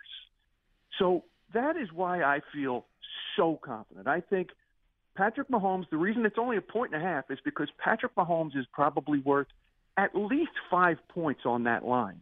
So 0.98 1.24
that 1.52 1.76
is 1.76 1.88
why 1.92 2.22
I 2.22 2.40
feel 2.52 2.86
so 3.36 3.58
confident. 3.62 4.06
I 4.06 4.20
think 4.20 4.50
Patrick 5.16 5.48
Mahomes, 5.48 5.88
the 5.90 5.96
reason 5.96 6.24
it's 6.24 6.38
only 6.38 6.56
a 6.56 6.62
point 6.62 6.94
and 6.94 7.02
a 7.02 7.06
half 7.06 7.30
is 7.30 7.38
because 7.44 7.68
Patrick 7.78 8.14
Mahomes 8.14 8.56
is 8.56 8.66
probably 8.72 9.18
worth 9.18 9.48
at 9.96 10.14
least 10.14 10.52
five 10.70 10.96
points 11.08 11.42
on 11.44 11.64
that 11.64 11.84
line. 11.84 12.20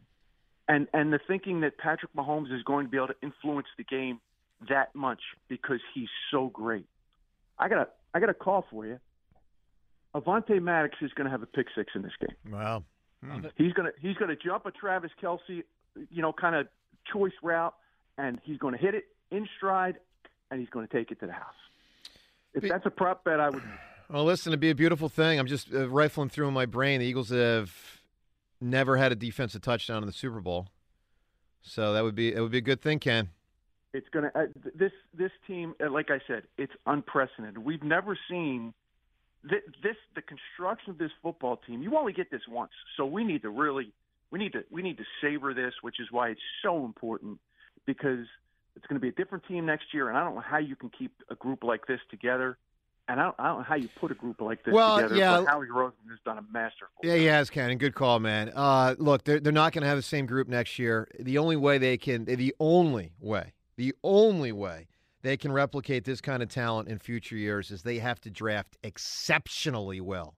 And 0.68 0.86
and 0.92 1.12
the 1.12 1.20
thinking 1.26 1.60
that 1.60 1.78
Patrick 1.78 2.12
Mahomes 2.14 2.54
is 2.54 2.62
going 2.62 2.86
to 2.86 2.90
be 2.90 2.96
able 2.96 3.08
to 3.08 3.16
influence 3.22 3.68
the 3.76 3.84
game 3.84 4.20
that 4.68 4.94
much 4.94 5.20
because 5.48 5.80
he's 5.94 6.08
so 6.30 6.48
great. 6.48 6.86
I 7.58 7.68
got 7.68 7.78
a 7.78 7.88
I 8.14 8.20
got 8.20 8.28
a 8.28 8.34
call 8.34 8.66
for 8.70 8.86
you. 8.86 8.98
Avonte 10.14 10.60
Maddox 10.60 10.96
is 11.00 11.12
going 11.12 11.26
to 11.26 11.30
have 11.30 11.42
a 11.42 11.46
pick 11.46 11.66
six 11.74 11.92
in 11.94 12.02
this 12.02 12.12
game. 12.20 12.52
Wow. 12.52 12.84
He's 13.56 13.72
gonna 13.72 13.90
he's 14.00 14.16
gonna 14.16 14.36
jump 14.36 14.66
a 14.66 14.70
Travis 14.70 15.10
Kelce, 15.20 15.64
you 16.10 16.22
know, 16.22 16.32
kind 16.32 16.54
of 16.54 16.68
choice 17.12 17.32
route, 17.42 17.74
and 18.16 18.40
he's 18.44 18.58
going 18.58 18.74
to 18.74 18.80
hit 18.80 18.94
it 18.94 19.04
in 19.30 19.48
stride, 19.56 19.96
and 20.50 20.60
he's 20.60 20.68
going 20.68 20.86
to 20.86 20.92
take 20.92 21.10
it 21.10 21.20
to 21.20 21.26
the 21.26 21.32
house. 21.32 21.54
If 22.54 22.62
Be- 22.62 22.68
that's 22.68 22.86
a 22.86 22.90
prop 22.90 23.24
bet, 23.24 23.40
I 23.40 23.50
would. 23.50 23.62
Well, 24.10 24.24
listen, 24.24 24.52
it'd 24.52 24.60
be 24.60 24.70
a 24.70 24.74
beautiful 24.74 25.10
thing. 25.10 25.38
I'm 25.38 25.46
just 25.46 25.70
uh, 25.70 25.86
rifling 25.86 26.30
through 26.30 26.48
in 26.48 26.54
my 26.54 26.64
brain. 26.64 27.00
The 27.00 27.06
Eagles 27.06 27.28
have 27.28 27.70
never 28.58 28.96
had 28.96 29.12
a 29.12 29.14
defensive 29.14 29.60
touchdown 29.60 30.02
in 30.02 30.06
the 30.06 30.14
Super 30.14 30.40
Bowl, 30.40 30.68
so 31.60 31.92
that 31.92 32.02
would 32.02 32.14
be 32.14 32.32
it 32.32 32.40
would 32.40 32.50
be 32.50 32.56
a 32.56 32.62
good 32.62 32.80
thing, 32.80 33.00
Ken. 33.00 33.28
It's 33.92 34.08
going 34.08 34.30
to 34.30 34.38
uh, 34.38 34.46
this 34.74 34.92
this 35.12 35.30
team. 35.46 35.74
Uh, 35.78 35.90
like 35.90 36.10
I 36.10 36.20
said, 36.26 36.44
it's 36.56 36.72
unprecedented. 36.86 37.58
We've 37.58 37.82
never 37.82 38.18
seen 38.30 38.72
th- 39.48 39.62
this 39.82 39.96
the 40.14 40.22
construction 40.22 40.90
of 40.90 40.98
this 40.98 41.10
football 41.22 41.56
team. 41.56 41.82
You 41.82 41.96
only 41.96 42.12
get 42.12 42.30
this 42.30 42.42
once, 42.48 42.72
so 42.96 43.06
we 43.06 43.24
need 43.24 43.42
to 43.42 43.50
really 43.50 43.92
we 44.30 44.38
need 44.38 44.52
to 44.52 44.64
we 44.70 44.82
need 44.82 44.98
to 44.98 45.04
savor 45.20 45.54
this, 45.54 45.74
which 45.82 46.00
is 46.00 46.08
why 46.10 46.30
it's 46.30 46.40
so 46.62 46.84
important 46.84 47.38
because 47.86 48.26
it's 48.76 48.86
going 48.86 48.96
to 48.96 49.00
be 49.00 49.08
a 49.08 49.12
different 49.12 49.44
team 49.46 49.66
next 49.66 49.92
year, 49.92 50.08
and 50.08 50.16
I 50.16 50.22
don't 50.24 50.34
know 50.34 50.40
how 50.40 50.58
you 50.58 50.76
can 50.76 50.90
keep 50.90 51.12
a 51.30 51.34
group 51.34 51.64
like 51.64 51.86
this 51.86 52.00
together. 52.10 52.56
And 53.10 53.18
I 53.18 53.22
don't, 53.24 53.36
I 53.38 53.46
don't 53.48 53.56
know 53.60 53.62
how 53.64 53.74
you 53.76 53.88
put 53.98 54.10
a 54.10 54.14
group 54.14 54.38
like 54.42 54.62
this 54.64 54.74
Well, 54.74 54.96
together. 54.96 55.16
yeah. 55.16 55.38
But 55.38 55.46
Howie 55.46 55.66
Roseman 55.68 56.10
has 56.10 56.18
done 56.26 56.36
a 56.36 56.44
masterful. 56.52 56.94
Yeah, 57.02 57.14
he 57.16 57.24
has, 57.24 57.50
and 57.56 57.80
good 57.80 57.94
call, 57.94 58.20
man. 58.20 58.52
Uh, 58.54 58.96
look, 58.98 59.24
they're 59.24 59.40
they're 59.40 59.50
not 59.50 59.72
going 59.72 59.80
to 59.80 59.88
have 59.88 59.96
the 59.96 60.02
same 60.02 60.26
group 60.26 60.46
next 60.46 60.78
year. 60.78 61.08
The 61.18 61.38
only 61.38 61.56
way 61.56 61.78
they 61.78 61.96
can, 61.96 62.26
the 62.26 62.54
only 62.60 63.12
way, 63.18 63.54
the 63.76 63.94
only 64.04 64.52
way 64.52 64.88
they 65.22 65.36
can 65.36 65.52
replicate 65.52 66.04
this 66.04 66.20
kind 66.20 66.42
of 66.42 66.48
talent 66.48 66.88
in 66.88 66.98
future 66.98 67.36
years 67.36 67.70
is 67.70 67.82
they 67.82 67.98
have 67.98 68.20
to 68.20 68.30
draft 68.30 68.76
exceptionally 68.82 70.00
well 70.00 70.34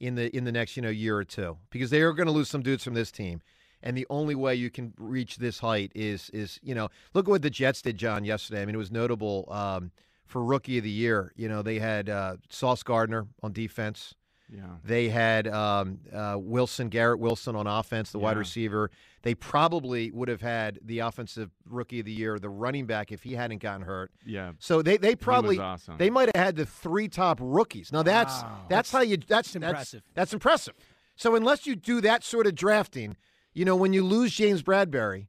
in 0.00 0.14
the 0.14 0.34
in 0.36 0.44
the 0.44 0.52
next 0.52 0.76
you 0.76 0.82
know 0.82 0.88
year 0.88 1.16
or 1.16 1.24
two 1.24 1.56
because 1.70 1.90
they 1.90 2.02
are 2.02 2.12
going 2.12 2.26
to 2.26 2.32
lose 2.32 2.48
some 2.48 2.62
dudes 2.62 2.84
from 2.84 2.94
this 2.94 3.10
team. 3.10 3.40
And 3.80 3.96
the 3.96 4.06
only 4.10 4.34
way 4.34 4.56
you 4.56 4.70
can 4.70 4.92
reach 4.98 5.36
this 5.36 5.60
height 5.60 5.92
is 5.94 6.30
is 6.30 6.58
you 6.62 6.74
know 6.74 6.88
look 7.14 7.26
at 7.26 7.30
what 7.30 7.42
the 7.42 7.50
Jets 7.50 7.82
did, 7.82 7.96
John, 7.96 8.24
yesterday. 8.24 8.62
I 8.62 8.64
mean, 8.64 8.74
it 8.74 8.78
was 8.78 8.90
notable 8.90 9.46
um, 9.50 9.92
for 10.26 10.44
rookie 10.44 10.78
of 10.78 10.84
the 10.84 10.90
year. 10.90 11.32
You 11.36 11.48
know, 11.48 11.62
they 11.62 11.78
had 11.78 12.08
uh, 12.08 12.36
Sauce 12.50 12.82
Gardner 12.82 13.26
on 13.42 13.52
defense. 13.52 14.14
Yeah. 14.50 14.62
They 14.82 15.08
had 15.10 15.46
um, 15.46 15.98
uh, 16.12 16.36
Wilson, 16.38 16.88
Garrett 16.88 17.18
Wilson 17.20 17.54
on 17.54 17.66
offense, 17.66 18.12
the 18.12 18.18
wide 18.18 18.38
receiver. 18.38 18.90
They 19.22 19.34
probably 19.34 20.10
would 20.10 20.28
have 20.28 20.40
had 20.40 20.78
the 20.82 21.00
offensive 21.00 21.50
rookie 21.68 22.00
of 22.00 22.06
the 22.06 22.12
year, 22.12 22.38
the 22.38 22.48
running 22.48 22.86
back, 22.86 23.12
if 23.12 23.22
he 23.22 23.34
hadn't 23.34 23.58
gotten 23.60 23.82
hurt. 23.82 24.10
Yeah. 24.24 24.52
So 24.58 24.80
they 24.80 24.96
they 24.96 25.14
probably 25.16 25.58
awesome. 25.58 25.98
they 25.98 26.08
might 26.08 26.30
have 26.34 26.44
had 26.44 26.56
the 26.56 26.64
three 26.64 27.08
top 27.08 27.38
rookies. 27.42 27.92
Now 27.92 28.02
that's 28.02 28.42
Wow. 28.42 28.64
that's 28.68 28.90
how 28.90 29.00
you 29.00 29.16
that's 29.18 29.52
That's 29.52 29.56
impressive. 29.56 30.02
That's, 30.06 30.14
that's 30.14 30.32
impressive. 30.32 30.74
So 31.16 31.34
unless 31.34 31.66
you 31.66 31.74
do 31.76 32.00
that 32.00 32.22
sort 32.24 32.46
of 32.46 32.54
drafting, 32.54 33.16
you 33.52 33.64
know, 33.64 33.76
when 33.76 33.92
you 33.92 34.04
lose 34.04 34.32
James 34.34 34.62
Bradberry 34.62 35.26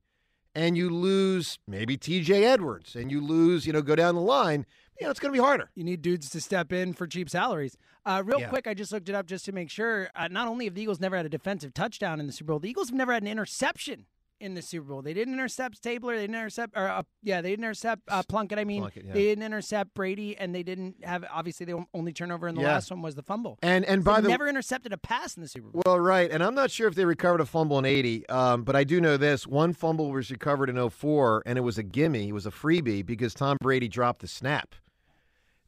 and 0.55 0.77
you 0.77 0.89
lose 0.89 1.57
maybe 1.67 1.97
T.J. 1.97 2.45
Edwards 2.45 2.95
and 2.95 3.11
you 3.11 3.21
lose, 3.21 3.65
you 3.65 3.73
know, 3.73 3.81
go 3.81 3.95
down 3.95 4.15
the 4.15 4.21
line, 4.21 4.65
you 4.99 5.05
know, 5.05 5.11
it's 5.11 5.19
going 5.19 5.33
to 5.33 5.37
be 5.37 5.43
harder. 5.43 5.69
You 5.75 5.83
need 5.83 6.01
dudes 6.01 6.29
to 6.31 6.41
step 6.41 6.71
in 6.73 6.93
for 6.93 7.07
cheap 7.07 7.29
salaries. 7.29 7.77
Uh, 8.05 8.21
real 8.25 8.39
Yeah. 8.41 8.49
quick, 8.49 8.67
I 8.67 8.73
just 8.73 8.91
looked 8.91 9.09
it 9.09 9.15
up 9.15 9.25
just 9.27 9.45
to 9.45 9.51
make 9.51 9.69
sure. 9.69 10.09
Uh, 10.15 10.27
not 10.27 10.47
only 10.47 10.65
have 10.65 10.75
the 10.75 10.81
Eagles 10.81 10.99
never 10.99 11.15
had 11.17 11.25
a 11.25 11.29
defensive 11.29 11.73
touchdown 11.73 12.19
in 12.19 12.27
the 12.27 12.33
Super 12.33 12.49
Bowl, 12.53 12.59
the 12.59 12.69
Eagles 12.69 12.89
have 12.89 12.97
never 12.97 13.13
had 13.13 13.21
an 13.23 13.27
interception 13.27 14.05
in 14.41 14.53
the 14.53 14.61
Super 14.61 14.87
Bowl. 14.87 15.01
They 15.01 15.13
didn't 15.13 15.33
intercept 15.33 15.75
Stabler. 15.75 16.15
They 16.15 16.21
didn't 16.23 16.37
intercept, 16.37 16.77
or 16.77 16.87
uh, 16.87 17.03
yeah, 17.21 17.41
they 17.41 17.49
didn't 17.49 17.65
intercept 17.65 18.03
uh, 18.07 18.23
Plunkett. 18.23 18.57
I 18.57 18.63
mean, 18.63 18.79
Plunkett, 18.83 19.03
yeah. 19.05 19.13
they 19.13 19.23
didn't 19.23 19.43
intercept 19.43 19.93
Brady, 19.93 20.37
and 20.37 20.55
they 20.55 20.63
didn't 20.63 21.03
have. 21.03 21.25
Obviously, 21.29 21.65
the 21.65 21.85
only 21.93 22.13
turnover 22.13 22.47
in 22.47 22.55
the 22.55 22.61
Yeah. 22.61 22.69
last 22.75 22.89
one 22.89 23.01
was 23.01 23.15
the 23.15 23.21
fumble. 23.21 23.59
And 23.61 23.83
and 23.83 24.01
by 24.01 24.21
They 24.21 24.23
the 24.23 24.29
never 24.29 24.47
intercepted 24.47 24.93
a 24.93 24.97
pass 24.97 25.35
in 25.35 25.43
the 25.43 25.49
Super 25.49 25.67
Bowl. 25.67 25.81
Well, 25.85 25.99
right, 25.99 26.31
and 26.31 26.41
I'm 26.41 26.55
not 26.55 26.71
sure 26.71 26.87
if 26.87 26.95
they 26.95 27.03
recovered 27.03 27.41
a 27.41 27.45
fumble 27.45 27.77
in 27.79 27.85
'80, 27.85 28.29
um, 28.29 28.63
but 28.63 28.77
I 28.77 28.85
do 28.85 29.01
know 29.01 29.17
this: 29.17 29.45
one 29.45 29.73
fumble 29.73 30.09
was 30.09 30.31
recovered 30.31 30.69
in 30.69 30.77
04, 30.89 31.43
and 31.45 31.57
it 31.57 31.61
was 31.61 31.77
a 31.77 31.83
gimme, 31.83 32.29
it 32.29 32.33
was 32.33 32.45
a 32.45 32.51
freebie 32.51 33.05
because 33.05 33.33
Tom 33.33 33.57
Brady 33.61 33.89
dropped 33.89 34.21
the 34.21 34.27
snap. 34.29 34.73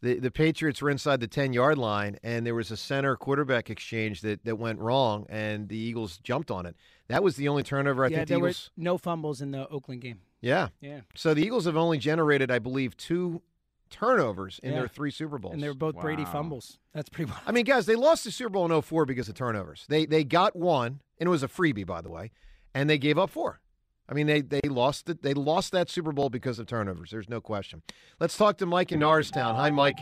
The 0.01 0.19
the 0.19 0.31
Patriots 0.31 0.81
were 0.81 0.89
inside 0.89 1.19
the 1.19 1.27
10 1.27 1.53
yard 1.53 1.77
line, 1.77 2.17
and 2.23 2.45
there 2.45 2.55
was 2.55 2.71
a 2.71 2.77
center 2.77 3.15
quarterback 3.15 3.69
exchange 3.69 4.21
that, 4.21 4.43
that 4.45 4.55
went 4.57 4.79
wrong, 4.79 5.25
and 5.29 5.69
the 5.69 5.77
Eagles 5.77 6.17
jumped 6.23 6.49
on 6.51 6.65
it. 6.65 6.75
That 7.07 7.23
was 7.23 7.35
the 7.35 7.47
only 7.47 7.61
turnover 7.63 8.03
I 8.03 8.07
yeah, 8.07 8.17
think 8.17 8.27
the 8.29 8.33
there 8.35 8.39
Eagles. 8.39 8.71
were 8.77 8.83
no 8.83 8.97
fumbles 8.97 9.41
in 9.41 9.51
the 9.51 9.67
Oakland 9.69 10.01
game. 10.01 10.21
Yeah, 10.41 10.69
Yeah, 10.79 11.01
so 11.13 11.35
the 11.35 11.43
Eagles 11.43 11.65
have 11.65 11.77
only 11.77 11.99
generated, 11.99 12.49
I 12.49 12.57
believe, 12.57 12.97
two 12.97 13.43
turnovers 13.91 14.59
in 14.63 14.71
Yeah. 14.71 14.79
their 14.79 14.87
three 14.87 15.11
Super 15.11 15.37
Bowls. 15.37 15.53
and 15.53 15.61
they 15.61 15.67
were 15.67 15.73
both 15.75 15.99
Brady 15.99 16.25
fumbles. 16.25 16.79
That's 16.93 17.09
pretty 17.09 17.29
wild. 17.29 17.43
I 17.45 17.51
mean, 17.51 17.65
guys, 17.65 17.85
they 17.85 17.95
lost 17.95 18.23
the 18.23 18.31
Super 18.31 18.49
Bowl 18.49 18.65
in 18.65 18.71
04 18.81 19.05
because 19.05 19.29
of 19.29 19.35
turnovers. 19.35 19.85
They 19.87 20.05
they 20.07 20.23
got 20.23 20.55
one, 20.55 21.01
and 21.19 21.27
it 21.27 21.29
was 21.29 21.43
a 21.43 21.47
freebie, 21.47 21.85
by 21.85 22.01
the 22.01 22.09
way, 22.09 22.31
and 22.73 22.89
they 22.89 22.97
gave 22.97 23.17
up 23.19 23.29
four. 23.29 23.61
I 24.09 24.13
mean, 24.13 24.27
they 24.27 24.41
they 24.41 24.61
lost 24.67 25.09
it. 25.09 25.21
They 25.21 25.33
lost 25.33 25.71
that 25.71 25.89
Super 25.89 26.11
Bowl 26.11 26.29
because 26.29 26.59
of 26.59 26.67
turnovers. 26.67 27.11
There's 27.11 27.29
no 27.29 27.39
question. 27.39 27.81
Let's 28.19 28.37
talk 28.37 28.57
to 28.57 28.65
Mike 28.65 28.91
in 28.91 28.99
Norristown. 28.99 29.55
Hi, 29.55 29.69
Mike. 29.71 29.99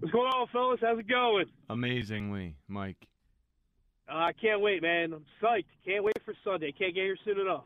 What's 0.00 0.12
going 0.12 0.26
on, 0.26 0.46
fellas? 0.52 0.80
How's 0.82 0.98
it 0.98 1.08
going? 1.08 1.46
Amazingly, 1.70 2.56
Mike. 2.68 3.06
Uh, 4.08 4.16
I 4.16 4.32
can't 4.32 4.60
wait, 4.60 4.82
man. 4.82 5.12
I'm 5.12 5.24
psyched. 5.42 5.64
Can't 5.84 6.04
wait 6.04 6.16
for 6.24 6.34
Sunday. 6.44 6.72
Can't 6.72 6.94
get 6.94 7.04
here 7.04 7.16
soon 7.24 7.40
enough. 7.40 7.64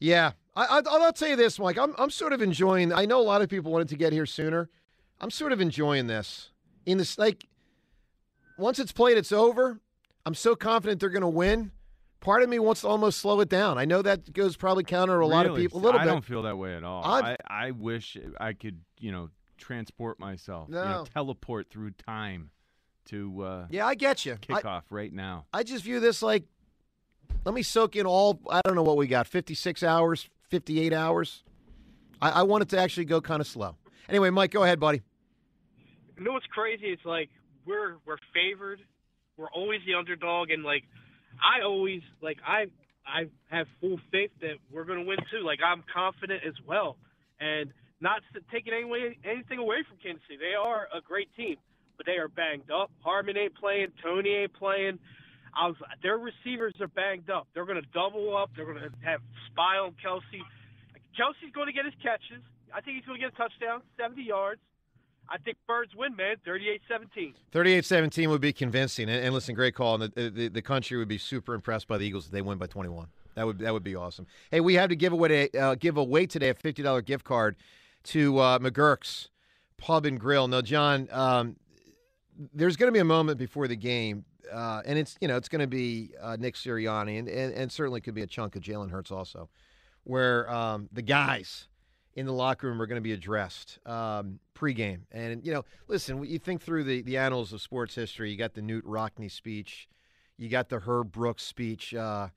Yeah, 0.00 0.32
I, 0.54 0.64
I, 0.64 0.82
I'll 0.88 1.12
tell 1.12 1.28
you 1.28 1.36
this, 1.36 1.58
Mike. 1.58 1.78
I'm 1.78 1.94
I'm 1.98 2.10
sort 2.10 2.32
of 2.32 2.40
enjoying. 2.42 2.92
I 2.92 3.04
know 3.04 3.20
a 3.20 3.22
lot 3.22 3.42
of 3.42 3.48
people 3.48 3.72
wanted 3.72 3.88
to 3.88 3.96
get 3.96 4.12
here 4.12 4.26
sooner. 4.26 4.68
I'm 5.20 5.30
sort 5.30 5.52
of 5.52 5.60
enjoying 5.60 6.06
this. 6.06 6.50
In 6.86 6.98
this, 6.98 7.18
like, 7.18 7.46
once 8.56 8.78
it's 8.78 8.92
played, 8.92 9.18
it's 9.18 9.32
over. 9.32 9.80
I'm 10.24 10.34
so 10.34 10.54
confident 10.54 11.00
they're 11.00 11.08
going 11.08 11.22
to 11.22 11.28
win. 11.28 11.72
Part 12.20 12.42
of 12.42 12.48
me 12.48 12.58
wants 12.58 12.80
to 12.80 12.88
almost 12.88 13.20
slow 13.20 13.40
it 13.40 13.48
down. 13.48 13.78
I 13.78 13.84
know 13.84 14.02
that 14.02 14.32
goes 14.32 14.56
probably 14.56 14.84
counter 14.84 15.18
to 15.18 15.24
a 15.24 15.26
lot 15.26 15.46
of 15.46 15.56
people. 15.56 15.78
A 15.78 15.82
little 15.82 16.00
I 16.00 16.04
bit. 16.04 16.10
I 16.10 16.12
don't 16.12 16.24
feel 16.24 16.42
that 16.42 16.58
way 16.58 16.74
at 16.74 16.82
all. 16.82 17.04
I've- 17.04 17.36
I, 17.48 17.68
I 17.68 17.70
wish 17.70 18.16
I 18.40 18.52
could, 18.54 18.80
you 18.98 19.12
know, 19.12 19.30
transport 19.56 20.18
myself, 20.18 20.68
you 20.68 20.74
know, 20.74 21.04
teleport 21.12 21.68
through 21.70 21.90
time 21.92 22.50
to 23.06 23.42
uh, 23.42 23.66
yeah, 23.70 23.86
I 23.86 23.94
get 23.94 24.24
you. 24.24 24.34
I, 24.34 24.36
kick 24.36 24.64
off 24.64 24.84
right 24.90 25.12
now. 25.12 25.46
I 25.52 25.62
just 25.62 25.84
view 25.84 26.00
this 26.00 26.22
like, 26.22 26.44
let 27.44 27.54
me 27.54 27.62
soak 27.62 27.96
in 27.96 28.06
all. 28.06 28.40
I 28.50 28.60
don't 28.64 28.74
know 28.74 28.82
what 28.82 28.96
we 28.96 29.06
got. 29.06 29.26
56 29.26 29.82
hours, 29.82 30.28
58 30.48 30.92
hours. 30.92 31.42
I, 32.20 32.30
I 32.30 32.42
want 32.42 32.62
it 32.62 32.68
to 32.70 32.78
actually 32.78 33.06
go 33.06 33.20
kind 33.20 33.40
of 33.40 33.46
slow. 33.46 33.76
Anyway, 34.08 34.30
Mike, 34.30 34.50
go 34.50 34.62
ahead, 34.62 34.80
buddy. 34.80 35.02
You 36.16 36.24
know 36.24 36.32
what's 36.32 36.46
crazy? 36.46 36.86
It's 36.86 37.04
like 37.04 37.30
we're 37.64 37.96
we're 38.06 38.16
favored. 38.34 38.80
We're 39.36 39.50
always 39.50 39.80
the 39.86 39.94
underdog, 39.94 40.50
and 40.50 40.64
like 40.64 40.82
I 41.42 41.64
always 41.64 42.02
like 42.20 42.38
I 42.46 42.66
I 43.06 43.30
have 43.50 43.66
full 43.80 43.98
faith 44.12 44.30
that 44.40 44.56
we're 44.72 44.84
gonna 44.84 45.04
win 45.04 45.18
too. 45.30 45.44
Like 45.44 45.60
I'm 45.64 45.84
confident 45.92 46.42
as 46.46 46.54
well, 46.66 46.96
and 47.40 47.72
not 48.00 48.22
taking 48.52 48.72
any 48.72 48.84
way, 48.84 49.18
anything 49.24 49.58
away 49.58 49.78
from 49.88 49.98
Kansas 50.02 50.22
City. 50.28 50.38
They 50.38 50.54
are 50.54 50.86
a 50.94 51.00
great 51.00 51.28
team, 51.36 51.56
but 51.96 52.06
they 52.06 52.18
are 52.18 52.28
banged 52.28 52.70
up. 52.70 52.90
Hardman 53.00 53.36
ain't 53.36 53.56
playing. 53.56 53.88
Toney 54.02 54.30
ain't 54.30 54.54
playing. 54.54 54.98
I 55.56 55.66
was 55.66 55.76
their 56.02 56.18
receivers 56.18 56.74
are 56.80 56.88
banged 56.88 57.30
up. 57.30 57.48
They're 57.54 57.66
gonna 57.66 57.88
double 57.94 58.36
up. 58.36 58.50
They're 58.54 58.66
gonna 58.66 58.90
have 59.02 59.20
spy 59.50 59.78
on 59.78 59.94
Kelce. 60.04 60.44
Kelce's 61.18 61.50
going 61.50 61.66
to 61.66 61.74
get 61.74 61.84
his 61.84 61.98
catches. 61.98 62.38
I 62.70 62.80
think 62.80 63.02
he's 63.02 63.06
going 63.10 63.18
to 63.18 63.24
get 63.26 63.34
a 63.34 63.36
touchdown, 63.36 63.82
70 63.98 64.22
yards. 64.22 64.62
I 65.30 65.38
think 65.38 65.58
Birds 65.66 65.94
win, 65.94 66.16
man, 66.16 66.36
38-17. 66.46 67.34
38-17 67.52 68.28
would 68.28 68.40
be 68.40 68.52
convincing. 68.52 69.08
And, 69.08 69.24
and 69.24 69.34
listen, 69.34 69.54
great 69.54 69.74
call. 69.74 70.00
And 70.00 70.12
the, 70.14 70.30
the, 70.30 70.48
the 70.48 70.62
country 70.62 70.96
would 70.96 71.08
be 71.08 71.18
super 71.18 71.54
impressed 71.54 71.86
by 71.86 71.98
the 71.98 72.06
Eagles 72.06 72.26
if 72.26 72.32
they 72.32 72.42
win 72.42 72.58
by 72.58 72.66
21. 72.66 73.08
That 73.38 73.46
would 73.46 73.60
that 73.60 73.72
would 73.72 73.84
be 73.84 73.94
awesome. 73.94 74.26
Hey, 74.50 74.58
we 74.58 74.74
have 74.74 74.88
to 74.88 74.96
give 74.96 75.12
away 75.12 75.48
uh, 75.56 75.76
give 75.76 75.96
away 75.96 76.26
today 76.26 76.48
a 76.48 76.54
fifty 76.54 76.82
dollar 76.82 77.02
gift 77.02 77.24
card 77.24 77.54
to 78.04 78.36
uh, 78.38 78.58
McGurk's 78.58 79.28
Pub 79.76 80.06
and 80.06 80.18
Grill. 80.18 80.48
Now, 80.48 80.60
John, 80.60 81.06
um, 81.12 81.54
there's 82.52 82.76
going 82.76 82.88
to 82.88 82.92
be 82.92 82.98
a 82.98 83.04
moment 83.04 83.38
before 83.38 83.68
the 83.68 83.76
game, 83.76 84.24
uh, 84.52 84.82
and 84.84 84.98
it's 84.98 85.16
you 85.20 85.28
know 85.28 85.36
it's 85.36 85.48
going 85.48 85.60
to 85.60 85.68
be 85.68 86.10
uh, 86.20 86.36
Nick 86.36 86.56
Sirianni, 86.56 87.16
and, 87.16 87.28
and 87.28 87.54
and 87.54 87.70
certainly 87.70 88.00
could 88.00 88.14
be 88.14 88.22
a 88.22 88.26
chunk 88.26 88.56
of 88.56 88.62
Jalen 88.62 88.90
Hurts 88.90 89.12
also, 89.12 89.48
where 90.02 90.50
um, 90.52 90.88
the 90.90 91.02
guys 91.02 91.68
in 92.18 92.26
the 92.26 92.32
locker 92.32 92.66
room 92.66 92.82
are 92.82 92.86
going 92.86 92.96
to 92.96 93.00
be 93.00 93.12
addressed 93.12 93.78
um, 93.86 94.40
pregame. 94.52 95.02
And 95.12 95.46
you 95.46 95.52
know, 95.52 95.64
listen, 95.86 96.24
you 96.24 96.40
think 96.40 96.60
through 96.60 96.82
the 96.82 97.00
the 97.02 97.16
annals 97.16 97.52
of 97.52 97.62
sports 97.62 97.94
history. 97.94 98.32
You 98.32 98.36
got 98.36 98.54
the 98.54 98.60
Knute 98.60 98.82
Rockne 98.84 99.30
speech, 99.30 99.88
you 100.36 100.48
got 100.48 100.68
the 100.68 100.80
Herb 100.80 101.12
Brooks 101.12 101.44
speech. 101.44 101.94
Uh, 101.94 102.28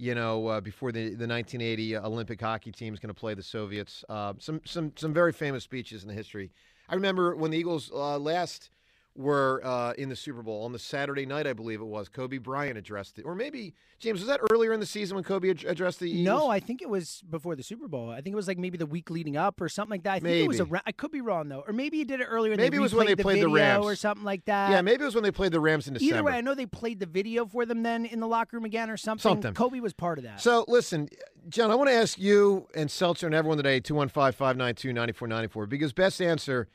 you 0.00 0.14
know, 0.14 0.46
uh, 0.46 0.60
before 0.60 0.92
the, 0.92 1.06
the 1.08 1.26
1980 1.26 1.96
Olympic 1.96 2.40
hockey 2.40 2.70
team 2.70 2.94
is 2.94 3.00
going 3.00 3.12
to 3.12 3.18
play 3.18 3.34
the 3.34 3.42
Soviets. 3.42 4.02
Uh, 4.08 4.32
some 4.38 4.62
some 4.64 4.92
some 4.96 5.12
very 5.12 5.32
famous 5.32 5.62
speeches 5.62 6.02
in 6.02 6.08
the 6.08 6.14
history. 6.14 6.50
I 6.88 6.94
remember 6.94 7.36
when 7.36 7.50
the 7.50 7.58
Eagles 7.58 7.90
uh, 7.92 8.18
last 8.18 8.70
were 9.18 9.60
uh, 9.64 9.92
in 9.98 10.08
the 10.08 10.14
Super 10.16 10.42
Bowl 10.42 10.64
on 10.64 10.72
the 10.72 10.78
Saturday 10.78 11.26
night, 11.26 11.46
I 11.46 11.52
believe 11.52 11.80
it 11.80 11.86
was. 11.86 12.08
Kobe 12.08 12.38
Bryant 12.38 12.78
addressed 12.78 13.18
it, 13.18 13.24
or 13.24 13.34
maybe 13.34 13.74
James 13.98 14.20
was 14.20 14.28
that 14.28 14.40
earlier 14.52 14.72
in 14.72 14.78
the 14.78 14.86
season 14.86 15.16
when 15.16 15.24
Kobe 15.24 15.50
ad- 15.50 15.64
addressed 15.66 15.98
the 15.98 16.08
Eagles? 16.08 16.24
No, 16.24 16.48
I 16.48 16.60
think 16.60 16.80
it 16.82 16.88
was 16.88 17.22
before 17.28 17.56
the 17.56 17.64
Super 17.64 17.88
Bowl. 17.88 18.10
I 18.10 18.20
think 18.20 18.32
it 18.32 18.36
was 18.36 18.46
like 18.46 18.58
maybe 18.58 18.78
the 18.78 18.86
week 18.86 19.10
leading 19.10 19.36
up 19.36 19.60
or 19.60 19.68
something 19.68 19.90
like 19.90 20.04
that. 20.04 20.14
I 20.14 20.20
think 20.20 20.44
it 20.44 20.48
was 20.48 20.58
Maybe. 20.60 20.70
around. 20.70 20.82
I 20.86 20.92
could 20.92 21.10
be 21.10 21.20
wrong 21.20 21.48
though, 21.48 21.64
or 21.66 21.72
maybe 21.72 21.98
he 21.98 22.04
did 22.04 22.20
it 22.20 22.26
earlier. 22.30 22.56
Maybe 22.56 22.76
it 22.76 22.80
was 22.80 22.94
when 22.94 23.06
they 23.06 23.16
replayed 23.16 23.22
played 23.22 23.42
the 23.42 23.48
Rams. 23.48 23.84
or 23.84 23.96
something 23.96 24.24
like 24.24 24.44
that. 24.44 24.70
yeah, 24.70 24.80
maybe 24.82 25.02
it 25.02 25.06
was 25.06 25.14
when 25.16 25.24
they 25.24 25.32
played 25.32 25.50
the 25.52 25.60
Rams 25.60 25.88
in 25.88 25.94
December. 25.94 26.14
Either 26.14 26.24
way, 26.24 26.32
I 26.34 26.40
know 26.40 26.54
they 26.54 26.66
played 26.66 27.00
the 27.00 27.06
video 27.06 27.44
for 27.44 27.66
them 27.66 27.82
then 27.82 28.06
in 28.06 28.20
the 28.20 28.28
locker 28.28 28.56
room 28.56 28.64
again 28.64 28.88
or 28.88 28.96
something. 28.96 29.22
Something. 29.22 29.52
Kobe 29.54 29.80
was 29.80 29.92
part 29.94 30.18
of 30.18 30.24
that. 30.24 30.40
So, 30.40 30.64
listen, 30.68 31.08
John, 31.48 31.72
I 31.72 31.74
want 31.74 31.90
to 31.90 31.94
ask 31.94 32.18
you 32.18 32.68
and 32.74 32.88
Seltzer 32.88 33.26
and 33.26 33.34
everyone 33.34 33.56
today 33.56 33.80
215 33.80 34.32
592 34.32 34.92
9494 34.92 35.66
because 35.66 35.92
best 35.92 36.22
answer 36.22 36.68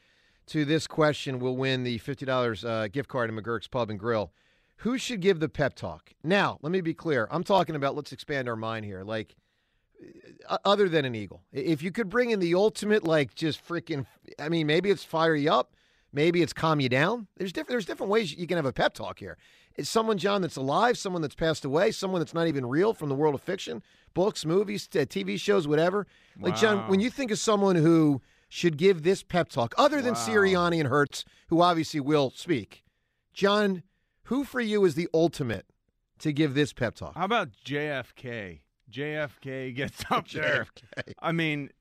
to 0.48 0.66
this 0.66 0.88
question 0.88 1.40
will 1.40 1.56
win 1.56 1.84
the 1.84 2.00
$50 2.00 2.66
uh, 2.66 2.88
gift 2.88 3.10
card 3.10 3.30
to 3.30 3.42
McGurk's 3.42 3.68
Pub 3.68 3.90
and 3.90 4.00
Grill. 4.00 4.32
Who 4.78 4.98
should 4.98 5.22
give 5.22 5.40
the 5.40 5.50
pep 5.50 5.76
talk? 5.76 6.12
Now, 6.24 6.58
let 6.62 6.72
me 6.72 6.82
be 6.82 6.94
clear. 6.94 7.28
I'm 7.32 7.44
talking 7.44 7.76
about 7.76 7.96
let's 7.96 8.12
expand 8.12 8.50
our 8.50 8.56
mind 8.56 8.86
here. 8.86 9.04
Like, 9.04 9.36
uh, 10.50 10.58
other 10.66 10.90
than 10.90 11.06
an 11.06 11.16
Eagle, 11.16 11.42
if 11.54 11.82
you 11.82 11.92
could 11.92 12.10
bring 12.10 12.32
in 12.32 12.40
the 12.40 12.56
ultimate, 12.56 13.06
like, 13.06 13.34
just 13.34 13.66
freaking, 13.66 14.06
I 14.38 14.50
mean, 14.50 14.68
maybe 14.68 14.90
it's 14.90 15.04
fire 15.04 15.36
you 15.36 15.52
up. 15.52 15.74
Maybe 16.12 16.42
it's 16.42 16.54
calm 16.54 16.80
you 16.80 16.90
down. 16.90 17.28
There's 17.38 17.52
different. 17.52 17.70
There's 17.70 17.86
different 17.86 18.12
ways 18.12 18.36
you 18.36 18.46
can 18.46 18.58
have 18.58 18.68
a 18.68 18.74
pep 18.74 18.94
talk 18.94 19.18
here. 19.18 19.38
It's 19.76 19.90
someone, 19.90 20.20
John, 20.20 20.44
that's 20.44 20.58
alive, 20.58 20.98
someone 20.98 21.24
that's 21.24 21.34
passed 21.34 21.66
away, 21.66 21.92
someone 21.92 22.22
that's 22.22 22.36
not 22.36 22.48
even 22.48 22.66
real 22.68 22.94
from 22.94 23.10
the 23.10 23.16
world 23.16 23.34
of 23.34 23.42
fiction, 23.42 23.82
books, 24.14 24.46
movies, 24.46 24.88
TV 24.88 25.40
shows, 25.40 25.68
whatever. 25.68 26.06
Like 26.40 26.56
John, 26.56 26.88
when 26.88 27.00
you 27.00 27.10
think 27.10 27.32
of 27.32 27.40
someone 27.40 27.76
who 27.76 28.22
should 28.54 28.78
give 28.78 29.02
this 29.02 29.24
pep 29.24 29.50
talk, 29.50 29.74
other 29.80 30.00
than 30.00 30.14
Wow. 30.14 30.28
Sirianni 30.28 30.80
and 30.80 30.88
Hurts, 30.88 31.26
who 31.48 31.60
obviously 31.62 32.00
will 32.00 32.30
speak, 32.30 32.84
John, 33.34 33.82
who 34.26 34.44
for 34.44 34.62
you 34.62 34.86
is 34.86 34.94
the 34.94 35.10
ultimate 35.12 35.66
to 36.20 36.32
give 36.32 36.54
this 36.54 36.72
pep 36.72 36.94
talk? 36.94 37.16
How 37.16 37.26
about 37.26 37.50
JFK? 37.66 38.60
JFK 38.92 39.76
gets 39.76 40.04
up 40.12 40.30
there. 40.30 40.68
JFK. 40.98 41.14
I 41.20 41.32
mean, 41.32 41.72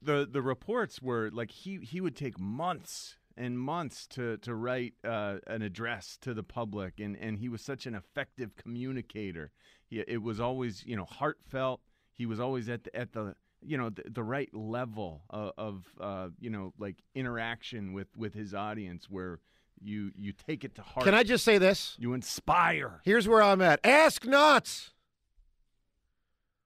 the 0.00 0.26
the 0.30 0.40
reports 0.40 1.02
were 1.02 1.30
like 1.30 1.50
he 1.50 1.76
he 1.82 2.00
would 2.00 2.16
take 2.16 2.40
months 2.40 3.18
and 3.36 3.58
months 3.58 4.06
to 4.06 4.38
to 4.38 4.54
write 4.54 4.94
uh, 5.04 5.36
an 5.46 5.60
address 5.60 6.16
to 6.22 6.32
the 6.32 6.42
public, 6.42 7.00
and 7.00 7.18
and 7.18 7.38
he 7.38 7.50
was 7.50 7.60
such 7.60 7.84
an 7.84 7.94
effective 7.94 8.56
communicator. 8.56 9.52
He, 9.84 10.00
it 10.00 10.22
was 10.22 10.40
always 10.40 10.86
you 10.86 10.96
know 10.96 11.04
heartfelt. 11.04 11.82
He 12.12 12.24
was 12.24 12.40
always 12.40 12.70
at 12.70 12.84
the 12.84 12.96
at 12.96 13.12
the 13.12 13.34
you 13.64 13.76
know 13.76 13.90
the, 13.90 14.02
the 14.06 14.22
right 14.22 14.52
level 14.54 15.22
of, 15.30 15.52
of 15.58 15.84
uh, 16.00 16.28
you 16.40 16.50
know 16.50 16.72
like 16.78 16.96
interaction 17.14 17.92
with 17.92 18.08
with 18.16 18.34
his 18.34 18.54
audience 18.54 19.08
where 19.10 19.40
you 19.82 20.12
you 20.16 20.32
take 20.32 20.64
it 20.64 20.74
to 20.76 20.82
heart. 20.82 21.04
Can 21.04 21.14
I 21.14 21.22
just 21.22 21.44
say 21.44 21.58
this? 21.58 21.96
You 21.98 22.12
inspire. 22.14 23.00
Here's 23.04 23.28
where 23.28 23.42
I'm 23.42 23.60
at. 23.60 23.80
Ask 23.84 24.24
not 24.24 24.90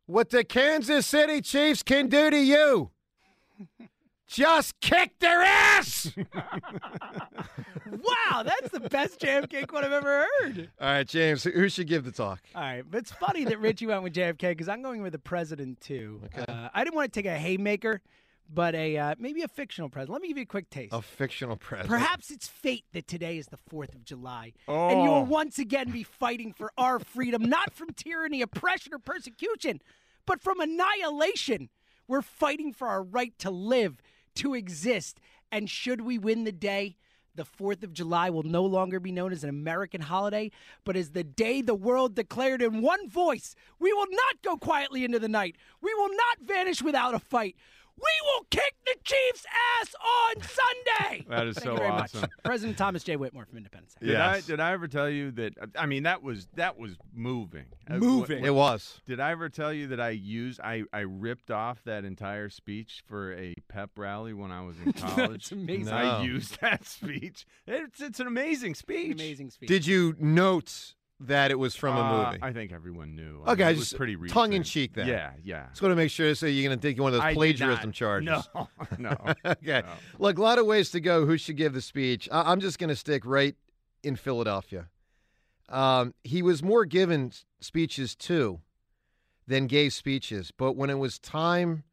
what 0.07 0.31
the 0.31 0.45
Kansas 0.45 1.07
City 1.07 1.41
Chiefs 1.41 1.83
can 1.83 2.09
do 2.09 2.31
to 2.31 2.39
you. 2.39 2.91
Just 4.29 4.79
kick 4.81 5.19
their 5.21 5.41
ass. 5.43 6.13
wow, 7.91 8.43
that's 8.43 8.71
the 8.71 8.81
best 8.91 9.21
JFK 9.21 9.67
quote 9.67 9.85
I've 9.85 9.93
ever 9.93 10.27
heard. 10.43 10.71
All 10.81 10.87
right, 10.87 11.07
James, 11.09 11.45
who 11.45 11.69
should 11.69 11.87
give 11.89 12.05
the 12.05 12.13
talk? 12.13 12.41
All 12.55 12.61
right, 12.63 12.83
but 12.89 12.99
it's 12.99 13.11
funny 13.13 13.45
that 13.45 13.59
Richie 13.59 13.87
went 13.87 14.03
with 14.03 14.13
JFK 14.13 14.51
because 14.51 14.69
I'm 14.69 14.83
going 14.83 15.03
with 15.03 15.13
the 15.13 15.19
president 15.19 15.81
too. 15.81 16.21
Okay. 16.27 16.45
Uh, 16.47 16.69
I 16.75 16.85
didn't 16.85 16.97
want 16.97 17.11
to 17.13 17.19
take 17.23 17.31
a 17.31 17.37
haymaker, 17.37 18.03
but 18.53 18.75
a 18.75 18.99
uh, 18.99 19.15
maybe 19.19 19.43
a 19.43 19.49
fictional 19.49 19.89
president. 19.89 20.13
Let 20.13 20.23
me 20.23 20.29
give 20.29 20.37
you 20.37 20.43
a 20.43 20.47
quick 20.47 20.69
taste. 20.69 20.93
A 20.93 21.01
fictional 21.01 21.57
president. 21.57 21.89
Perhaps 21.89 22.31
it's 22.31 22.47
fate 22.47 22.85
that 22.93 23.09
today 23.09 23.39
is 23.39 23.47
the 23.47 23.59
4th 23.73 23.95
of 23.95 24.05
July. 24.05 24.53
And 24.67 25.03
you 25.03 25.09
Oh. 25.09 25.21
will 25.21 25.25
once 25.27 25.59
again 25.59 25.91
be 25.91 26.03
fighting 26.03 26.53
for 26.53 26.71
our 26.77 26.99
freedom, 26.99 27.43
not 27.45 27.73
from 27.73 27.89
tyranny, 27.95 28.43
oppression, 28.43 28.93
or 28.93 28.99
persecution, 28.99 29.81
but 30.27 30.43
from 30.43 30.61
annihilation. 30.61 31.71
We're 32.07 32.23
fighting 32.23 32.73
for 32.73 32.89
our 32.89 33.03
right 33.03 33.39
to 33.41 33.51
live, 33.51 34.01
to 34.39 34.55
exist. 34.55 35.21
And 35.53 35.69
should 35.71 36.01
we 36.01 36.19
win 36.19 36.45
the 36.45 36.53
day, 36.53 36.97
the 37.35 37.45
4th 37.45 37.85
of 37.85 37.93
July 37.93 38.31
will 38.31 38.43
no 38.43 38.65
longer 38.65 38.99
be 38.99 39.13
known 39.13 39.33
as 39.33 39.45
an 39.45 39.51
American 39.51 40.01
holiday, 40.01 40.51
but 40.85 40.97
as 40.97 41.11
the 41.11 41.23
day 41.23 41.63
the 41.63 41.75
world 41.75 42.17
declared 42.17 42.61
in 42.61 42.83
one 42.83 43.09
voice 43.09 43.55
we 43.79 43.93
will 43.93 44.09
not 44.11 44.43
go 44.43 44.57
quietly 44.57 45.05
into 45.05 45.21
the 45.21 45.29
night. 45.29 45.57
We 45.81 45.95
will 45.95 46.11
not 46.11 46.41
vanish 46.43 46.83
without 46.83 47.15
a 47.15 47.21
fight. 47.21 47.55
We 48.01 48.15
will 48.25 48.47
kick 48.51 48.75
the 48.87 48.95
Chiefs' 49.05 49.45
ass 49.81 49.95
on 49.95 50.43
Sunday. 50.43 50.65
That 51.29 51.47
is 51.47 51.57
Thank 51.57 51.65
so 51.65 51.73
you 51.73 51.79
very 51.79 51.91
awesome. 51.91 52.21
much. 52.23 52.31
President 52.45 52.79
Thomas 52.79 53.03
J. 53.05 53.17
Whitmore 53.17 53.45
from 53.45 53.59
Independence. 53.59 53.95
Day. 54.01 54.09
Did 54.09 54.17
I 54.17 54.41
did 54.41 54.61
I 54.61 54.73
ever 54.73 54.89
tell 54.89 55.09
you 55.11 55.31
that? 55.33 55.53
I 55.77 55.87
mean, 55.87 56.05
that 56.05 56.23
was 56.23 56.47
that 56.55 56.79
was 56.79 56.97
moving. 57.15 57.67
Moving. 57.89 58.45
It 58.45 58.55
was. 58.55 59.01
Did 59.07 59.21
I 59.21 59.31
ever 59.33 59.49
tell 59.49 59.73
you 59.73 59.89
that 59.89 60.01
I 60.01 60.11
used 60.11 60.61
I 60.61 60.85
I 60.93 61.01
ripped 61.01 61.51
off 61.51 61.83
that 61.85 62.05
entire 62.05 62.49
speech 62.49 63.03
for 63.07 63.35
a 63.35 63.55
pep 63.69 63.91
rally 63.97 64.33
when 64.33 64.51
I 64.51 64.63
was 64.63 64.77
in 64.85 64.93
college? 64.95 65.17
That's 65.51 65.53
amazing. 65.53 65.87
No. 65.87 65.93
I 65.93 66.23
used 66.23 66.61
that 66.61 66.85
speech. 66.87 67.47
It's 67.67 68.01
it's 68.01 68.21
an 68.21 68.27
amazing 68.27 68.75
speech. 68.75 69.07
An 69.07 69.13
amazing 69.13 69.51
speech. 69.51 69.69
Did 69.69 69.87
you 69.87 70.15
note 70.19 70.95
that 71.21 71.51
it 71.51 71.59
was 71.59 71.75
from 71.75 71.97
a 71.97 72.01
Uh, 72.01 72.27
movie? 72.31 72.39
I 72.43 72.53
think 72.53 72.73
everyone 72.73 73.17
knew. 73.17 73.43
I 73.45 73.53
Okay, 73.53 73.63
mean, 73.65 73.71
it 73.73 73.79
just 73.79 73.93
was 73.93 73.97
pretty 73.97 74.15
recent. 74.17 74.35
tongue 74.35 74.53
in 74.53 74.63
cheek 74.63 74.95
then. 74.95 75.09
Yeah, 75.09 75.33
yeah. 75.43 75.67
Just 75.71 75.83
want 75.83 75.93
to 75.93 75.97
make 75.97 76.11
sure 76.11 76.35
so 76.35 76.47
you're 76.47 76.69
going 76.69 76.79
to 76.79 76.89
take 76.89 76.99
one 77.01 77.09
of 77.09 77.15
those 77.15 77.23
I 77.23 77.35
plagiarism 77.35 77.91
charges. 77.93 78.27
No, 78.55 78.69
no. 78.99 79.17
okay. 79.45 79.83
No. 79.85 79.93
Look, 80.19 80.39
a 80.39 80.43
lot 80.43 80.59
of 80.59 80.67
ways 80.67 80.91
to 80.93 81.01
go. 81.01 81.27
Who 81.27 81.37
should 81.37 81.57
give 81.57 81.73
the 81.75 81.81
speech? 81.81 82.29
I- 82.31 82.53
I'm 82.53 82.61
just 82.61 82.79
going 82.79 82.89
to 82.91 82.97
stick 82.97 83.25
right 83.27 83.57
in 84.03 84.15
Philadelphia. 84.17 84.89
Um, 85.69 86.15
he 86.25 86.41
was 86.43 86.63
more 86.63 86.85
given 86.85 87.33
speeches 87.61 88.15
too 88.15 88.61
than 89.47 89.67
gave 89.67 89.93
speeches, 89.93 90.51
but 90.57 90.77
when 90.77 90.89
it 90.91 90.99
was 90.99 91.19
time 91.19 91.85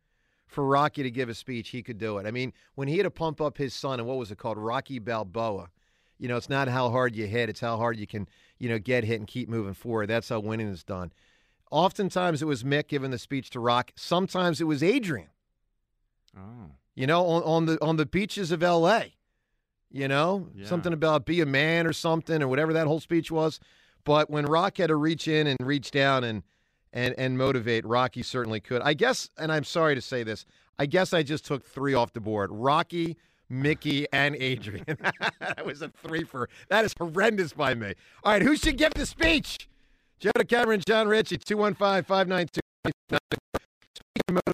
for 0.47 0.65
Rocky 0.65 1.03
to 1.03 1.11
give 1.11 1.27
a 1.29 1.33
speech, 1.33 1.69
he 1.69 1.81
could 1.81 1.97
do 1.97 2.17
it. 2.17 2.25
I 2.25 2.31
mean, 2.31 2.53
when 2.75 2.88
he 2.88 2.97
had 2.97 3.03
to 3.03 3.11
pump 3.11 3.41
up 3.41 3.57
his 3.57 3.73
son, 3.73 3.99
and 3.99 4.07
what 4.07 4.17
was 4.17 4.31
it 4.31 4.38
called, 4.38 4.57
Rocky 4.57 4.99
Balboa? 4.99 5.69
You 6.17 6.29
know, 6.29 6.38
it's 6.38 6.47
not 6.49 6.67
how 6.69 6.89
hard 6.89 7.15
you 7.15 7.27
hit; 7.27 7.49
it's 7.49 7.59
how 7.59 7.75
hard 7.75 7.97
you 7.97 8.07
can, 8.07 8.29
you 8.60 8.70
know, 8.70 8.80
get 8.80 9.04
hit 9.04 9.20
and 9.20 9.28
keep 9.28 9.50
moving 9.50 9.74
forward. 9.74 10.08
That's 10.08 10.30
how 10.30 10.39
winning 10.39 10.68
is 10.70 10.84
done. 10.84 11.12
Oftentimes, 11.72 12.41
it 12.41 12.46
was 12.46 12.63
Mick 12.63 12.88
giving 12.88 13.12
the 13.12 13.18
speech 13.18 13.50
to 13.52 13.60
Rock. 13.60 13.91
Sometimes 13.96 14.62
it 14.62 14.65
was 14.65 14.82
Adrian. 14.84 15.30
Oh. 16.38 16.72
You 16.96 17.08
know, 17.08 17.26
on, 17.26 17.44
on 17.44 17.65
the 17.65 17.82
on 17.84 17.98
the 17.98 18.06
beaches 18.06 18.52
of 18.52 18.63
L.A. 18.63 19.15
You 19.91 20.08
know, 20.08 20.50
Yeah. 20.56 20.65
something 20.68 20.94
about 20.94 21.26
be 21.26 21.41
a 21.41 21.46
man 21.46 21.88
or 21.88 21.94
something 21.94 22.41
or 22.41 22.48
whatever 22.48 22.74
that 22.74 22.88
whole 22.88 23.00
speech 23.00 23.32
was. 23.32 23.60
But 24.04 24.30
when 24.30 24.46
Rock 24.46 24.78
had 24.78 24.88
to 24.88 24.96
reach 24.96 25.28
in 25.28 25.48
and 25.48 25.58
reach 25.62 25.91
down 25.91 26.24
and 26.24 26.44
and 26.94 27.13
and 27.18 27.38
motivate, 27.38 27.86
Rocky 27.86 28.24
certainly 28.24 28.60
could. 28.60 28.82
I 28.82 28.94
guess, 28.94 29.30
and 29.38 29.52
I'm 29.52 29.63
sorry 29.65 29.96
to 29.96 30.02
say 30.02 30.24
this, 30.24 30.46
I 30.80 30.86
guess 30.86 31.13
I 31.13 31.24
just 31.24 31.46
took 31.46 31.65
three 31.65 31.94
off 31.94 32.13
the 32.13 32.22
board: 32.22 32.50
Rocky, 32.54 33.18
Mickey, 33.49 34.08
and 34.12 34.36
Adrian. 34.36 34.86
that 35.39 35.65
was 35.65 35.81
a 35.81 35.89
three 35.89 36.23
for. 36.23 36.49
That 36.69 36.86
is 36.86 36.93
horrendous 36.97 37.53
by 37.53 37.73
me. 37.73 37.93
All 38.23 38.34
right, 38.34 38.41
who 38.41 38.55
should 38.55 38.77
give 38.77 38.93
the 38.93 39.05
speech? 39.05 39.67
Joe 40.19 40.31
DeCamara, 40.38 40.84
Jon 40.86 41.08
Ritchie, 41.08 41.38
215 41.38 42.03
592 42.03 42.62
Speaking 42.86 44.38
of 44.38 44.53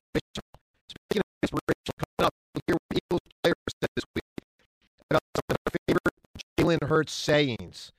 speaking 0.89 1.21
of 1.21 1.43
inspiration, 1.43 1.93
coming 1.97 2.27
up, 2.27 2.33
hear 2.67 2.75
what 2.75 2.97
Eagles 2.97 3.21
players 3.43 3.55
said 3.79 3.89
this 3.95 4.05
week 4.15 4.23
about 5.09 5.21
some 5.35 5.43
of 5.49 5.57
their 5.65 5.79
favorite 5.87 6.81
Jalen 6.81 6.87
Hurts 6.89 7.13
sayings. 7.13 7.91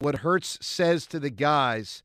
What 0.00 0.16
Hurts 0.16 0.58
says 0.64 1.06
to 1.06 1.18
the 1.18 1.30
guys 1.30 2.02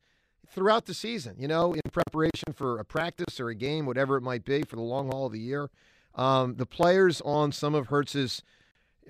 throughout 0.48 0.86
the 0.86 0.94
season, 0.94 1.36
you 1.38 1.48
know, 1.48 1.74
in 1.74 1.80
preparation 1.92 2.52
for 2.54 2.78
a 2.78 2.84
practice 2.84 3.38
or 3.40 3.48
a 3.48 3.54
game, 3.54 3.86
whatever 3.86 4.16
it 4.16 4.22
might 4.22 4.44
be, 4.44 4.62
for 4.62 4.76
the 4.76 4.82
long 4.82 5.10
haul 5.10 5.26
of 5.26 5.32
the 5.32 5.40
year. 5.40 5.70
Um, 6.14 6.56
the 6.56 6.66
players 6.66 7.20
on 7.22 7.52
some 7.52 7.74
of 7.74 7.88
Hurts's 7.88 8.42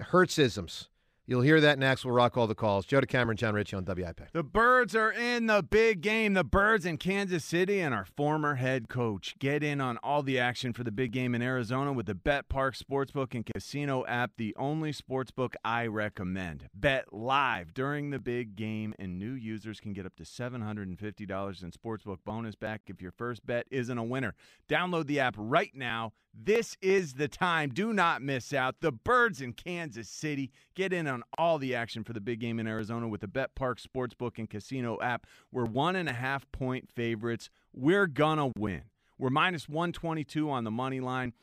Hurtsisms. 0.01 0.88
You'll 1.27 1.40
hear 1.40 1.59
that 1.62 1.79
next. 1.79 2.05
We'll 2.05 2.14
rock 2.14 2.37
all 2.37 2.47
the 2.47 2.55
calls. 2.55 2.85
Joe 2.85 3.01
DeCamara, 3.01 3.35
Jon 3.35 3.55
Ritchie 3.55 3.77
on 3.77 3.87
WIP. 3.87 4.21
The 4.35 4.43
Birds 4.43 4.95
are 4.95 5.11
in 5.11 5.47
the 5.47 5.62
big 5.62 6.03
game. 6.03 6.35
The 6.35 6.45
Birds 6.45 6.85
in 6.85 6.99
Kansas 6.99 7.43
City 7.43 7.81
and 7.81 7.95
our 7.95 8.05
former 8.05 8.57
head 8.57 8.90
coach. 8.90 9.35
Get 9.38 9.62
in 9.62 9.81
on 9.81 9.97
all 10.03 10.23
the 10.23 10.38
action 10.38 10.75
for 10.75 10.85
the 10.85 10.93
big 10.93 11.12
game 11.12 11.35
in 11.35 11.40
Arizona 11.40 11.95
with 11.95 12.05
the 12.05 12.14
BetParx 12.14 12.83
Sportsbook 12.83 13.35
and 13.35 13.47
Casino 13.47 14.05
app, 14.05 14.33
the 14.37 14.55
only 14.59 14.93
sportsbook 14.93 15.55
I 15.64 15.87
recommend. 15.87 16.69
Bet 16.75 17.11
live 17.11 17.73
during 17.73 18.11
the 18.11 18.19
big 18.19 18.55
game, 18.55 18.95
and 18.99 19.19
new 19.19 19.33
users 19.33 19.81
can 19.81 19.95
get 19.95 20.05
up 20.05 20.17
to 20.17 20.25
$750 20.25 21.62
in 21.62 21.71
sportsbook 21.71 22.19
bonus 22.27 22.55
back 22.55 22.83
if 22.88 23.01
your 23.01 23.12
first 23.12 23.47
bet 23.47 23.67
isn't 23.71 23.97
a 23.97 24.05
winner. 24.05 24.35
Download 24.69 25.07
the 25.07 25.21
app 25.21 25.37
right 25.38 25.75
now. 25.75 26.12
This 26.37 26.77
is 26.83 27.14
the 27.14 27.29
time. 27.29 27.70
Do 27.70 27.92
not 27.92 28.20
miss 28.20 28.53
out. 28.53 28.81
The 28.81 28.90
Birds 28.90 29.40
in 29.40 29.53
Kansas 29.53 30.09
City. 30.09 30.51
Get 30.75 30.92
in 30.92 31.07
on 31.07 31.23
all 31.38 31.59
the 31.59 31.77
action 31.77 32.03
for 32.03 32.12
the 32.12 32.20
big 32.20 32.40
game 32.40 32.59
in 32.59 32.66
Arizona 32.66 33.07
with 33.07 33.20
the 33.20 33.29
BetParx 33.29 33.87
Sportsbook 33.87 34.38
and 34.38 34.51
Casino 34.51 34.99
app. 35.01 35.27
We're 35.53 35.64
one 35.64 35.94
and 35.94 36.09
a 36.09 36.12
half 36.12 36.51
point 36.51 36.88
favorites. 36.90 37.51
We're 37.73 38.09
gonna 38.09 38.51
win. 38.57 38.83
We're 39.16 39.31
minus 39.31 39.68
122 39.68 40.51
on 40.51 40.64
the 40.64 40.73
money 40.73 40.99
line, 40.99 41.35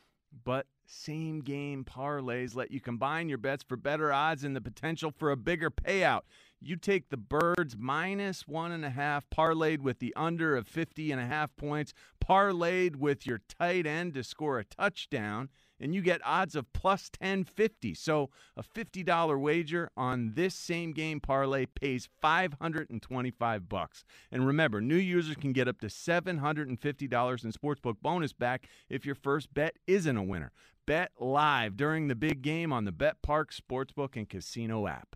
but 0.44 0.68
same 0.86 1.40
game 1.40 1.86
parlays 1.86 2.54
let 2.54 2.72
you 2.72 2.82
combine 2.82 3.30
your 3.30 3.38
bets 3.38 3.64
for 3.64 3.78
better 3.78 4.12
odds 4.12 4.44
and 4.44 4.54
the 4.54 4.62
potential 4.62 5.14
for 5.18 5.32
a 5.32 5.38
bigger 5.38 5.72
payout. 5.72 6.24
You 6.64 6.76
take 6.76 7.10
the 7.10 7.18
birds 7.18 7.76
minus 7.76 8.48
one 8.48 8.72
and 8.72 8.86
a 8.86 8.92
half, 8.92 9.28
parlayed 9.32 9.80
with 9.80 9.98
the 9.98 10.14
under 10.16 10.56
of 10.56 10.68
50 10.68 11.12
and 11.12 11.20
a 11.20 11.26
half 11.26 11.56
points, 11.56 11.92
parlayed 12.24 12.98
with 12.98 13.26
your 13.26 13.42
tight 13.60 13.88
end 13.88 14.14
to 14.14 14.24
score 14.24 14.60
a 14.60 14.64
touchdown, 14.64 15.50
and 15.80 15.96
you 15.96 16.04
get 16.04 16.22
odds 16.24 16.56
of 16.56 16.72
plus 16.72 17.10
1050. 17.18 17.96
So 17.96 18.30
a 18.56 18.62
$50 18.62 19.42
wager 19.42 19.90
on 19.98 20.34
this 20.36 20.54
same 20.54 20.92
game 20.92 21.20
parlay 21.20 21.66
pays 21.66 22.08
525 22.22 23.68
bucks. 23.68 24.04
And 24.32 24.46
remember, 24.46 24.82
new 24.82 24.98
users 24.98 25.38
can 25.38 25.54
get 25.54 25.68
up 25.68 25.80
to 25.80 25.88
$750 25.88 26.70
in 26.70 26.78
sportsbook 26.78 27.96
bonus 28.04 28.34
back 28.34 28.68
if 28.88 29.04
your 29.04 29.16
first 29.16 29.52
bet 29.52 29.78
isn't 29.88 30.16
a 30.16 30.22
winner. 30.22 30.52
Bet 30.86 31.10
live 31.20 31.76
during 31.76 32.08
the 32.08 32.16
big 32.16 32.44
game 32.44 32.72
on 32.72 32.86
the 32.86 32.92
BetParx 32.92 33.60
Sportsbook 33.60 34.16
and 34.16 34.30
Casino 34.30 34.86
app. 34.86 35.16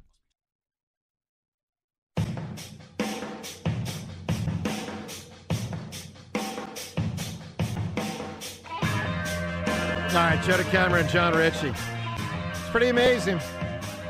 All 10.15 10.21
right, 10.21 10.41
Joe 10.43 10.53
DeCamara, 10.53 11.01
and 11.01 11.09
Jon 11.09 11.33
Ritchie. 11.33 11.67
It's 11.67 12.69
pretty 12.69 12.87
amazing. 12.87 13.37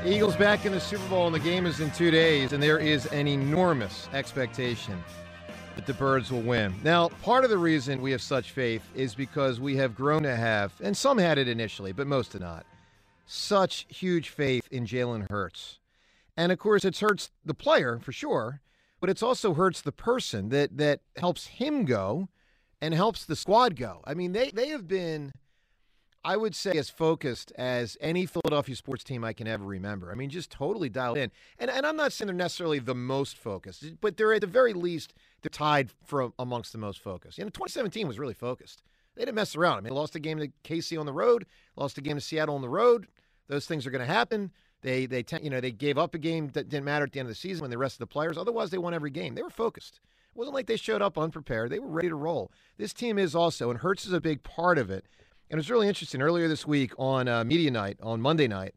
Eagles 0.06 0.36
back 0.36 0.64
in 0.64 0.72
the 0.72 0.80
Super 0.80 1.08
Bowl, 1.08 1.26
and 1.26 1.34
the 1.34 1.40
game 1.40 1.66
is 1.66 1.80
in 1.80 1.90
two 1.90 2.12
days, 2.12 2.54
and 2.54 2.62
there 2.62 2.78
is 2.78 3.08
an 3.08 3.28
enormous 3.28 4.08
expectation 4.14 5.04
that 5.76 5.88
the 5.88 5.96
Birds 5.96 6.32
will 6.32 6.44
win. 6.44 6.76
Now, 6.84 7.10
part 7.24 7.44
of 7.44 7.50
the 7.50 7.58
reason 7.58 8.04
we 8.04 8.12
have 8.12 8.22
such 8.22 8.52
faith 8.52 8.84
is 8.94 9.16
because 9.16 9.60
we 9.60 9.78
have 9.78 9.96
grown 9.96 10.22
to 10.22 10.36
have, 10.36 10.74
and 10.80 10.96
some 10.96 11.18
had 11.18 11.40
it 11.40 11.48
initially, 11.48 11.92
but 11.92 12.06
most 12.06 12.34
did 12.34 12.42
not, 12.42 12.68
such 13.26 13.88
huge 13.90 14.30
faith 14.30 14.68
in 14.70 14.86
Jalen 14.86 15.28
Hurts. 15.32 15.80
And 16.38 16.52
of 16.52 16.60
course, 16.60 16.86
it's 16.86 17.00
hurts 17.00 17.32
the 17.44 17.56
player 17.56 17.98
for 18.00 18.12
sure, 18.12 18.62
but 19.02 19.10
it's 19.10 19.24
also 19.24 19.56
hurts 19.56 19.82
the 19.82 19.92
person 19.92 20.50
that 20.50 20.78
that 20.78 21.00
helps 21.18 21.48
him 21.48 21.84
go 21.84 22.30
and 22.80 22.94
helps 22.94 23.26
the 23.26 23.36
squad 23.36 23.76
go. 23.76 24.02
I 24.06 24.14
mean, 24.14 24.34
they 24.34 24.52
they 24.52 24.68
have 24.68 24.88
been 24.88 25.32
I 26.26 26.38
would 26.38 26.56
say 26.56 26.72
as 26.72 26.90
focused 26.90 27.52
as 27.56 27.98
any 28.02 28.26
Philadelphia 28.26 28.76
sports 28.76 29.04
team 29.04 29.24
I 29.24 29.32
can 29.32 29.48
ever 29.48 29.64
remember. 29.64 30.12
I 30.12 30.16
mean, 30.16 30.32
just 30.32 30.50
totally 30.50 30.90
dialed 30.90 31.20
in. 31.20 31.32
And 31.60 31.70
and 31.70 31.86
I'm 31.86 31.96
not 31.96 32.14
saying 32.14 32.26
they're 32.26 32.36
necessarily 32.36 32.80
the 32.80 32.96
most 32.96 33.38
focused, 33.38 33.86
but 34.02 34.18
they're 34.18 34.34
at 34.34 34.42
the 34.42 34.48
very 34.48 34.74
least 34.74 35.14
they're 35.44 35.50
tied 35.50 35.92
for 36.04 36.32
amongst 36.40 36.72
the 36.72 36.80
most 36.80 37.00
focused. 37.00 37.38
You 37.38 37.44
know, 37.44 37.52
2017 37.52 38.08
was 38.08 38.18
really 38.18 38.34
focused. 38.34 38.82
They 39.16 39.22
didn't 39.22 39.36
mess 39.36 39.56
around. 39.56 39.78
I 39.78 39.82
mean, 39.82 39.84
they 39.86 39.90
lost 39.92 40.16
a 40.16 40.20
game 40.20 40.40
to 40.40 40.50
KC 40.64 41.00
on 41.00 41.06
the 41.06 41.14
road, 41.14 41.46
lost 41.76 42.00
a 42.00 42.02
game 42.02 42.16
to 42.16 42.22
Seattle 42.22 42.56
on 42.56 42.62
the 42.62 42.70
road. 42.70 43.08
Those 43.48 43.68
things 43.68 43.86
are 43.86 43.92
going 43.92 44.06
to 44.06 44.12
happen. 44.12 44.52
They 44.82 45.06
they 45.06 45.24
you 45.44 45.52
know 45.52 45.62
they 45.62 45.72
gave 45.72 46.00
up 46.00 46.16
a 46.16 46.20
game 46.20 46.50
that 46.54 46.70
didn't 46.70 46.86
matter 46.86 47.06
at 47.06 47.12
the 47.12 47.20
end 47.20 47.28
of 47.28 47.32
the 47.32 47.40
season 47.40 47.62
when 47.62 47.72
the 47.72 47.78
rest 47.78 47.96
of 47.96 48.00
the 48.00 48.08
players. 48.08 48.36
Otherwise, 48.36 48.72
they 48.72 48.80
won 48.80 48.96
every 48.96 49.12
game. 49.12 49.36
They 49.36 49.44
were 49.44 49.52
focused. 49.52 50.00
It 50.36 50.40
wasn't 50.40 50.56
like 50.56 50.66
they 50.66 50.76
showed 50.76 51.04
up 51.04 51.20
unprepared. 51.20 51.70
They 51.70 51.80
were 51.80 51.88
ready 51.88 52.10
to 52.10 52.16
roll. 52.16 52.52
This 52.78 52.94
team 52.94 53.20
is 53.20 53.36
also, 53.36 53.70
and 53.70 53.80
Hurts 53.80 54.08
is 54.08 54.12
a 54.12 54.20
big 54.20 54.42
part 54.42 54.80
of 54.80 54.90
it. 54.90 55.06
And 55.50 55.60
it's 55.60 55.70
really 55.70 55.88
interesting. 55.88 56.22
Earlier 56.22 56.48
this 56.48 56.66
week 56.66 56.92
on 56.98 57.28
uh, 57.28 57.44
Media 57.44 57.70
Night, 57.70 57.98
on 58.02 58.20
Monday 58.20 58.48
night, 58.48 58.74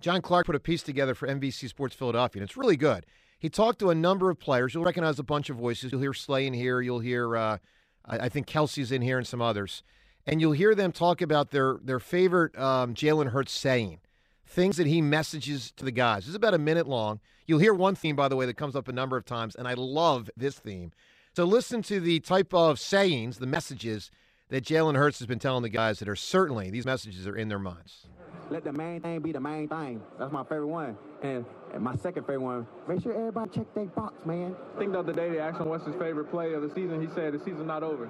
John 0.00 0.22
Clark 0.22 0.46
put 0.46 0.54
a 0.54 0.60
piece 0.60 0.82
together 0.82 1.14
for 1.14 1.28
NBC 1.28 1.68
Sports 1.68 1.94
Philadelphia, 1.94 2.40
and 2.40 2.48
it's 2.48 2.56
really 2.56 2.76
good. 2.76 3.04
He 3.38 3.50
talked 3.50 3.78
to 3.80 3.90
a 3.90 3.94
number 3.94 4.30
of 4.30 4.38
players. 4.38 4.72
You'll 4.72 4.84
recognize 4.84 5.18
a 5.18 5.22
bunch 5.22 5.50
of 5.50 5.56
voices. 5.56 5.92
You'll 5.92 6.00
hear 6.00 6.14
Slay 6.14 6.46
in 6.46 6.54
here. 6.54 6.80
You'll 6.80 7.00
hear, 7.00 7.36
uh, 7.36 7.58
I, 8.04 8.18
I 8.18 8.28
think 8.28 8.46
Kelce's 8.46 8.90
in 8.90 9.02
here 9.02 9.18
and 9.18 9.26
some 9.26 9.42
others. 9.42 9.82
And 10.26 10.40
you'll 10.40 10.52
hear 10.52 10.74
them 10.74 10.90
talk 10.90 11.20
about 11.20 11.50
their, 11.50 11.78
their 11.82 12.00
favorite 12.00 12.58
um, 12.58 12.94
Jalen 12.94 13.30
Hurts 13.30 13.52
saying, 13.52 14.00
things 14.46 14.78
that 14.78 14.86
he 14.86 15.02
messages 15.02 15.70
to 15.72 15.84
the 15.84 15.92
guys. 15.92 16.26
It's 16.26 16.36
about 16.36 16.54
a 16.54 16.58
minute 16.58 16.88
long. 16.88 17.20
You'll 17.46 17.60
hear 17.60 17.74
one 17.74 17.94
theme, 17.94 18.16
by 18.16 18.28
the 18.28 18.36
way, 18.36 18.46
that 18.46 18.56
comes 18.56 18.74
up 18.74 18.88
a 18.88 18.92
number 18.92 19.16
of 19.16 19.24
times, 19.24 19.54
and 19.54 19.68
I 19.68 19.74
love 19.74 20.30
this 20.36 20.58
theme. 20.58 20.92
So 21.34 21.44
listen 21.44 21.82
to 21.82 22.00
the 22.00 22.20
type 22.20 22.54
of 22.54 22.80
sayings, 22.80 23.38
the 23.38 23.46
messages 23.46 24.10
that 24.48 24.64
Jalen 24.64 24.96
Hurts 24.96 25.18
has 25.18 25.26
been 25.26 25.38
telling 25.38 25.62
the 25.62 25.68
guys 25.68 25.98
that 25.98 26.08
are 26.08 26.16
certainly, 26.16 26.70
these 26.70 26.86
messages 26.86 27.26
are 27.26 27.36
in 27.36 27.48
their 27.48 27.58
minds. 27.58 28.06
Let 28.48 28.62
the 28.62 28.72
main 28.72 29.00
thing 29.00 29.20
be 29.20 29.32
the 29.32 29.40
main 29.40 29.68
thing. 29.68 30.00
That's 30.18 30.32
my 30.32 30.44
favorite 30.44 30.68
one. 30.68 30.96
And, 31.22 31.44
and 31.74 31.82
my 31.82 31.96
second 31.96 32.22
favorite 32.22 32.42
one, 32.42 32.66
make 32.86 33.02
sure 33.02 33.12
everybody 33.12 33.50
check 33.50 33.74
their 33.74 33.86
box, 33.86 34.24
man. 34.24 34.54
I 34.74 34.78
think 34.78 34.92
the 34.92 35.00
other 35.00 35.12
day 35.12 35.30
they 35.30 35.40
asked 35.40 35.60
him 35.60 35.68
what's 35.68 35.84
his 35.84 35.96
favorite 35.96 36.30
play 36.30 36.52
of 36.54 36.62
the 36.62 36.68
season. 36.68 37.00
He 37.00 37.12
said 37.12 37.32
the 37.32 37.38
season's 37.40 37.66
not 37.66 37.82
over. 37.82 38.08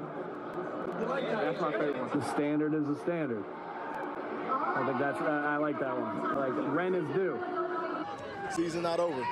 That's 0.98 1.60
my 1.60 1.72
favorite 1.72 1.98
one. 1.98 2.20
The 2.20 2.30
standard 2.32 2.74
is 2.74 2.86
the 2.86 2.96
standard. 2.96 3.44
I 4.48 4.84
think 4.86 4.98
that's, 4.98 5.20
I 5.22 5.54
I 5.54 5.56
like 5.56 5.80
that 5.80 5.96
one. 5.98 6.36
Like, 6.36 6.74
rent 6.74 6.96
is 6.96 7.06
due. 7.14 7.38
Season 8.54 8.82
not 8.82 9.00
over. 9.00 9.24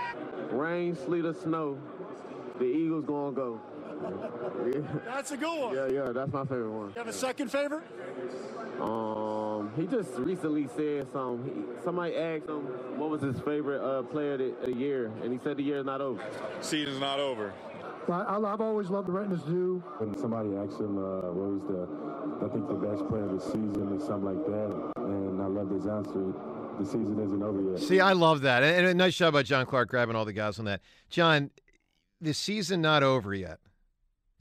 Rain, 0.50 0.96
sleet, 0.96 1.26
or 1.26 1.34
snow, 1.34 1.78
the 2.58 2.64
Eagles 2.64 3.04
gonna 3.04 3.32
go. 3.34 3.60
That's 5.06 5.30
a 5.30 5.36
good 5.36 5.60
one. 5.60 5.74
Yeah, 5.74 5.86
yeah, 5.86 6.12
that's 6.12 6.32
my 6.32 6.42
favorite 6.42 6.70
one. 6.70 6.88
You 6.88 6.94
have 6.96 7.08
a 7.08 7.12
second 7.12 7.50
favorite? 7.50 7.84
Um, 8.80 9.70
he 9.76 9.86
just 9.86 10.10
recently 10.18 10.68
said 10.76 11.10
something. 11.12 11.54
He, 11.54 11.84
somebody 11.84 12.16
asked 12.16 12.48
him 12.48 12.62
what 12.98 13.10
was 13.10 13.22
his 13.22 13.38
favorite 13.40 13.82
uh, 13.82 14.02
player 14.02 14.34
of 14.34 14.38
the, 14.38 14.74
year, 14.74 15.12
and 15.22 15.32
he 15.32 15.38
said 15.42 15.56
the 15.56 15.62
year 15.62 15.78
is 15.78 15.86
not 15.86 16.00
over. 16.00 16.22
Season's 16.60 17.00
not 17.00 17.20
over. 17.20 17.52
I, 18.08 18.36
I've 18.36 18.60
always 18.60 18.90
loved 18.90 19.08
the 19.08 19.12
rent 19.12 19.32
is 19.32 19.42
due. 19.42 19.82
When 19.98 20.16
somebody 20.18 20.50
asked 20.56 20.80
him 20.80 20.98
uh, 20.98 21.32
what 21.32 21.50
was 21.56 21.62
the, 21.68 22.44
I 22.44 22.48
think 22.52 22.68
the 22.68 22.74
best 22.74 23.08
player 23.08 23.24
of 23.24 23.32
the 23.32 23.40
season 23.40 23.96
or 23.96 24.00
something 24.00 24.24
like 24.24 24.44
that, 24.46 24.92
and 24.96 25.40
I 25.40 25.46
love 25.46 25.70
his 25.70 25.86
answer. 25.86 26.34
The 26.78 26.84
season 26.84 27.18
isn't 27.20 27.42
over 27.42 27.70
yet. 27.70 27.80
See, 27.80 28.00
I 28.00 28.12
love 28.12 28.40
that. 28.42 28.64
And, 28.64 28.76
and 28.76 28.86
a 28.88 28.94
nice 28.94 29.16
job 29.16 29.32
by 29.34 29.44
John 29.44 29.64
Clark 29.64 29.88
grabbing 29.88 30.16
all 30.16 30.24
the 30.24 30.32
guys 30.32 30.58
on 30.58 30.64
that. 30.64 30.80
John, 31.08 31.50
the 32.20 32.34
season 32.34 32.82
not 32.82 33.02
over 33.04 33.32
yet. 33.32 33.60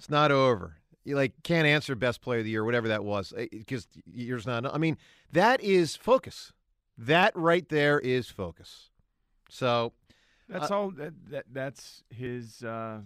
It's 0.04 0.10
not 0.10 0.32
over. 0.32 0.76
You 1.06 1.16
like 1.16 1.32
can't 1.44 1.66
answer 1.66 1.96
best 1.96 2.20
player 2.20 2.40
of 2.40 2.44
the 2.44 2.52
year, 2.52 2.66
whatever 2.66 2.90
that 2.90 3.06
was, 3.06 3.32
because 3.50 3.88
year's 4.06 4.46
not. 4.46 4.66
I 4.66 4.78
mean, 4.78 4.98
that 5.32 5.62
is 5.64 5.96
focus. 5.96 6.52
That 6.98 7.32
right 7.38 7.68
there 7.70 8.02
is 8.02 8.28
focus. 8.28 8.90
So 9.50 9.94
That's 10.50 10.70
uh, 10.70 10.78
all. 10.78 10.92
That, 10.92 11.14
that 11.30 11.46
that's 11.54 12.04
his 12.10 12.66
uh, 12.66 13.00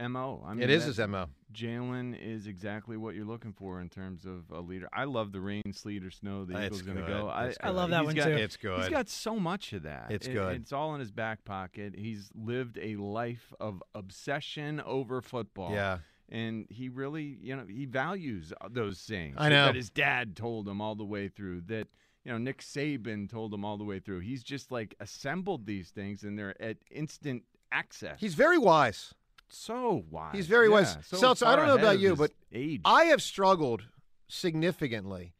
mo. 0.00 0.42
I 0.44 0.54
mean, 0.54 0.64
It 0.64 0.70
is 0.70 0.86
his 0.86 0.98
MO. 0.98 1.26
Jalen 1.52 2.18
is 2.20 2.48
exactly 2.48 2.96
what 2.96 3.14
you're 3.14 3.24
looking 3.24 3.52
for 3.52 3.80
in 3.80 3.88
terms 3.88 4.24
of 4.24 4.50
a 4.50 4.60
leader. 4.60 4.88
I 4.92 5.04
love 5.04 5.30
the 5.30 5.40
rain, 5.40 5.72
sleet, 5.72 6.02
or 6.02 6.10
snow. 6.10 6.44
The 6.44 6.56
It's 6.56 6.66
Eagles 6.66 6.82
going 6.82 6.96
to 6.96 7.06
go. 7.06 7.28
I, 7.28 7.54
I 7.62 7.70
love 7.70 7.90
that 7.90 8.00
he's 8.00 8.06
one 8.06 8.16
got- 8.16 8.24
too. 8.24 8.34
It's 8.34 8.56
good. 8.56 8.80
He's 8.80 8.88
got 8.88 9.08
so 9.08 9.38
much 9.38 9.72
of 9.72 9.84
that. 9.84 10.06
It's 10.10 10.26
It- 10.26 10.32
good. 10.32 10.56
It's 10.62 10.72
all 10.72 10.94
in 10.94 11.00
his 11.00 11.12
back 11.12 11.44
pocket. 11.44 11.94
He's 11.96 12.28
lived 12.34 12.76
a 12.82 12.96
life 12.96 13.54
of 13.60 13.84
obsession 13.94 14.80
over 14.80 15.22
football. 15.22 15.70
Yeah. 15.72 15.98
And 16.34 16.66
he 16.68 16.88
really, 16.88 17.38
you 17.40 17.54
know, 17.54 17.64
he 17.64 17.86
values 17.86 18.52
uh, 18.60 18.68
those 18.68 18.98
things. 18.98 19.36
I 19.38 19.48
know. 19.50 19.66
That 19.66 19.76
his 19.76 19.88
dad 19.88 20.34
told 20.34 20.68
him 20.68 20.80
all 20.80 20.96
the 20.96 21.04
way 21.04 21.28
through. 21.28 21.60
That, 21.68 21.86
you 22.24 22.32
know, 22.32 22.38
Nick 22.38 22.60
Saban 22.60 23.30
told 23.30 23.54
him 23.54 23.64
all 23.64 23.76
the 23.76 23.84
way 23.84 24.00
through. 24.00 24.18
He's 24.18 24.42
just 24.42 24.72
like 24.72 24.96
assembled 24.98 25.64
these 25.64 25.90
things 25.90 26.24
and 26.24 26.36
they're 26.36 26.60
at 26.60 26.78
instant 26.90 27.44
access. 27.70 28.18
he's 28.18 28.34
very 28.34 28.58
wise. 28.58 29.14
so 29.48 30.02
wise. 30.10 30.34
He's 30.34 30.48
very 30.48 30.68
wise. 30.68 30.94
Yeah, 30.96 31.02
so 31.02 31.16
Seltzer, 31.18 31.46
I 31.46 31.54
don't 31.54 31.68
know 31.68 31.76
about 31.76 32.00
you, 32.00 32.16
but 32.16 32.32
age. 32.52 32.80
I 32.84 33.04
have 33.04 33.22
struggled 33.22 33.84
significantly 34.26 35.34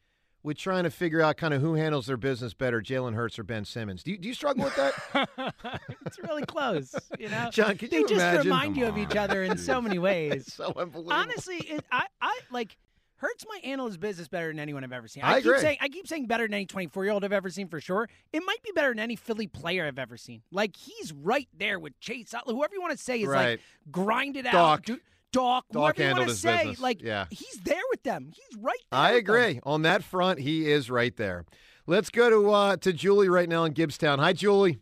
with 0.44 0.56
trying 0.58 0.84
to 0.84 0.90
figure 0.90 1.20
out 1.20 1.36
kind 1.36 1.52
of 1.54 1.60
who 1.60 1.74
handles 1.74 2.06
their 2.06 2.16
business 2.16 2.54
better, 2.54 2.80
Jalen 2.80 3.14
Hurts 3.14 3.38
or 3.38 3.42
Ben 3.42 3.64
Simmons. 3.64 4.02
Do 4.04 4.12
you, 4.12 4.18
do 4.18 4.28
you 4.28 4.34
struggle 4.34 4.64
with 4.64 4.76
that? 4.76 5.54
it's 6.06 6.18
really 6.20 6.44
close. 6.44 6.94
You 7.18 7.30
know, 7.30 7.48
Jon, 7.50 7.76
can 7.76 7.88
they 7.88 7.98
you 7.98 8.02
just 8.06 8.20
imagine? 8.20 8.42
remind 8.44 8.76
you 8.76 8.86
of 8.86 8.96
each 8.98 9.16
other 9.16 9.42
in 9.42 9.56
so 9.58 9.80
many 9.80 9.98
ways. 9.98 10.32
It's 10.46 10.54
so 10.54 10.66
unbelievable. 10.76 11.12
Honestly, 11.14 11.56
it, 11.56 11.84
I, 11.90 12.06
I 12.20 12.38
like 12.52 12.76
Hurts 13.16 13.46
might 13.48 13.64
handle 13.64 13.86
his 13.86 13.96
business 13.96 14.28
better 14.28 14.48
than 14.48 14.58
anyone 14.58 14.84
I've 14.84 14.92
ever 14.92 15.08
seen. 15.08 15.22
I 15.22 15.36
keep 15.36 15.46
agree. 15.46 15.60
saying 15.60 15.78
I 15.80 15.88
keep 15.88 16.06
saying 16.06 16.26
better 16.26 16.44
than 16.44 16.52
any 16.52 16.66
24 16.66 17.04
year 17.04 17.12
old 17.14 17.24
I've 17.24 17.32
ever 17.32 17.48
seen 17.48 17.68
for 17.68 17.80
sure. 17.80 18.06
It 18.34 18.42
might 18.44 18.62
be 18.62 18.70
better 18.74 18.90
than 18.90 18.98
any 18.98 19.16
Philly 19.16 19.46
player 19.46 19.86
I've 19.86 19.98
ever 19.98 20.18
seen. 20.18 20.42
Like 20.52 20.76
he's 20.76 21.10
right 21.10 21.48
there 21.56 21.78
with 21.78 21.98
Chase, 22.00 22.34
Utley, 22.34 22.54
whoever 22.54 22.74
you 22.74 22.82
want 22.82 22.92
to 22.92 23.02
say 23.02 23.22
is 23.22 23.28
Right. 23.28 23.50
like 23.52 23.60
grind 23.90 24.36
it 24.36 24.44
out. 24.44 24.52
Doc. 24.52 24.82
Do, 24.84 25.00
Doc, 25.34 25.64
Doc 25.72 25.96
whoever 25.96 26.00
you 26.02 26.04
handled 26.06 26.18
want 26.18 26.28
to 26.28 26.32
his 26.32 26.40
say, 26.40 26.56
business. 26.58 26.80
like 26.80 27.02
Yeah. 27.02 27.26
he's 27.30 27.60
there 27.64 27.82
with 27.90 28.02
them. 28.02 28.30
He's 28.34 28.58
right 28.58 28.76
there. 28.90 29.00
I 29.00 29.14
with 29.14 29.26
them. 29.26 29.34
agree. 29.34 29.60
On 29.64 29.82
that 29.82 30.02
front, 30.02 30.38
he 30.40 30.70
is 30.70 30.90
right 30.90 31.14
there. 31.16 31.44
Let's 31.86 32.08
go 32.10 32.30
to 32.30 32.50
uh, 32.50 32.76
to 32.78 32.92
Julie 32.92 33.28
right 33.28 33.48
now 33.48 33.64
in 33.64 33.74
Gibbstown. 33.74 34.18
Hi, 34.18 34.32
Julie. 34.32 34.78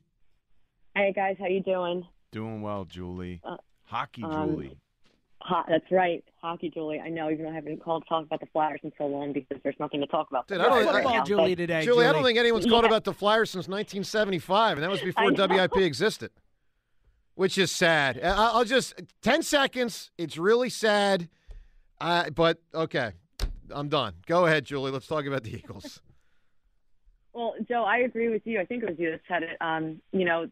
Hey 0.95 1.13
guys, 1.15 1.37
how 1.39 1.47
you 1.47 1.63
doing? 1.63 2.07
Doing 2.33 2.63
well, 2.63 2.85
Julie. 2.85 3.41
Uh, 3.45 3.57
Hockey, 3.85 4.23
um, 4.23 4.51
Julie. 4.51 4.77
Ho- 5.41 5.65
that's 5.69 5.91
right, 5.91 6.23
hockey, 6.41 6.71
Julie. 6.73 7.01
I 7.01 7.09
know, 7.09 7.29
even 7.31 7.45
though 7.45 7.51
I 7.51 7.55
haven't 7.55 7.83
called 7.83 8.05
to 8.05 8.09
talk 8.09 8.25
about 8.25 8.39
the 8.41 8.47
Flyers 8.53 8.79
in 8.85 8.93
so 8.97 9.07
long 9.07 9.33
because 9.33 9.59
there's 9.65 9.75
nothing 9.81 10.01
to 10.01 10.07
talk 10.07 10.29
about. 10.31 10.47
Dude, 10.47 10.61
I 10.61 10.69
don't- 10.69 10.87
right 10.95 11.05
I- 11.05 11.17
now, 11.17 11.25
Julie 11.25 11.57
today. 11.57 11.83
Julie, 11.85 12.07
I 12.07 12.13
don't 12.13 12.23
think 12.23 12.39
anyone's 12.39 12.65
called 12.67 12.85
Yeah. 12.85 12.91
about 12.91 13.03
the 13.05 13.13
Flyers 13.13 13.51
since 13.51 13.67
1975, 13.67 14.77
and 14.79 14.85
that 14.85 14.91
was 14.91 15.01
before 15.01 15.33
WIP 15.33 15.79
existed, 15.79 16.31
which 17.35 17.59
is 17.59 17.71
sad. 17.71 18.21
I'll 18.23 18.65
just 18.65 18.95
10 19.23 19.43
seconds. 19.43 20.11
It's 20.19 20.37
really 20.37 20.69
sad, 20.69 21.29
uh, 22.01 22.31
but 22.31 22.59
okay, 22.75 23.13
I'm 23.71 23.89
done. 23.89 24.15
Go 24.27 24.47
ahead, 24.47 24.65
Julie. 24.65 24.91
Let's 24.91 25.07
talk 25.07 25.25
about 25.27 25.45
the 25.45 25.55
Eagles. 25.55 26.01
Well, 27.35 27.55
Joe, 27.67 27.85
I 27.85 28.01
agree 28.01 28.29
with 28.29 28.43
you. 28.45 28.61
I 28.61 28.67
think 28.67 28.83
it 28.83 28.91
was 28.91 28.99
you 28.99 29.11
that 29.13 29.21
said 29.27 29.43
it. 29.43 29.57
Um, 29.61 30.03
you 30.13 30.27
know, 30.27 30.49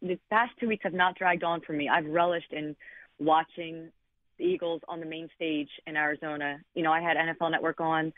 the 0.00 0.18
past 0.30 0.52
two 0.58 0.66
weeks 0.66 0.84
have 0.84 0.94
not 0.94 1.14
dragged 1.18 1.44
on 1.44 1.60
for 1.60 1.74
me. 1.74 1.88
I've 1.88 2.06
relished 2.06 2.52
in 2.52 2.74
watching 3.18 3.90
the 4.38 4.44
Eagles 4.44 4.80
on 4.88 5.00
the 5.00 5.06
main 5.06 5.28
stage 5.36 5.68
in 5.86 5.96
Arizona. 5.96 6.58
You 6.74 6.82
know, 6.82 6.92
I 6.92 7.02
had 7.02 7.18
NFL 7.18 7.50
Network 7.50 7.80
on 7.80 8.12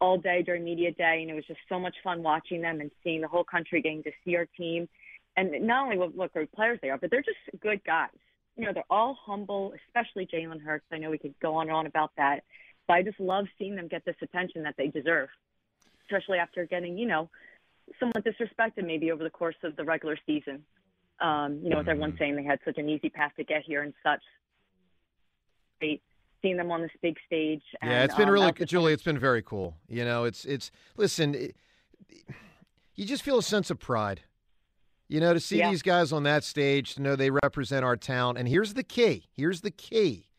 all 0.00 0.18
day 0.18 0.42
during 0.42 0.64
media 0.64 0.92
day, 0.92 1.20
and 1.22 1.30
it 1.30 1.34
was 1.34 1.46
just 1.46 1.60
so 1.68 1.78
much 1.78 1.94
fun 2.04 2.22
watching 2.22 2.60
them 2.60 2.80
and 2.80 2.90
seeing 3.02 3.22
the 3.22 3.28
whole 3.28 3.44
country 3.44 3.80
getting 3.80 4.02
to 4.02 4.10
see 4.24 4.36
our 4.36 4.46
team. 4.56 4.88
And 5.36 5.66
not 5.66 5.84
only 5.84 5.98
what, 5.98 6.14
what 6.14 6.32
great 6.32 6.52
players 6.52 6.78
they 6.82 6.90
are, 6.90 6.98
but 6.98 7.10
they're 7.10 7.22
just 7.22 7.38
good 7.60 7.82
guys. 7.84 8.10
You 8.56 8.66
know, 8.66 8.72
they're 8.74 8.84
all 8.90 9.16
humble, 9.24 9.72
especially 9.86 10.26
Jalen 10.26 10.60
Hurts. 10.60 10.84
I 10.92 10.98
know 10.98 11.10
we 11.10 11.18
could 11.18 11.34
go 11.40 11.54
on 11.54 11.68
and 11.68 11.76
on 11.76 11.86
about 11.86 12.10
that, 12.18 12.44
but 12.86 12.94
I 12.94 13.02
just 13.02 13.18
love 13.18 13.46
seeing 13.58 13.76
them 13.76 13.88
get 13.88 14.04
this 14.04 14.16
attention 14.20 14.62
that 14.64 14.74
they 14.76 14.88
deserve 14.88 15.30
especially 16.12 16.38
after 16.38 16.66
getting, 16.66 16.98
you 16.98 17.06
know, 17.06 17.30
somewhat 17.98 18.24
disrespected 18.24 18.86
maybe 18.86 19.10
over 19.10 19.24
the 19.24 19.30
course 19.30 19.56
of 19.62 19.76
the 19.76 19.84
regular 19.84 20.16
season. 20.26 20.64
Um, 21.20 21.60
you 21.62 21.70
know, 21.70 21.78
with 21.78 21.88
everyone 21.88 22.16
saying 22.18 22.36
they 22.36 22.44
had 22.44 22.58
such 22.64 22.78
an 22.78 22.88
easy 22.88 23.08
path 23.08 23.32
to 23.36 23.44
get 23.44 23.62
here 23.62 23.82
and 23.82 23.94
such. 24.02 24.22
Great 25.78 26.02
seeing 26.40 26.56
them 26.56 26.72
on 26.72 26.82
this 26.82 26.90
big 27.00 27.16
stage. 27.24 27.62
And, 27.80 27.90
Yeah, 27.90 28.02
it's 28.02 28.16
been 28.16 28.28
um, 28.28 28.34
really, 28.34 28.52
Julie. 28.52 28.92
It's 28.92 29.04
been 29.04 29.18
very 29.18 29.42
cool. 29.42 29.76
You 29.88 30.04
know, 30.04 30.24
it's 30.24 30.44
it's. 30.44 30.72
Listen, 30.96 31.34
it, 31.34 31.56
you 32.96 33.04
just 33.04 33.22
feel 33.22 33.38
a 33.38 33.42
sense 33.42 33.70
of 33.70 33.78
pride. 33.78 34.22
You 35.12 35.20
know, 35.20 35.34
to 35.34 35.40
see 35.40 35.58
Yeah. 35.58 35.68
these 35.68 35.82
guys 35.82 36.10
on 36.10 36.22
that 36.22 36.42
stage, 36.42 36.94
to 36.94 37.02
know 37.02 37.16
they 37.16 37.28
represent 37.28 37.84
our 37.84 37.98
town, 37.98 38.38
and 38.38 38.48
here's 38.48 38.72
the 38.72 38.82
key. 38.82 39.28
Here's 39.30 39.60
the 39.60 39.70
key: 39.70 40.30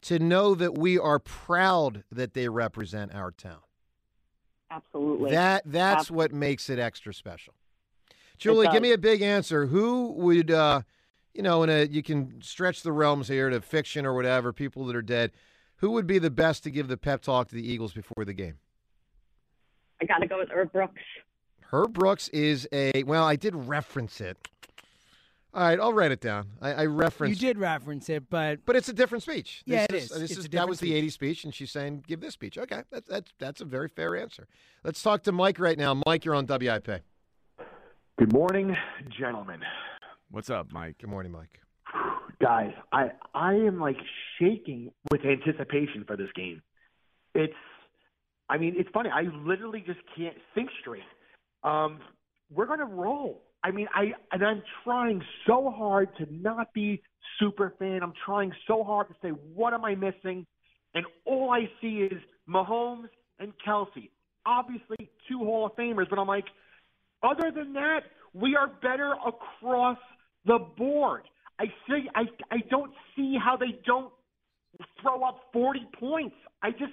to 0.00 0.18
know 0.18 0.56
that 0.56 0.76
we 0.76 0.98
are 0.98 1.20
proud 1.20 2.02
that 2.10 2.34
they 2.34 2.48
represent 2.48 3.14
our 3.14 3.30
town. 3.30 3.60
Absolutely. 4.68 5.30
That 5.30 5.62
that's 5.64 6.10
Ab- 6.10 6.16
what 6.16 6.32
makes 6.32 6.68
it 6.68 6.80
extra 6.80 7.14
special. 7.14 7.54
Julie, 8.36 8.66
give 8.72 8.82
me 8.82 8.90
a 8.90 8.98
big 8.98 9.22
answer. 9.22 9.66
Who 9.66 10.08
would, 10.14 10.50
uh, 10.50 10.82
you 11.32 11.42
know, 11.42 11.62
in 11.62 11.70
a 11.70 11.84
you 11.84 12.02
can 12.02 12.42
stretch 12.42 12.82
the 12.82 12.90
realms 12.90 13.28
here 13.28 13.48
to 13.48 13.60
fiction 13.60 14.04
or 14.04 14.12
whatever, 14.12 14.52
people 14.52 14.86
that 14.86 14.96
are 14.96 15.02
dead. 15.02 15.30
Who 15.76 15.92
would 15.92 16.08
be 16.08 16.18
the 16.18 16.30
best 16.30 16.64
to 16.64 16.70
give 16.72 16.88
the 16.88 16.96
pep 16.96 17.22
talk 17.22 17.46
to 17.50 17.54
the 17.54 17.64
Eagles 17.64 17.92
before 17.92 18.24
the 18.24 18.34
game? 18.34 18.58
I 20.02 20.06
got 20.06 20.18
to 20.18 20.26
go 20.26 20.38
with 20.38 20.48
Herb 20.50 20.72
Brooks. 20.72 21.00
Herb 21.72 21.92
Brooks 21.92 22.28
is 22.28 22.68
a 22.72 23.02
well. 23.04 23.24
I 23.24 23.36
did 23.36 23.54
reference 23.54 24.20
it. 24.20 24.36
All 25.52 25.62
right, 25.62 25.80
I'll 25.80 25.92
write 25.92 26.12
it 26.12 26.20
down. 26.20 26.46
I, 26.62 26.72
I 26.72 26.82
You 26.84 27.34
did 27.34 27.58
reference 27.58 28.08
it, 28.08 28.30
but 28.30 28.64
but 28.66 28.76
it's 28.76 28.88
a 28.88 28.92
different 28.92 29.22
speech. 29.22 29.62
Yeah, 29.66 29.86
This 29.88 29.88
it 29.88 29.94
is. 30.04 30.08
This 30.20 30.30
It's 30.30 30.36
a 30.36 30.42
is 30.42 30.48
that 30.50 30.68
was 30.68 30.80
the 30.80 30.88
speech. 30.88 31.04
'80s 31.04 31.12
speech, 31.12 31.44
and 31.44 31.54
she's 31.54 31.70
saying, 31.70 32.04
"Give 32.06 32.20
this 32.20 32.34
speech." 32.34 32.58
Okay, 32.58 32.82
that's 32.90 33.08
that's 33.08 33.32
that's 33.38 33.60
a 33.60 33.64
very 33.64 33.88
fair 33.88 34.16
answer. 34.16 34.46
Let's 34.84 35.02
talk 35.02 35.22
to 35.24 35.32
Mike 35.32 35.58
right 35.58 35.78
now. 35.78 36.00
Mike, 36.06 36.24
you're 36.24 36.34
on 36.34 36.46
WIP. 36.46 37.02
Good 38.18 38.32
morning, 38.32 38.76
gentlemen. 39.18 39.60
What's 40.30 40.50
up, 40.50 40.72
Mike? 40.72 40.98
Good 40.98 41.10
morning, 41.10 41.32
Mike. 41.32 41.60
Guys, 42.40 42.72
I 42.92 43.10
I 43.34 43.54
am 43.54 43.78
like 43.80 43.96
shaking 44.40 44.90
with 45.10 45.20
anticipation 45.24 46.04
for 46.04 46.16
this 46.16 46.30
game. 46.34 46.62
It's 47.34 47.54
I 48.48 48.58
mean, 48.58 48.74
it's 48.76 48.90
funny. 48.92 49.10
I 49.10 49.22
literally 49.44 49.82
just 49.86 50.00
can't 50.16 50.36
think 50.54 50.70
straight. 50.80 51.02
Um, 51.62 52.00
we're 52.52 52.66
gonna 52.66 52.84
roll. 52.84 53.42
I 53.62 53.70
mean, 53.70 53.88
I 53.94 54.12
and 54.32 54.42
I'm 54.44 54.62
trying 54.84 55.22
so 55.46 55.70
hard 55.70 56.08
to 56.16 56.26
not 56.30 56.72
be 56.72 57.02
super 57.38 57.74
fan. 57.78 58.00
I'm 58.02 58.14
trying 58.24 58.52
so 58.66 58.82
hard 58.82 59.08
to 59.08 59.14
say 59.22 59.28
what 59.28 59.74
am 59.74 59.84
I 59.84 59.94
missing, 59.94 60.46
and 60.94 61.04
all 61.24 61.50
I 61.50 61.70
see 61.80 62.08
is 62.10 62.20
Mahomes 62.48 63.08
and 63.38 63.52
Kelce. 63.66 64.10
Obviously, 64.46 65.10
two 65.28 65.38
Hall 65.38 65.66
of 65.66 65.76
Famers, 65.76 66.08
but 66.08 66.18
I'm 66.18 66.26
like, 66.26 66.46
other 67.22 67.50
than 67.54 67.74
that, 67.74 68.00
we 68.32 68.56
are 68.56 68.68
better 68.68 69.14
across 69.26 69.98
the 70.46 70.58
board. 70.76 71.22
I 71.58 71.66
see. 71.86 72.08
I 72.14 72.22
I 72.50 72.58
don't 72.70 72.92
see 73.14 73.36
how 73.42 73.56
they 73.56 73.78
don't 73.84 74.12
throw 75.02 75.22
up 75.22 75.40
40 75.52 75.86
points. 75.98 76.36
I 76.62 76.70
just 76.70 76.92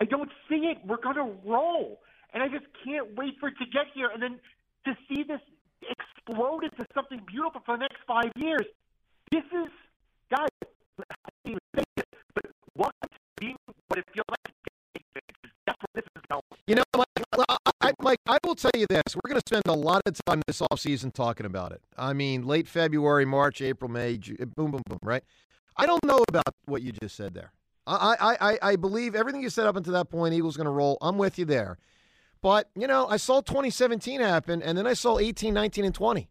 I 0.00 0.04
don't 0.04 0.30
see 0.48 0.72
it. 0.72 0.78
We're 0.86 1.00
gonna 1.00 1.30
roll, 1.44 2.00
and 2.34 2.42
I 2.42 2.48
just 2.48 2.66
can't 2.84 3.16
wait 3.16 3.34
for 3.40 3.48
it 3.48 3.54
to 3.58 3.66
get 3.66 3.86
here, 3.94 4.10
and 4.12 4.22
then 4.22 4.38
to 4.86 4.92
see 5.08 5.22
this 5.22 5.40
explode 5.88 6.64
into 6.64 6.84
something 6.94 7.20
beautiful 7.26 7.62
for 7.64 7.76
the 7.76 7.80
next 7.80 7.98
five 8.06 8.30
years. 8.36 8.66
This 9.30 9.44
is, 9.44 9.70
guys. 10.30 10.48
I 10.98 11.54
but 12.34 12.44
what 12.74 12.92
being 13.40 13.56
what 13.88 13.98
it 13.98 14.04
feels 14.12 14.24
like. 14.28 14.54
That's 15.66 15.78
this 15.94 16.04
is. 16.04 16.22
You 16.66 16.76
know, 16.76 16.82
Mike, 16.96 17.06
I, 17.80 17.92
Mike, 18.00 18.18
I 18.26 18.38
will 18.44 18.54
tell 18.54 18.70
you 18.74 18.86
this. 18.88 19.02
We're 19.14 19.28
going 19.28 19.40
to 19.40 19.46
spend 19.46 19.62
a 19.66 19.78
lot 19.78 20.02
of 20.06 20.18
time 20.26 20.42
this 20.46 20.60
offseason 20.60 21.12
talking 21.12 21.46
about 21.46 21.72
it. 21.72 21.82
I 21.96 22.12
mean, 22.14 22.46
late 22.46 22.66
February, 22.66 23.24
March, 23.24 23.60
April, 23.60 23.90
May, 23.90 24.16
Ju- 24.16 24.36
boom, 24.56 24.70
boom, 24.70 24.82
boom, 24.88 24.98
right? 25.02 25.22
I 25.76 25.86
don't 25.86 26.04
know 26.04 26.24
about 26.28 26.54
what 26.64 26.82
you 26.82 26.92
just 26.92 27.16
said 27.16 27.34
there. 27.34 27.52
I, 27.86 28.16
I, 28.18 28.52
I, 28.52 28.58
I 28.62 28.76
believe 28.76 29.14
everything 29.14 29.42
you 29.42 29.50
said 29.50 29.66
up 29.66 29.76
until 29.76 29.92
that 29.92 30.08
point, 30.08 30.32
Eagles 30.34 30.56
going 30.56 30.64
to 30.64 30.70
roll. 30.70 30.96
I'm 31.02 31.18
with 31.18 31.38
you 31.38 31.44
there. 31.44 31.76
But, 32.44 32.68
you 32.76 32.86
know, 32.86 33.06
I 33.06 33.16
saw 33.16 33.40
2017 33.40 34.20
happen, 34.20 34.60
and 34.60 34.76
then 34.76 34.86
I 34.86 34.92
saw 34.92 35.18
18, 35.18 35.54
19, 35.54 35.86
and 35.86 35.94
20. 35.94 36.28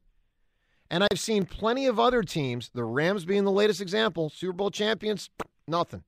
And 0.92 1.04
I've 1.04 1.20
seen 1.20 1.44
plenty 1.44 1.88
of 1.88 2.00
other 2.00 2.22
teams, 2.22 2.70
the 2.72 2.84
Rams 2.84 3.26
being 3.26 3.46
the 3.46 3.52
latest 3.52 3.82
example, 3.82 4.30
Super 4.30 4.54
Bowl 4.54 4.70
champions, 4.70 5.32
nothing. 5.68 6.04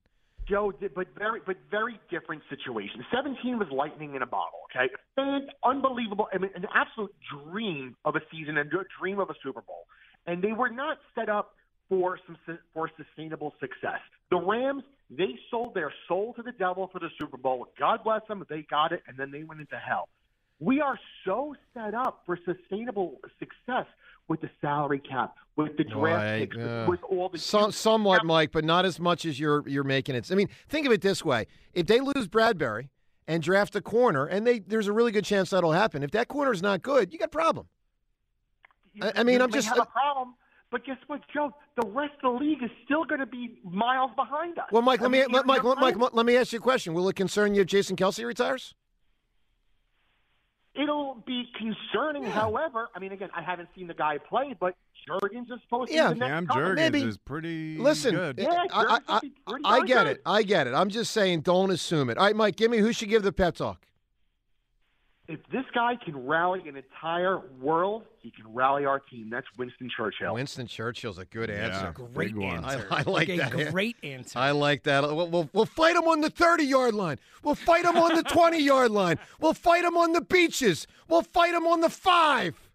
Joe, 0.47 0.71
but 0.93 1.07
very, 1.17 1.41
but 1.43 1.57
very 1.71 1.99
different 2.11 2.43
situation. 2.51 3.03
Seventeen 3.11 3.57
was 3.57 3.67
lightning 3.71 4.13
in 4.13 4.21
a 4.21 4.27
bottle. 4.27 4.59
Okay, 4.69 4.93
and 5.17 5.49
unbelievable. 5.63 6.27
I 6.31 6.37
mean, 6.37 6.51
an 6.53 6.67
absolute 6.71 7.15
dream 7.49 7.95
of 8.05 8.15
a 8.15 8.21
season 8.31 8.59
and 8.59 8.71
a 8.71 8.83
dream 8.99 9.17
of 9.17 9.31
a 9.31 9.35
Super 9.41 9.61
Bowl. 9.61 9.87
And 10.27 10.43
they 10.43 10.51
were 10.51 10.69
not 10.69 10.99
set 11.15 11.29
up 11.29 11.55
for 11.89 12.19
some 12.27 12.37
for 12.75 12.91
sustainable 12.95 13.55
success. 13.59 14.01
The 14.29 14.37
Rams, 14.37 14.83
they 15.09 15.37
sold 15.51 15.73
their 15.73 15.93
soul 16.07 16.33
to 16.33 16.41
the 16.41 16.51
devil 16.51 16.89
for 16.91 16.99
the 16.99 17.09
Super 17.19 17.37
Bowl. 17.37 17.67
God 17.77 18.03
bless 18.03 18.21
them, 18.27 18.43
they 18.49 18.63
got 18.63 18.91
it, 18.91 19.03
and 19.07 19.17
then 19.17 19.31
they 19.31 19.43
went 19.43 19.61
into 19.61 19.77
hell. 19.77 20.09
We 20.59 20.81
are 20.81 20.97
so 21.25 21.55
set 21.73 21.93
up 21.93 22.23
for 22.25 22.39
sustainable 22.45 23.19
success 23.39 23.85
with 24.27 24.41
the 24.41 24.49
salary 24.61 24.99
cap, 24.99 25.35
with 25.55 25.77
the 25.77 25.83
draft 25.83 26.23
Right, 26.23 26.39
picks, 26.39 26.55
with- 26.57 26.65
yeah. 26.65 26.87
with 26.87 27.03
all 27.03 27.29
the 27.29 27.37
Some, 27.37 27.71
somewhat, 27.71 28.25
Mike, 28.25 28.51
but 28.51 28.63
not 28.63 28.85
as 28.85 28.99
much 28.99 29.25
as 29.25 29.39
you're 29.39 29.67
you're 29.67 29.83
making 29.83 30.15
it. 30.15 30.31
I 30.31 30.35
mean, 30.35 30.49
think 30.69 30.85
of 30.87 30.91
it 30.93 31.01
this 31.01 31.23
way: 31.23 31.45
if 31.73 31.85
they 31.87 31.99
lose 31.99 32.27
Bradberry 32.27 32.89
and 33.27 33.43
draft 33.43 33.75
a 33.75 33.81
corner, 33.81 34.25
and 34.25 34.47
they 34.47 34.59
there's 34.59 34.87
a 34.87 34.93
really 34.93 35.11
good 35.11 35.25
chance 35.25 35.49
that'll 35.51 35.73
happen. 35.73 36.01
If 36.03 36.11
that 36.11 36.27
corner 36.29 36.51
is 36.53 36.61
not 36.63 36.81
good, 36.81 37.11
you 37.13 37.19
got 37.19 37.25
a 37.25 37.29
problem. 37.29 37.67
I, 39.01 39.11
I 39.17 39.23
mean, 39.23 39.37
you 39.39 39.43
I'm 39.43 39.51
just 39.51 39.67
have 39.67 39.77
a 39.77 39.85
problem. 39.85 40.35
But 40.72 40.86
guess 40.86 40.97
what, 41.07 41.22
Joe? 41.34 41.53
The 41.82 41.88
rest 41.88 42.13
of 42.24 42.34
the 42.34 42.39
league 42.45 42.61
is 42.63 42.72
still 42.84 43.05
going 43.05 43.20
to 43.20 43.26
be 43.26 43.59
miles 43.63 44.11
behind 44.16 44.57
us. 44.59 44.66
well, 44.72 44.82
Mike. 44.82 44.99
I 44.99 45.03
Let 45.03 45.11
me, 45.11 45.20
mean, 45.20 45.28
let, 45.32 45.45
Mike, 45.45 45.63
let, 45.63 45.78
Mike, 45.78 45.95
right. 45.97 46.13
let 46.13 46.26
me 46.26 46.36
ask 46.36 46.51
you 46.53 46.59
a 46.59 46.61
question. 46.61 46.93
Will 46.93 47.07
it 47.07 47.16
concern 47.16 47.55
you 47.55 47.61
if 47.61 47.68
Jason 47.68 47.95
Kelce 47.95 48.26
retires? 48.26 48.74
It'll 50.74 51.24
be 51.26 51.45
concerning, 51.57 52.24
however. 52.26 52.89
I 52.93 52.99
mean, 52.99 53.13
again, 53.13 53.30
I 53.34 53.41
haven't 53.41 53.70
seen 53.76 53.88
the 53.88 53.93
guy 53.93 54.18
play, 54.18 54.53
but 54.59 54.76
Jurgens 55.09 55.43
is 55.43 55.61
supposed 55.63 55.89
Yeah. 55.91 56.09
to 56.09 56.13
be 56.16 56.20
the 56.20 56.26
next 56.28 56.32
Cam 56.34 56.47
cover. 56.47 56.61
Jurgens 56.72 56.76
Maybe- 56.76 57.01
is 57.03 57.18
pretty 57.18 57.78
Listen, 57.78 58.13
good. 58.16 58.39
Yeah, 58.39 58.63
I, 58.74 58.99
I, 59.07 59.16
I, 59.16 59.20
be 59.22 59.32
pretty 59.47 59.63
I 59.66 59.80
get 59.86 60.03
good. 60.03 60.07
it. 60.07 60.22
I 60.26 60.43
get 60.43 60.68
it. 60.68 60.74
I'm 60.74 60.89
just 60.89 61.11
saying, 61.13 61.41
don't 61.41 61.72
assume 61.72 62.09
it. 62.09 62.18
All 62.18 62.26
right, 62.26 62.36
Mike, 62.36 62.57
give 62.57 62.70
me 62.72 62.80
who 62.80 62.91
should 62.91 63.07
give 63.07 63.24
the 63.24 63.32
pep 63.32 63.55
talk. 63.55 63.86
If 65.28 65.39
this 65.51 65.63
guy 65.73 65.95
can 65.95 66.28
rally 66.28 66.61
an 66.67 66.76
entire 66.76 67.39
world, 67.59 68.03
he 68.21 68.30
can 68.30 68.53
rally 68.53 68.86
our 68.86 68.99
team. 68.99 69.30
That's 69.32 69.47
Winston 69.57 69.89
Churchill. 69.95 70.36
Winston 70.36 70.67
Churchill's 70.67 71.17
a 71.17 71.26
good 71.26 71.49
answer. 71.49 71.91
Great 72.13 72.36
answer. 72.38 72.88
I, 72.91 72.99
I 72.99 73.01
like 73.03 73.30
a 73.30 73.38
that. 73.38 73.71
great 73.71 73.95
answer. 74.03 74.38
I 74.38 74.51
like 74.51 74.84
that. 74.84 75.01
We'll, 75.03 75.30
we'll, 75.30 75.49
we'll 75.51 75.65
fight 75.65 75.95
him 75.95 76.03
on 76.03 76.21
the 76.21 76.30
30 76.30 76.65
yard 76.65 76.93
line. 76.93 77.17
We'll 77.43 77.55
fight 77.55 77.86
him 77.86 77.97
on 77.97 78.13
the 78.15 78.23
20 78.23 78.59
yard 78.59 78.91
line. 78.91 79.17
We'll 79.39 79.55
fight 79.55 79.84
him 79.84 79.97
on 79.97 80.11
the 80.13 80.21
beaches. 80.21 80.86
We'll 81.07 81.23
fight 81.23 81.55
him 81.55 81.65
on 81.65 81.82
the 81.82 81.89
five. 81.89 82.69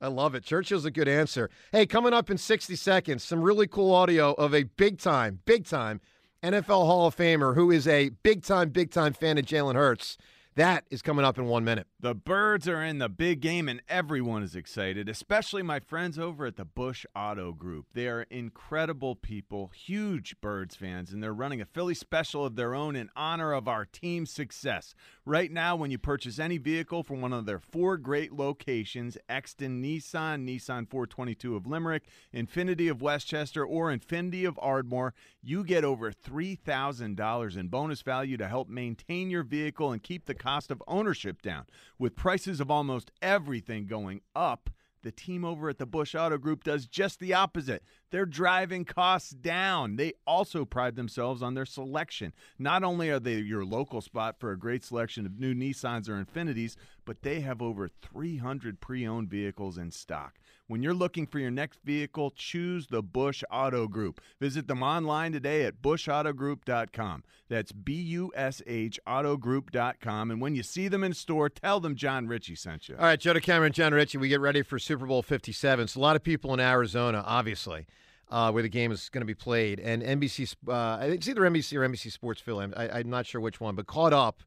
I 0.00 0.08
love 0.08 0.34
it. 0.34 0.44
Churchill's 0.44 0.84
a 0.84 0.90
good 0.90 1.08
answer. 1.08 1.48
Hey, 1.70 1.86
coming 1.86 2.12
up 2.12 2.28
in 2.28 2.38
60 2.38 2.74
seconds, 2.74 3.22
some 3.22 3.40
really 3.40 3.68
cool 3.68 3.94
audio 3.94 4.32
of 4.32 4.52
a 4.52 4.64
big 4.64 4.98
time, 4.98 5.40
big 5.44 5.64
time 5.64 6.00
NFL 6.44 6.84
Hall 6.84 7.06
of 7.06 7.16
Famer 7.16 7.54
who 7.54 7.70
is 7.70 7.88
a 7.88 8.10
big 8.22 8.42
time, 8.42 8.68
big 8.68 8.90
time 8.90 9.14
fan 9.14 9.38
of 9.38 9.46
Jalen 9.46 9.76
Hurts. 9.76 10.18
That 10.56 10.84
is 10.88 11.02
coming 11.02 11.24
up 11.24 11.36
in 11.36 11.46
one 11.46 11.64
minute. 11.64 11.88
The 11.98 12.14
birds 12.14 12.68
are 12.68 12.80
in 12.80 12.98
the 12.98 13.08
big 13.08 13.40
game 13.40 13.68
and 13.68 13.82
everyone 13.88 14.44
is 14.44 14.54
excited, 14.54 15.08
especially 15.08 15.64
my 15.64 15.80
friends 15.80 16.16
over 16.16 16.46
at 16.46 16.54
the 16.54 16.64
Bush 16.64 17.04
Auto 17.16 17.50
Group. 17.50 17.86
They 17.92 18.06
are 18.06 18.22
incredible 18.30 19.16
people, 19.16 19.72
huge 19.74 20.36
birds 20.40 20.76
fans, 20.76 21.12
and 21.12 21.20
they're 21.20 21.34
running 21.34 21.60
a 21.60 21.64
Philly 21.64 21.94
special 21.94 22.44
of 22.44 22.54
their 22.54 22.72
own 22.72 22.94
in 22.94 23.10
honor 23.16 23.52
of 23.52 23.66
our 23.66 23.84
team's 23.84 24.30
success. 24.30 24.94
Right 25.26 25.50
now, 25.50 25.74
when 25.74 25.90
you 25.90 25.98
purchase 25.98 26.38
any 26.38 26.58
vehicle 26.58 27.02
from 27.02 27.20
one 27.20 27.32
of 27.32 27.46
their 27.46 27.58
four 27.58 27.96
great 27.96 28.32
locations 28.32 29.18
Exton 29.28 29.82
Nissan, 29.82 30.46
Nissan 30.46 30.88
422 30.88 31.56
of 31.56 31.66
Limerick, 31.66 32.04
Infiniti 32.32 32.88
of 32.88 33.02
Westchester, 33.02 33.66
or 33.66 33.90
Infiniti 33.90 34.46
of 34.46 34.56
Ardmore, 34.62 35.14
you 35.42 35.64
get 35.64 35.82
over 35.82 36.12
$3,000 36.12 37.56
in 37.56 37.68
bonus 37.68 38.02
value 38.02 38.36
to 38.36 38.46
help 38.46 38.68
maintain 38.68 39.30
your 39.30 39.42
vehicle 39.42 39.90
and 39.90 40.00
keep 40.00 40.26
the 40.26 40.43
cost 40.44 40.70
of 40.70 40.82
ownership 40.86 41.40
down. 41.40 41.64
With 41.98 42.16
prices 42.16 42.60
of 42.60 42.70
almost 42.70 43.10
everything 43.22 43.86
going 43.86 44.20
up, 44.36 44.68
the 45.02 45.10
team 45.10 45.44
over 45.44 45.68
at 45.68 45.78
the 45.78 45.86
Bush 45.86 46.14
Auto 46.14 46.38
Group 46.38 46.64
does 46.64 46.86
just 46.86 47.18
the 47.18 47.34
opposite. 47.34 47.82
They're 48.10 48.26
driving 48.26 48.84
costs 48.84 49.30
down. 49.30 49.96
They 49.96 50.14
also 50.26 50.64
pride 50.64 50.96
themselves 50.96 51.42
on 51.42 51.54
their 51.54 51.66
selection. 51.66 52.32
Not 52.58 52.82
only 52.82 53.10
are 53.10 53.20
they 53.20 53.36
your 53.36 53.64
local 53.64 54.00
spot 54.00 54.36
for 54.38 54.50
a 54.50 54.58
great 54.58 54.84
selection 54.84 55.26
of 55.26 55.38
new 55.38 55.54
Nissans 55.54 56.08
or 56.08 56.22
Infinitis, 56.22 56.76
but 57.04 57.22
they 57.22 57.40
have 57.40 57.60
over 57.60 57.88
300 57.88 58.80
pre 58.80 59.06
owned 59.06 59.28
vehicles 59.28 59.76
in 59.76 59.90
stock. 59.90 60.38
When 60.66 60.82
you're 60.82 60.94
looking 60.94 61.26
for 61.26 61.38
your 61.38 61.50
next 61.50 61.80
vehicle, 61.84 62.30
choose 62.30 62.86
the 62.86 63.02
Bush 63.02 63.44
Auto 63.50 63.86
Group. 63.86 64.20
Visit 64.40 64.66
them 64.66 64.82
online 64.82 65.32
today 65.32 65.64
at 65.64 65.82
bushautogroup.com. 65.82 67.22
That's 67.50 67.72
B 67.72 67.92
U 67.92 68.32
S 68.34 68.62
H 68.66 68.98
autogroup.com. 69.06 70.30
And 70.30 70.40
when 70.40 70.54
you 70.54 70.62
see 70.62 70.88
them 70.88 71.04
in 71.04 71.12
store, 71.12 71.50
tell 71.50 71.80
them 71.80 71.94
Jon 71.94 72.26
Ritchie 72.26 72.54
sent 72.54 72.88
you. 72.88 72.96
All 72.96 73.04
right, 73.04 73.20
Joe 73.20 73.34
DeCamara, 73.34 73.72
Jon 73.72 73.92
Ritchie, 73.92 74.16
we 74.16 74.28
get 74.28 74.40
ready 74.40 74.62
for 74.62 74.78
Super 74.78 75.04
Bowl 75.04 75.22
57. 75.22 75.88
So 75.88 76.00
a 76.00 76.02
lot 76.02 76.16
of 76.16 76.22
people 76.22 76.54
in 76.54 76.60
Arizona, 76.60 77.22
obviously, 77.26 77.86
uh, 78.30 78.50
where 78.50 78.62
the 78.62 78.70
game 78.70 78.90
is 78.90 79.10
going 79.10 79.20
to 79.20 79.26
be 79.26 79.34
played. 79.34 79.80
And 79.80 80.02
NBC, 80.02 80.54
uh, 80.66 80.98
it's 81.02 81.28
either 81.28 81.42
NBC 81.42 81.76
or 81.76 81.86
NBC 81.86 82.10
Sports 82.10 82.40
Philly. 82.40 82.68
I, 82.74 83.00
I'm 83.00 83.10
not 83.10 83.26
sure 83.26 83.40
which 83.40 83.60
one, 83.60 83.74
but 83.74 83.86
caught 83.86 84.14
up 84.14 84.42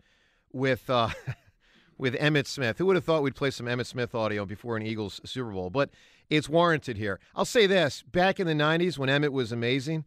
with 0.52 0.90
uh, 0.90 1.10
with 1.98 2.16
Emmitt 2.16 2.48
Smith. 2.48 2.78
Who 2.78 2.86
would 2.88 2.96
have 2.96 3.06
thought 3.06 3.24
we'd 3.24 3.36
play 3.36 3.52
some 3.52 3.66
Emmitt 3.66 3.88
Smith 3.88 4.14
audio 4.14 4.46
before 4.46 4.78
an 4.78 4.84
Eagles 4.84 5.22
Super 5.26 5.52
Bowl? 5.52 5.70
But 5.70 5.90
it's 6.30 6.50
warranted 6.50 6.98
here. 6.98 7.20
I'll 7.36 7.46
say 7.46 7.68
this: 7.68 8.04
back 8.04 8.40
in 8.40 8.48
the 8.48 8.54
'90s 8.54 8.98
when 8.98 9.10
Emmitt 9.10 9.32
was 9.32 9.52
amazing, 9.52 10.06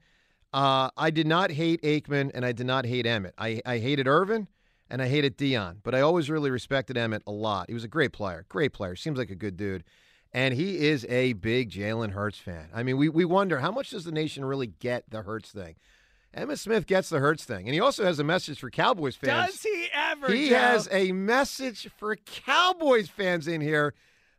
uh, 0.52 0.90
I 0.96 1.10
did 1.10 1.26
not 1.26 1.52
hate 1.52 1.82
Aikman 1.82 2.30
and 2.34 2.44
I 2.44 2.52
did 2.52 2.66
not 2.66 2.84
hate 2.84 3.06
Emmitt. 3.06 3.32
I, 3.38 3.60
I 3.64 3.78
hated 3.78 4.06
Irvin 4.06 4.48
and 4.88 5.00
I 5.00 5.08
hated 5.08 5.38
Deion, 5.38 5.76
but 5.82 5.94
I 5.94 6.00
always 6.00 6.28
really 6.28 6.50
respected 6.50 6.96
Emmitt 6.96 7.22
a 7.26 7.32
lot. 7.32 7.66
He 7.68 7.74
was 7.74 7.84
a 7.84 7.88
great 7.88 8.12
player, 8.12 8.44
great 8.48 8.72
player. 8.72 8.96
Seems 8.96 9.18
like 9.18 9.30
a 9.30 9.36
good 9.36 9.56
dude. 9.56 9.84
And 10.32 10.54
he 10.54 10.86
is 10.86 11.04
a 11.08 11.32
big 11.34 11.70
Jalen 11.70 12.12
Hurts 12.12 12.38
fan. 12.38 12.68
I 12.72 12.84
mean, 12.84 12.96
we, 12.96 13.08
we 13.08 13.24
wonder 13.24 13.58
how 13.58 13.72
much 13.72 13.90
does 13.90 14.04
the 14.04 14.12
nation 14.12 14.44
really 14.44 14.68
get 14.68 15.04
the 15.08 15.22
Hurts 15.22 15.50
thing? 15.50 15.74
Emmitt 16.36 16.58
Smith 16.58 16.86
gets 16.86 17.08
the 17.08 17.18
Hurts 17.18 17.44
thing. 17.44 17.66
And 17.66 17.74
he 17.74 17.80
also 17.80 18.04
has 18.04 18.18
a 18.18 18.24
message 18.24 18.60
for 18.60 18.70
Cowboys 18.70 19.16
fans. 19.16 19.50
Does 19.52 19.62
he 19.62 19.88
ever? 19.92 20.32
He 20.32 20.48
Joe? 20.50 20.56
has 20.56 20.88
a 20.92 21.12
message 21.12 21.88
for 21.98 22.14
Cowboys 22.16 23.08
fans 23.08 23.48
in 23.48 23.60
here. 23.60 23.94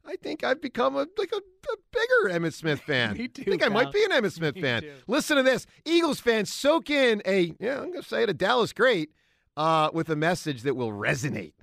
I 0.06 0.16
think 0.16 0.44
I've 0.44 0.62
become 0.62 0.96
a 0.96 1.06
like 1.18 1.32
a, 1.32 1.38
a 1.38 1.76
bigger 1.92 2.40
Emmitt 2.40 2.54
Smith 2.54 2.82
fan. 2.82 3.14
Me 3.18 3.28
too, 3.28 3.44
I 3.46 3.50
think 3.52 3.64
I 3.64 3.70
might 3.70 3.92
be 3.92 4.04
an 4.04 4.12
Emmitt 4.12 4.32
Smith 4.32 4.56
Me 4.56 4.62
fan. 4.62 4.82
too. 4.84 4.94
Listen 5.08 5.38
to 5.38 5.44
this. 5.44 5.68
Eagles 5.86 6.20
fans 6.20 6.52
soak 6.52 6.90
in 6.90 7.22
a 7.26 7.54
yeah, 7.60 7.80
I'm 7.82 7.92
gonna 7.92 8.04
say 8.04 8.24
it 8.24 8.30
a 8.30 8.34
Dallas 8.34 8.74
great 8.74 9.12
uh, 9.58 9.90
with 9.94 10.10
a 10.10 10.16
message 10.16 10.64
that 10.64 10.76
will 10.76 10.92
resonate. 10.92 11.54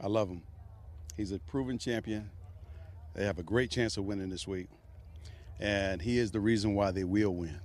I 0.00 0.08
love 0.08 0.28
him. 0.28 0.42
He's 1.16 1.32
a 1.32 1.38
proven 1.38 1.78
champion. 1.78 2.30
They 3.14 3.24
have 3.24 3.38
a 3.38 3.42
great 3.42 3.70
chance 3.70 3.96
of 3.96 4.04
winning 4.04 4.30
this 4.30 4.46
week. 4.46 4.68
And 5.58 6.00
he 6.00 6.18
is 6.18 6.30
the 6.30 6.40
reason 6.40 6.74
why 6.74 6.90
they 6.90 7.04
will 7.04 7.34
win. 7.34 7.60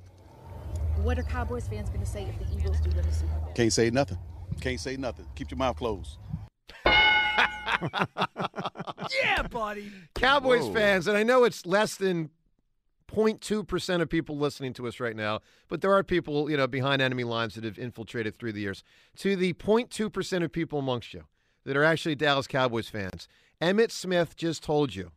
What 1.03 1.19
are 1.19 1.23
Cowboys 1.23 1.67
fans 1.67 1.89
going 1.89 2.01
to 2.01 2.05
say 2.05 2.23
if 2.23 2.39
the 2.39 2.57
Eagles 2.57 2.79
do 2.79 2.89
win 2.95 3.05
the 3.05 3.11
Super 3.11 3.33
Bowl? 3.39 3.51
Can't 3.53 3.73
say 3.73 3.89
nothing. 3.89 4.17
Can't 4.61 4.79
say 4.79 4.97
nothing. 4.97 5.25
Keep 5.35 5.51
your 5.51 5.57
mouth 5.57 5.77
closed. 5.77 6.17
yeah, 6.85 7.47
buddy. 9.49 9.91
Cowboys 10.15 10.63
Whoa. 10.63 10.73
fans, 10.73 11.07
and 11.07 11.17
I 11.17 11.23
know 11.23 11.43
it's 11.43 11.65
less 11.65 11.95
than 11.95 12.29
0.2% 13.07 14.01
of 14.01 14.09
people 14.09 14.37
listening 14.37 14.73
to 14.73 14.87
us 14.87 14.99
right 14.99 15.15
now, 15.15 15.41
but 15.67 15.81
there 15.81 15.93
are 15.93 16.03
people, 16.03 16.49
you 16.49 16.57
know, 16.57 16.67
behind 16.67 17.01
enemy 17.01 17.23
lines 17.23 17.55
that 17.55 17.63
have 17.63 17.77
infiltrated 17.77 18.35
through 18.35 18.53
the 18.53 18.61
years. 18.61 18.83
To 19.17 19.35
the 19.35 19.53
0.2% 19.53 20.43
of 20.43 20.51
people 20.51 20.79
amongst 20.79 21.13
you 21.13 21.23
that 21.65 21.77
are 21.77 21.83
actually 21.83 22.15
Dallas 22.15 22.47
Cowboys 22.47 22.89
fans, 22.89 23.27
Emmitt 23.61 23.91
Smith 23.91 24.35
just 24.35 24.63
told 24.63 24.95
you. 24.95 25.11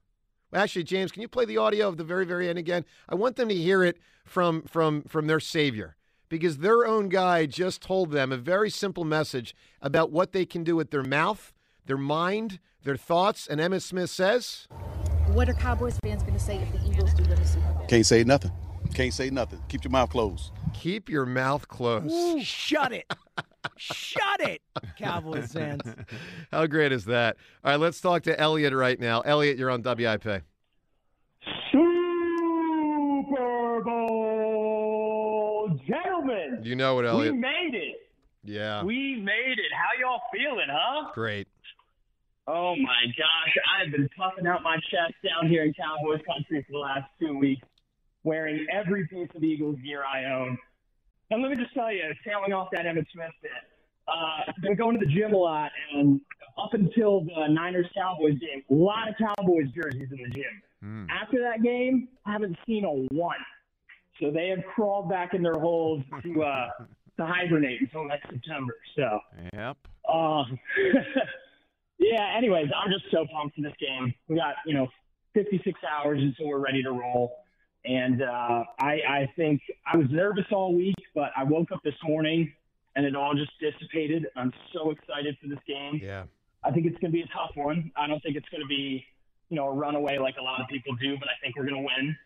Actually, 0.52 0.84
James, 0.84 1.12
can 1.12 1.22
you 1.22 1.28
play 1.28 1.44
the 1.44 1.58
audio 1.58 1.88
of 1.88 1.96
the 1.96 2.04
very, 2.04 2.24
very 2.24 2.48
end 2.48 2.58
again? 2.58 2.84
I 3.08 3.14
want 3.14 3.36
them 3.36 3.48
to 3.48 3.54
hear 3.54 3.84
it 3.84 3.98
from 4.24 4.62
from 4.62 5.02
from 5.02 5.26
their 5.26 5.40
savior 5.40 5.96
because 6.28 6.58
their 6.58 6.86
own 6.86 7.08
guy 7.08 7.46
just 7.46 7.82
told 7.82 8.10
them 8.10 8.32
a 8.32 8.36
very 8.36 8.70
simple 8.70 9.04
message 9.04 9.54
about 9.80 10.10
what 10.10 10.32
they 10.32 10.44
can 10.44 10.64
do 10.64 10.76
with 10.76 10.90
their 10.90 11.02
mouth, 11.02 11.52
their 11.86 11.98
mind, 11.98 12.60
their 12.84 12.96
thoughts, 12.96 13.46
and 13.46 13.60
Emmitt 13.60 13.82
Smith 13.82 14.10
says, 14.10 14.66
What 15.28 15.48
are 15.48 15.54
Cowboys 15.54 15.98
fans 16.02 16.22
going 16.22 16.34
to 16.34 16.40
say 16.40 16.56
if 16.56 16.72
the 16.72 16.90
Eagles 16.90 17.14
do 17.14 17.24
win 17.24 17.38
the 17.38 17.46
Super 17.46 17.72
Bowl? 17.72 17.86
Can't 17.86 18.06
say 18.06 18.24
nothing. 18.24 18.52
Can't 18.94 19.12
say 19.12 19.30
nothing. 19.30 19.62
Keep 19.68 19.84
your 19.84 19.90
mouth 19.90 20.10
closed. 20.10 20.52
Keep 20.72 21.08
your 21.08 21.26
mouth 21.26 21.68
closed. 21.68 22.12
Ooh, 22.12 22.42
shut 22.42 22.92
it. 22.92 23.12
shut 23.76 24.40
it, 24.40 24.62
Cowboys 24.98 25.52
fans. 25.52 25.82
How 26.52 26.66
great 26.66 26.92
is 26.92 27.04
that? 27.06 27.36
All 27.64 27.72
right, 27.72 27.80
let's 27.80 28.00
talk 28.00 28.22
to 28.24 28.38
Elliot 28.38 28.72
right 28.72 28.98
now. 28.98 29.20
Elliot, 29.22 29.58
you're 29.58 29.70
on 29.70 29.82
WIP. 29.82 30.42
Super 31.72 33.82
Bowl, 33.84 35.70
gentlemen. 35.86 36.60
You 36.62 36.76
know 36.76 36.98
it, 37.00 37.14
We 37.14 37.32
made 37.32 37.74
it. 37.74 37.96
Yeah. 38.44 38.82
We 38.82 39.16
made 39.16 39.58
it. 39.58 39.72
How 39.72 40.00
y'all 40.00 40.20
feeling, 40.32 40.68
huh? 40.70 41.10
Great. 41.14 41.48
Oh 42.46 42.74
my 42.76 43.04
gosh, 43.18 43.54
I've 43.76 43.92
been 43.92 44.08
puffing 44.16 44.46
out 44.46 44.62
my 44.62 44.76
chest 44.76 45.14
down 45.22 45.50
here 45.50 45.64
in 45.64 45.74
Cowboys 45.74 46.20
country 46.26 46.64
for 46.66 46.72
the 46.72 46.78
last 46.78 47.10
two 47.20 47.36
weeks, 47.36 47.66
wearing 48.24 48.66
every 48.72 49.06
piece 49.06 49.28
of 49.34 49.44
Eagles 49.44 49.76
gear 49.84 50.02
I 50.02 50.24
own. 50.32 50.56
And 51.30 51.42
let 51.42 51.50
me 51.50 51.56
just 51.56 51.74
tell 51.74 51.92
you, 51.92 52.02
tailing 52.26 52.52
off 52.52 52.68
that 52.72 52.86
Emmitt 52.86 53.06
Smith 53.12 53.30
bit, 53.42 53.50
uh, 54.08 54.50
been 54.62 54.76
going 54.76 54.98
to 54.98 55.04
the 55.04 55.12
gym 55.12 55.32
a 55.34 55.36
lot, 55.36 55.70
and 55.94 56.20
up 56.56 56.72
until 56.72 57.20
the 57.20 57.46
Niners 57.48 57.86
Cowboys 57.94 58.38
game, 58.38 58.62
a 58.70 58.74
lot 58.74 59.08
of 59.08 59.14
Cowboys 59.18 59.66
jerseys 59.74 60.08
in 60.10 60.18
the 60.22 60.30
gym. 60.30 61.06
After 61.10 61.40
that 61.42 61.62
game, 61.62 62.08
I 62.24 62.32
haven't 62.32 62.56
seen 62.66 62.84
a 62.84 63.14
one. 63.14 63.36
So 64.20 64.30
they 64.30 64.48
have 64.48 64.60
crawled 64.74 65.08
back 65.08 65.34
in 65.34 65.42
their 65.42 65.54
holes 65.60 66.02
to 66.22 66.42
uh, 66.42 66.68
to 67.18 67.26
hibernate 67.26 67.80
until 67.80 68.04
next 68.04 68.28
September. 68.30 68.74
So 68.96 69.20
Yep. 69.52 69.76
uh, 70.08 70.44
yeah. 71.98 72.34
Anyways, 72.36 72.66
I'm 72.76 72.90
just 72.90 73.04
so 73.10 73.26
pumped 73.32 73.56
for 73.56 73.62
this 73.62 73.72
game. 73.80 74.12
We 74.28 74.36
got 74.36 74.54
you 74.66 74.74
know 74.74 74.88
56 75.34 75.78
hours 75.84 76.20
until 76.20 76.48
we're 76.48 76.58
ready 76.58 76.82
to 76.82 76.90
roll, 76.90 77.32
and 77.88 78.22
uh, 78.22 78.64
I 78.78 79.00
I 79.08 79.32
think 79.34 79.62
I 79.90 79.96
was 79.96 80.06
nervous 80.10 80.44
all 80.52 80.74
week, 80.74 80.94
but 81.14 81.30
I 81.36 81.44
woke 81.44 81.72
up 81.72 81.82
this 81.82 81.94
morning 82.04 82.52
and 82.94 83.06
it 83.06 83.16
all 83.16 83.34
just 83.34 83.52
dissipated. 83.58 84.26
I'm 84.36 84.52
so 84.74 84.90
excited 84.90 85.36
for 85.40 85.48
this 85.48 85.58
game. 85.66 86.00
Yeah. 86.02 86.24
I 86.64 86.70
think 86.70 86.86
it's 86.86 86.98
going 86.98 87.12
to 87.12 87.16
be 87.16 87.22
a 87.22 87.28
tough 87.28 87.52
one. 87.54 87.90
I 87.96 88.06
don't 88.06 88.22
think 88.22 88.36
it's 88.36 88.48
going 88.50 88.60
to 88.60 88.68
be, 88.68 89.04
you 89.48 89.56
know, 89.56 89.68
a 89.68 89.72
runaway 89.72 90.18
like 90.18 90.34
a 90.38 90.42
lot 90.42 90.60
of 90.60 90.66
people 90.68 90.94
do, 90.96 91.16
but 91.18 91.28
I 91.28 91.38
think 91.40 91.56
we're 91.56 91.64
going 91.64 91.80
to 91.80 91.86
win. 91.86 92.16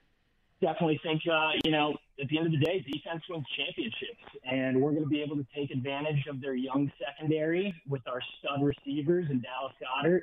Definitely 0.61 1.01
think, 1.03 1.23
uh, 1.31 1.51
you 1.65 1.71
know, 1.71 1.95
at 2.21 2.29
the 2.29 2.39
end 2.39 2.47
of 2.47 2.53
the 2.53 2.59
day, 2.59 2.85
defense 2.91 3.23
wins 3.29 3.45
championships, 3.57 4.25
and 4.51 4.81
we're 4.81 4.93
going 4.93 5.03
to 5.03 5.09
be 5.09 5.23
able 5.23 5.37
to 5.37 5.47
take 5.55 5.71
advantage 5.71 6.25
of 6.29 6.41
their 6.41 6.55
young 6.55 6.91
secondary 7.05 7.75
with 7.89 8.03
our 8.09 8.21
stud 8.39 8.63
receivers 8.63 9.27
and 9.29 9.43
Dallas 9.43 9.75
Goedert. 9.79 10.23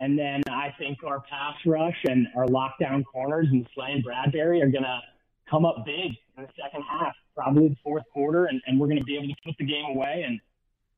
And 0.00 0.18
then 0.18 0.42
I 0.48 0.74
think 0.78 1.04
our 1.04 1.20
pass 1.20 1.54
rush 1.66 1.96
and 2.04 2.26
our 2.34 2.46
lockdown 2.46 3.04
corners 3.04 3.48
and 3.50 3.68
Slay 3.74 3.92
and 3.92 4.04
Bradberry 4.04 4.62
are 4.62 4.70
going 4.70 4.84
to 4.84 5.00
come 5.48 5.66
up 5.66 5.84
big 5.84 6.16
in 6.36 6.44
the 6.44 6.48
second 6.62 6.82
half, 6.90 7.14
probably 7.36 7.68
the 7.68 7.76
fourth 7.84 8.04
quarter, 8.12 8.46
and, 8.46 8.62
and 8.66 8.80
we're 8.80 8.86
going 8.86 8.98
to 8.98 9.04
be 9.04 9.16
able 9.16 9.28
to 9.28 9.34
put 9.44 9.54
the 9.58 9.66
game 9.66 9.84
away. 9.94 10.24
And 10.26 10.40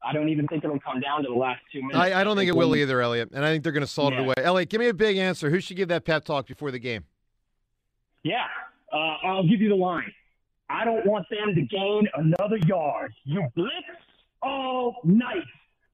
I 0.04 0.12
don't 0.12 0.28
even 0.28 0.46
think 0.46 0.62
it'll 0.62 0.78
come 0.78 1.00
down 1.00 1.24
to 1.24 1.28
the 1.28 1.34
last 1.34 1.60
two 1.72 1.80
minutes. 1.80 1.98
I, 1.98 2.20
I 2.20 2.24
don't 2.24 2.36
think 2.36 2.48
it 2.48 2.54
will 2.54 2.76
either, 2.76 3.00
Elliot. 3.00 3.30
And 3.32 3.44
I 3.44 3.50
think 3.50 3.64
they're 3.64 3.72
going 3.72 3.82
to 3.82 3.88
salt 3.88 4.12
it 4.12 4.20
away. 4.20 4.34
Elliot, 4.36 4.68
give 4.68 4.80
me 4.80 4.88
a 4.88 4.94
big 4.94 5.16
answer. 5.16 5.50
Who 5.50 5.58
should 5.58 5.76
give 5.76 5.88
that 5.88 6.04
pep 6.04 6.24
talk 6.24 6.46
before 6.46 6.70
the 6.70 6.78
game? 6.78 7.04
Yeah, 8.22 8.44
uh, 8.92 9.16
I'll 9.24 9.48
give 9.48 9.60
you 9.60 9.68
the 9.68 9.74
line. 9.74 10.12
I 10.70 10.84
don't 10.84 11.04
want 11.04 11.26
them 11.28 11.56
to 11.56 11.62
gain 11.62 12.06
another 12.14 12.56
yard. 12.66 13.12
You 13.24 13.48
blitz 13.56 13.72
all 14.42 15.00
night. 15.02 15.42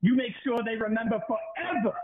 You 0.03 0.15
make 0.15 0.33
sure 0.45 0.59
they 0.63 0.77
remember 0.77 1.21
forever 1.27 1.97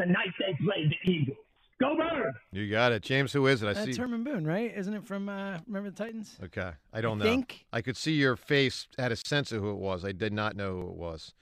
the 0.00 0.06
night 0.06 0.28
they 0.38 0.56
played 0.64 0.90
the 1.04 1.10
Eagles. 1.10 1.36
Go 1.80 1.96
Birds! 1.96 2.36
You 2.52 2.68
got 2.70 2.92
it. 2.92 3.02
James, 3.02 3.32
who 3.32 3.46
is 3.46 3.62
it? 3.62 3.68
I 3.68 3.72
That's 3.72 3.94
see. 3.96 4.00
Herman 4.00 4.22
Boone, 4.22 4.46
right? 4.46 4.70
Isn't 4.76 4.92
it 4.92 5.06
from 5.06 5.30
uh, 5.30 5.58
Remember 5.66 5.88
the 5.90 5.96
Titans? 5.96 6.36
Okay. 6.44 6.72
I 6.92 7.00
don't 7.00 7.20
I 7.22 7.24
know. 7.24 7.30
think- 7.30 7.64
I 7.72 7.80
could 7.80 7.96
see 7.96 8.12
your 8.12 8.36
face 8.36 8.86
had 8.98 9.12
a 9.12 9.16
sense 9.16 9.50
of 9.50 9.62
who 9.62 9.70
it 9.70 9.78
was. 9.78 10.04
I 10.04 10.12
did 10.12 10.32
not 10.34 10.56
know 10.56 10.72
who 10.74 10.88
it 10.88 10.96
was. 10.96 11.32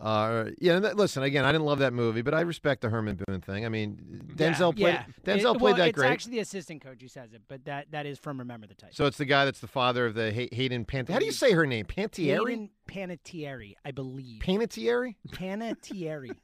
Uh, 0.00 0.46
yeah, 0.58 0.80
that, 0.80 0.96
listen, 0.96 1.22
again, 1.22 1.44
I 1.44 1.52
didn't 1.52 1.66
love 1.66 1.78
that 1.80 1.92
movie, 1.92 2.22
but 2.22 2.32
I 2.34 2.40
respect 2.40 2.80
the 2.80 2.88
Herman 2.88 3.20
Boone 3.26 3.40
thing. 3.42 3.64
I 3.64 3.68
mean, 3.68 4.24
Denzel 4.34 4.72
yeah, 4.76 5.02
played 5.04 5.06
yeah. 5.26 5.34
Denzel 5.36 5.54
It- 5.54 5.58
played 5.58 5.62
well, 5.62 5.76
that 5.76 5.88
it's 5.90 5.98
great. 5.98 6.10
actually 6.10 6.32
the 6.32 6.38
assistant 6.40 6.82
coach 6.82 7.02
who 7.02 7.06
says 7.08 7.34
it, 7.34 7.42
but 7.46 7.64
that 7.66 7.90
that 7.92 8.06
is 8.06 8.18
from 8.18 8.38
Remember 8.38 8.66
the 8.66 8.74
Titans. 8.74 8.96
so 8.96 9.04
it's 9.06 9.18
the 9.18 9.26
guy 9.26 9.44
that's 9.44 9.60
the 9.60 9.68
father 9.68 10.06
of 10.06 10.14
the 10.14 10.32
Hay- 10.32 10.48
Hayden 10.50 10.86
Pant. 10.86 11.08
How 11.10 11.18
do 11.20 11.26
you 11.26 11.30
say 11.32 11.52
her 11.52 11.66
name? 11.66 11.84
Pantieri? 11.84 12.48
Hayden 12.48 12.70
Panettiere, 12.88 13.74
I 13.84 13.90
believe. 13.92 14.40
Panettiere? 14.42 15.14
Panettiere. 15.28 16.34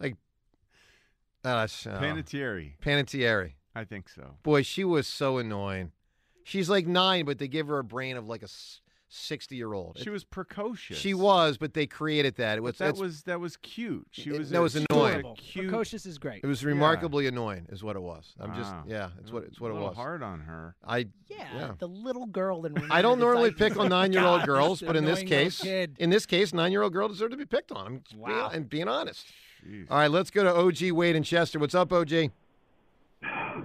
Like, 0.00 0.16
uh, 1.44 1.60
that's, 1.60 1.84
Panettiere. 1.84 2.72
Panettiere. 2.82 3.52
I 3.74 3.84
think 3.84 4.08
so. 4.08 4.36
Boy, 4.42 4.62
she 4.62 4.84
was 4.84 5.06
so 5.06 5.38
annoying. 5.38 5.92
She's 6.44 6.68
like 6.70 6.86
nine, 6.86 7.24
but 7.24 7.38
they 7.38 7.48
give 7.48 7.66
her 7.68 7.78
a 7.78 7.84
brain 7.84 8.16
of 8.16 8.26
like 8.26 8.42
a 8.42 8.48
sixty-year-old. 9.08 9.98
She 9.98 10.10
was 10.10 10.24
precocious. 10.24 10.98
She 10.98 11.14
was, 11.14 11.56
but 11.56 11.74
they 11.74 11.86
created 11.86 12.36
that. 12.36 12.58
It 12.58 12.62
was 12.62 12.78
that 12.78 12.96
was 12.96 13.22
that 13.22 13.40
was 13.40 13.56
cute. 13.58 14.06
She 14.10 14.30
It- 14.30 14.38
was 14.38 14.50
that 14.50 14.58
a- 14.58 14.62
was 14.62 14.76
annoying. 14.76 15.34
Cute, 15.36 15.68
Precocious 15.68 16.04
is 16.06 16.18
great. 16.18 16.42
It 16.42 16.46
was 16.46 16.62
Yeah. 16.62 16.68
remarkably 16.70 17.26
annoying, 17.26 17.66
is 17.70 17.82
what 17.84 17.96
it 17.96 18.02
was. 18.02 18.34
I'm 18.40 18.54
just, 18.54 18.72
yeah, 18.86 19.10
it's 19.20 19.30
what 19.32 19.44
it's 19.44 19.60
what 19.60 19.70
a 19.70 19.76
it 19.76 19.80
was. 19.80 19.96
hard 19.96 20.22
on 20.22 20.40
her. 20.40 20.74
I 20.86 21.06
Yeah, 21.28 21.72
the 21.78 21.88
little 21.88 22.26
girl 22.26 22.64
in 22.66 22.76
I 22.90 23.02
don't 23.02 23.18
normally 23.18 23.50
Titans. 23.52 23.74
pick 23.74 23.78
on 23.82 23.88
nine-year-old 23.88 24.40
God, 24.40 24.46
girls, 24.46 24.82
but 24.82 24.96
in 24.96 25.04
this 25.04 25.22
case, 25.22 25.60
kid. 25.60 25.96
in 25.98 26.10
this 26.10 26.26
case, 26.26 26.52
nine-year-old 26.52 26.92
girl 26.92 27.08
deserved 27.08 27.32
to 27.32 27.36
be 27.36 27.46
picked 27.46 27.72
on. 27.72 27.86
I'm 28.12 28.18
Wow. 28.18 28.48
being, 28.48 28.60
and 28.62 28.68
being 28.68 28.88
honest. 28.88 29.26
All 29.90 29.98
right, 29.98 30.10
let's 30.10 30.30
go 30.30 30.44
to 30.44 30.54
OG 30.54 30.92
Wade 30.92 31.16
and 31.16 31.24
Chester. 31.24 31.58
What's 31.58 31.74
up, 31.74 31.92
OG? 31.92 32.30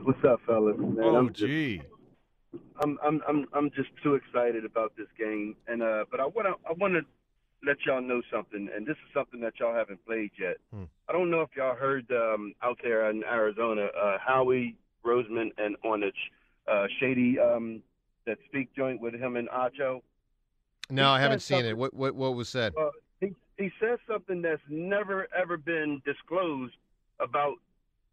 What's 0.04 0.24
up, 0.24 0.40
fellas? 0.46 0.78
Man, 0.78 0.98
Oh, 1.02 1.16
I'm 1.16 1.34
just. 1.34 1.84
I'm, 2.82 2.98
I'm, 3.04 3.22
I'm, 3.28 3.46
I'm 3.54 3.70
just 3.72 3.90
too 4.02 4.16
excited 4.16 4.64
about 4.64 4.94
this 4.98 5.08
game, 5.18 5.56
and 5.68 5.84
uh, 5.84 6.06
but 6.10 6.20
I 6.20 6.26
want 6.26 6.48
to, 6.48 6.54
I 6.68 6.74
want 6.74 6.94
to 6.94 7.02
let 7.68 7.78
y'all 7.86 8.02
know 8.02 8.22
something, 8.32 8.70
and 8.74 8.86
this 8.86 8.94
is 8.94 9.14
something 9.14 9.42
that 9.42 9.54
y'all 9.60 9.76
haven't 9.76 10.04
played 10.06 10.32
yet. 10.40 10.58
Hmm. 10.74 10.86
I 11.10 11.12
don't 11.12 11.30
know 11.30 11.42
if 11.42 11.50
y'all 11.58 11.76
heard 11.76 12.10
um, 12.12 12.54
out 12.64 12.80
there 12.82 13.10
in 13.10 13.24
Arizona, 13.26 13.88
uh, 14.02 14.18
Howie 14.26 14.78
Roseman 15.06 15.50
and 15.58 15.76
Ornich, 15.84 16.12
uh, 16.72 16.88
Shady, 17.00 17.38
um, 17.38 17.82
that 18.26 18.38
speak 18.46 18.74
joint 18.76 19.02
with 19.02 19.14
him 19.14 19.36
and 19.36 19.50
Acho. 19.50 20.02
No, 20.90 21.04
He 21.04 21.10
I 21.10 21.20
haven't 21.20 21.42
seen 21.42 21.66
it. 21.66 21.78
What 21.78 21.94
what 21.94 22.16
what 22.16 22.36
was 22.36 22.48
said? 22.48 22.74
Uh, 22.80 22.90
he 23.60 23.70
says 23.80 24.00
something 24.08 24.42
that's 24.42 24.62
never 24.70 25.28
ever 25.38 25.58
been 25.58 26.02
disclosed 26.06 26.74
about 27.20 27.56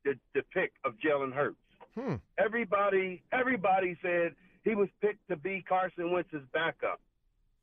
the 0.04 0.14
the 0.34 0.42
pick 0.52 0.72
of 0.84 0.94
Jalen 1.04 1.32
Hurts. 1.32 1.56
Hmm. 1.94 2.16
Everybody 2.36 3.22
everybody 3.32 3.96
said 4.02 4.34
he 4.64 4.74
was 4.74 4.88
picked 5.00 5.26
to 5.28 5.36
be 5.36 5.64
Carson 5.66 6.10
Wentz's 6.10 6.42
backup. 6.52 7.00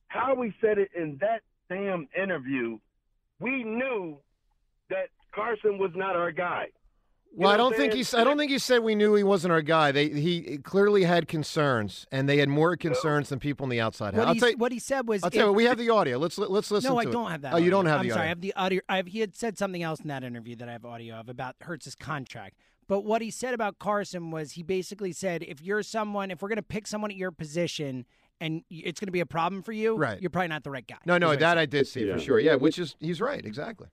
Howie 0.08 0.56
said 0.62 0.78
it 0.78 0.90
in 0.96 1.18
that 1.20 1.42
damn 1.70 2.08
interview, 2.18 2.80
we 3.40 3.64
knew 3.64 4.18
that 4.90 5.10
Carson 5.34 5.78
was 5.78 5.92
not 5.96 6.16
our 6.16 6.32
guy. 6.32 6.68
Well, 7.36 7.50
I 7.50 7.58
don't 7.58 7.76
think 7.76 7.94
I'm 7.94 7.98
he. 7.98 8.06
I 8.16 8.24
don't 8.24 8.38
think 8.38 8.52
he 8.52 8.60
said 8.60 8.84
we 8.84 8.94
knew 8.94 9.16
he 9.16 9.24
wasn't 9.24 9.52
our 9.54 9.62
guy. 9.64 9.92
They 9.92 10.10
he 10.10 10.60
clearly 10.60 11.04
had 11.04 11.28
concerns, 11.28 12.06
and 12.12 12.30
they 12.30 12.38
had 12.38 12.48
more 12.48 12.76
concerns 12.78 13.30
than 13.30 13.40
people 13.40 13.64
on 13.64 13.70
the 13.70 13.82
outside 13.82 14.14
had. 14.14 14.20
What, 14.20 14.28
I'll 14.28 14.34
he, 14.36 14.40
tell 14.40 14.50
you, 14.52 14.58
what 14.58 14.72
he 14.72 14.78
said 14.80 15.08
was, 15.08 15.24
I'll 15.24 15.32
tell 15.32 15.42
you. 15.42 15.48
what, 15.48 15.56
We 15.56 15.64
have 15.66 15.78
the 15.80 15.90
audio. 15.90 16.20
Let's 16.20 16.38
let's 16.38 16.70
listen. 16.70 16.90
no, 16.94 17.02
to 17.02 17.08
I 17.08 17.10
it. 17.10 17.14
don't 17.14 17.32
have 17.32 17.42
that. 17.42 17.54
Oh, 17.56 17.58
you 17.58 17.72
don't 17.72 17.88
have 17.88 18.02
I'm 18.02 18.08
the 18.08 18.14
sorry, 18.14 18.22
I 18.22 18.26
audio. 18.26 18.30
have 18.30 18.42
the 18.42 18.54
audio. 18.56 18.82
I've, 18.88 19.08
he 19.08 19.20
had 19.20 19.36
said 19.36 19.58
something 19.58 19.82
else 19.82 20.00
in 20.02 20.10
that 20.10 20.24
interview 20.24 20.56
that 20.58 20.70
I 20.70 20.74
have 20.74 20.86
audio 20.86 21.16
of 21.16 21.28
about 21.28 21.56
Hurts's 21.62 21.96
contract. 21.96 22.56
But 22.88 23.02
what 23.02 23.22
he 23.24 23.32
said 23.32 23.54
about 23.56 23.80
Carson 23.80 24.30
was 24.30 24.52
he 24.52 24.62
basically 24.62 25.12
said, 25.14 25.42
if 25.42 25.62
you're 25.62 25.82
someone, 25.84 26.30
if 26.30 26.42
we're 26.42 26.50
going 26.50 26.58
to 26.58 26.62
pick 26.62 26.86
someone 26.86 27.10
at 27.12 27.18
your 27.18 27.32
position 27.32 28.06
and 28.42 28.62
it's 28.70 29.00
going 29.00 29.08
to 29.08 29.12
be 29.14 29.22
a 29.22 29.26
problem 29.26 29.64
for 29.64 29.72
you, 29.72 29.96
Right. 29.96 30.20
you're 30.22 30.30
probably 30.30 30.50
not 30.50 30.64
the 30.66 30.70
right 30.70 30.86
guy. 30.86 30.98
No, 31.06 31.18
no, 31.18 31.28
is 31.28 31.30
what 31.30 31.38
he 31.38 31.40
that. 31.46 31.58
I 31.58 31.66
did 31.66 31.88
see 31.88 32.06
Yeah. 32.06 32.16
for 32.16 32.20
sure. 32.20 32.40
Yeah, 32.40 32.56
which 32.56 32.78
is 32.78 32.96
he's 33.00 33.22
right. 33.22 33.44
Exactly. 33.44 33.88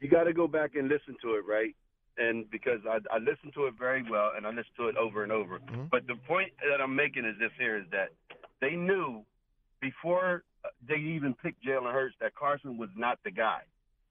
you 0.00 0.08
got 0.08 0.24
to 0.24 0.32
go 0.32 0.46
back 0.48 0.76
and 0.76 0.88
listen 0.88 1.16
to 1.22 1.34
it, 1.34 1.44
right? 1.46 1.74
And 2.18 2.50
because 2.50 2.80
I, 2.88 2.98
I 3.10 3.18
listened 3.18 3.54
to 3.54 3.66
it 3.66 3.74
very 3.78 4.04
well, 4.08 4.32
and 4.36 4.46
I 4.46 4.50
listened 4.50 4.76
to 4.76 4.88
it 4.88 4.96
over 4.96 5.22
and 5.22 5.32
over. 5.32 5.58
Mm-hmm. 5.58 5.84
But 5.90 6.06
the 6.06 6.16
point 6.28 6.52
that 6.70 6.82
I'm 6.82 6.94
making 6.94 7.24
is 7.24 7.36
this: 7.38 7.50
here 7.58 7.78
is 7.78 7.86
that 7.90 8.10
they 8.60 8.76
knew 8.76 9.22
before 9.80 10.44
uh, 10.64 10.68
they 10.86 10.96
even 10.96 11.34
picked 11.34 11.64
Jalen 11.64 11.92
Hurts 11.92 12.14
that 12.20 12.34
Carson 12.34 12.76
was 12.76 12.90
not 12.96 13.18
the 13.24 13.30
guy. 13.30 13.62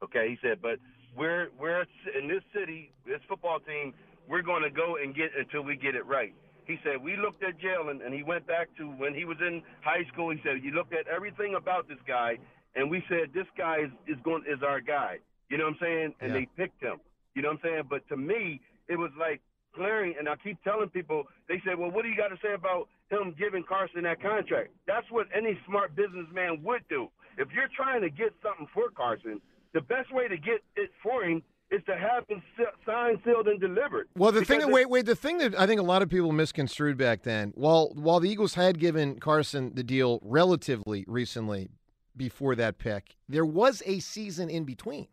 Okay, 0.03 0.29
he 0.29 0.37
said, 0.41 0.61
but 0.61 0.79
we're 1.15 1.49
we're 1.59 1.85
in 2.17 2.27
this 2.27 2.41
city, 2.53 2.91
this 3.05 3.19
football 3.29 3.59
team, 3.59 3.93
we're 4.27 4.41
going 4.41 4.63
to 4.63 4.71
go 4.71 4.97
and 4.97 5.15
get 5.15 5.29
until 5.37 5.61
we 5.61 5.75
get 5.75 5.95
it 5.95 6.05
right. 6.05 6.33
He 6.65 6.77
said 6.83 7.03
we 7.03 7.17
looked 7.17 7.43
at 7.43 7.59
Jalen, 7.59 8.03
and 8.05 8.13
he 8.13 8.23
went 8.23 8.47
back 8.47 8.69
to 8.77 8.85
when 8.85 9.13
he 9.13 9.25
was 9.25 9.37
in 9.41 9.61
high 9.81 10.05
school. 10.11 10.31
He 10.31 10.39
said 10.43 10.63
you 10.63 10.71
looked 10.71 10.93
at 10.93 11.07
everything 11.07 11.55
about 11.55 11.87
this 11.87 11.97
guy, 12.07 12.37
and 12.75 12.89
we 12.89 13.03
said 13.09 13.29
this 13.33 13.47
guy 13.57 13.79
is, 13.85 13.91
is 14.07 14.17
going 14.23 14.43
is 14.47 14.63
our 14.63 14.81
guy. 14.81 15.19
You 15.49 15.57
know 15.57 15.65
what 15.65 15.73
I'm 15.73 15.79
saying? 15.81 16.13
And 16.21 16.31
Yeah. 16.31 16.39
they 16.39 16.45
picked 16.57 16.81
him. 16.81 16.99
You 17.35 17.41
know 17.41 17.49
what 17.49 17.59
I'm 17.63 17.71
saying? 17.71 17.83
But 17.89 18.07
to 18.09 18.17
me, 18.17 18.61
it 18.87 18.97
was 18.97 19.11
like 19.19 19.41
glaring. 19.75 20.15
And 20.19 20.27
I 20.27 20.35
keep 20.35 20.61
telling 20.63 20.89
people, 20.89 21.23
they 21.47 21.61
said, 21.65 21.77
well, 21.77 21.91
what 21.91 22.03
do 22.03 22.09
you 22.09 22.17
got 22.17 22.29
to 22.29 22.39
say 22.43 22.53
about 22.53 22.87
him 23.09 23.35
giving 23.37 23.63
Carson 23.63 24.03
that 24.03 24.21
contract? 24.21 24.69
That's 24.87 25.09
what 25.09 25.27
any 25.35 25.57
smart 25.65 25.95
businessman 25.95 26.61
would 26.63 26.81
do. 26.89 27.07
If 27.37 27.47
you're 27.53 27.69
trying 27.75 28.01
to 28.01 28.09
get 28.09 28.33
something 28.43 28.67
for 28.73 28.89
Carson, 28.89 29.39
the 29.73 29.81
best 29.81 30.13
way 30.13 30.27
to 30.27 30.37
get 30.37 30.61
it 30.75 30.91
for 31.01 31.23
him 31.23 31.41
is 31.71 31.81
to 31.85 31.95
have 31.95 32.27
him 32.27 32.43
signed, 32.85 33.19
sealed, 33.23 33.47
and 33.47 33.59
delivered. 33.59 34.09
Well, 34.17 34.33
the 34.33 34.43
thing 34.43 34.59
that 34.59 34.69
wait, 34.69 34.89
wait, 34.89 35.05
the 35.05 35.15
thing 35.15 35.37
that 35.37 35.57
I 35.57 35.65
think 35.65 35.79
a 35.79 35.83
lot 35.83 36.01
of 36.01 36.09
people 36.09 36.33
misconstrued 36.33 36.97
back 36.97 37.23
then, 37.23 37.53
while 37.55 37.91
while 37.95 38.19
the 38.19 38.29
Eagles 38.29 38.55
had 38.55 38.77
given 38.77 39.19
Carson 39.19 39.73
the 39.73 39.83
deal 39.83 40.19
relatively 40.21 41.05
recently 41.07 41.69
before 42.17 42.55
that 42.55 42.77
pick, 42.77 43.15
there 43.29 43.45
was 43.45 43.81
a 43.85 43.99
season 43.99 44.49
in 44.49 44.65
between. 44.65 45.07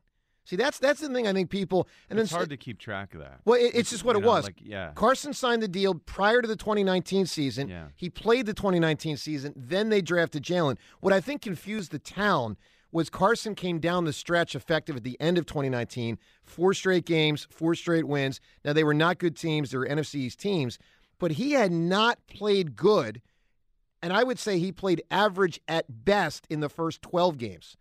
See, 0.49 0.57
that's 0.57 0.79
that's 0.79 1.01
the 1.03 1.11
thing 1.11 1.27
I 1.27 1.35
think 1.35 1.51
people 1.51 1.87
and 2.09 2.19
it's 2.19 2.33
hard 2.33 2.49
to 2.49 2.57
keep 2.57 2.79
track 2.79 3.13
of 3.13 3.21
that. 3.21 3.41
Well, 3.45 3.61
it, 3.61 3.73
it's 3.75 3.91
just 3.91 4.03
what 4.03 4.17
You 4.17 4.21
it 4.21 4.23
know, 4.23 4.29
was. 4.29 4.45
Like, 4.45 4.57
yeah. 4.65 4.93
Carson 4.95 5.35
signed 5.35 5.63
the 5.63 5.69
deal 5.69 5.95
prior 5.95 6.41
to 6.41 6.49
the 6.49 6.57
2019 6.57 7.27
season. 7.27 7.69
Yeah. 7.69 7.89
He 7.95 8.09
played 8.09 8.47
the 8.47 8.55
2019 8.55 9.19
season. 9.19 9.53
Then 9.55 9.91
they 9.91 10.01
drafted 10.01 10.43
Jalen. 10.43 10.79
What 11.01 11.13
I 11.13 11.21
think 11.21 11.43
confused 11.43 11.91
the 11.91 11.99
town 11.99 12.57
was 12.91 13.11
Carson 13.11 13.55
came 13.55 13.79
down 13.79 14.07
the 14.07 14.13
stretch 14.15 14.55
effective 14.55 14.97
at 14.97 15.05
the 15.05 15.21
end 15.21 15.37
of 15.37 15.45
2019. 15.45 16.19
Four 16.43 16.73
straight 16.73 17.05
games, 17.05 17.47
four 17.51 17.75
straight 17.75 18.09
wins. 18.09 18.41
Now, 18.65 18.73
they 18.73 18.85
were 18.85 18.95
not 18.95 19.19
good 19.19 19.37
teams. 19.37 19.71
They 19.71 19.77
were 19.77 19.87
NFC 19.87 20.15
East 20.15 20.41
teams. 20.41 20.79
But 21.19 21.33
he 21.33 21.53
had 21.53 21.73
not 21.73 22.27
played 22.27 22.75
good. 22.75 23.21
And 24.03 24.15
I 24.15 24.25
would 24.25 24.39
say 24.39 24.59
he 24.59 24.73
played 24.73 25.03
average 25.11 25.61
at 25.69 26.07
best 26.07 26.47
in 26.49 26.61
the 26.61 26.71
first 26.71 27.03
12 27.03 27.37
games. 27.37 27.77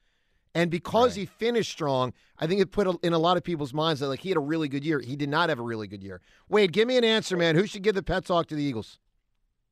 And 0.58 0.72
because 0.72 1.14
he 1.14 1.26
finished 1.28 1.72
strong, 1.72 2.14
I 2.40 2.48
think 2.48 2.62
it 2.62 2.72
put 2.72 2.88
a- 2.88 2.98
in 3.04 3.14
a 3.14 3.20
lot 3.20 3.38
of 3.38 3.44
people's 3.44 3.76
minds 3.76 4.00
that 4.00 4.08
like 4.08 4.22
he 4.22 4.30
had 4.30 4.38
a 4.38 4.42
really 4.42 4.68
good 4.68 4.84
year. 4.84 5.00
He 5.00 5.16
did 5.16 5.30
not 5.30 5.50
have 5.50 5.60
a 5.60 5.62
really 5.62 5.88
good 5.88 6.02
year. 6.02 6.20
Wade, 6.50 6.72
give 6.74 6.88
me 6.88 6.98
an 6.98 7.04
answer, 7.04 7.38
man. 7.38 7.56
Who 7.56 7.68
should 7.68 7.84
give 7.84 7.94
the 7.94 8.02
pet 8.02 8.26
talk 8.26 8.48
to 8.48 8.56
the 8.56 8.64
Eagles? 8.64 8.98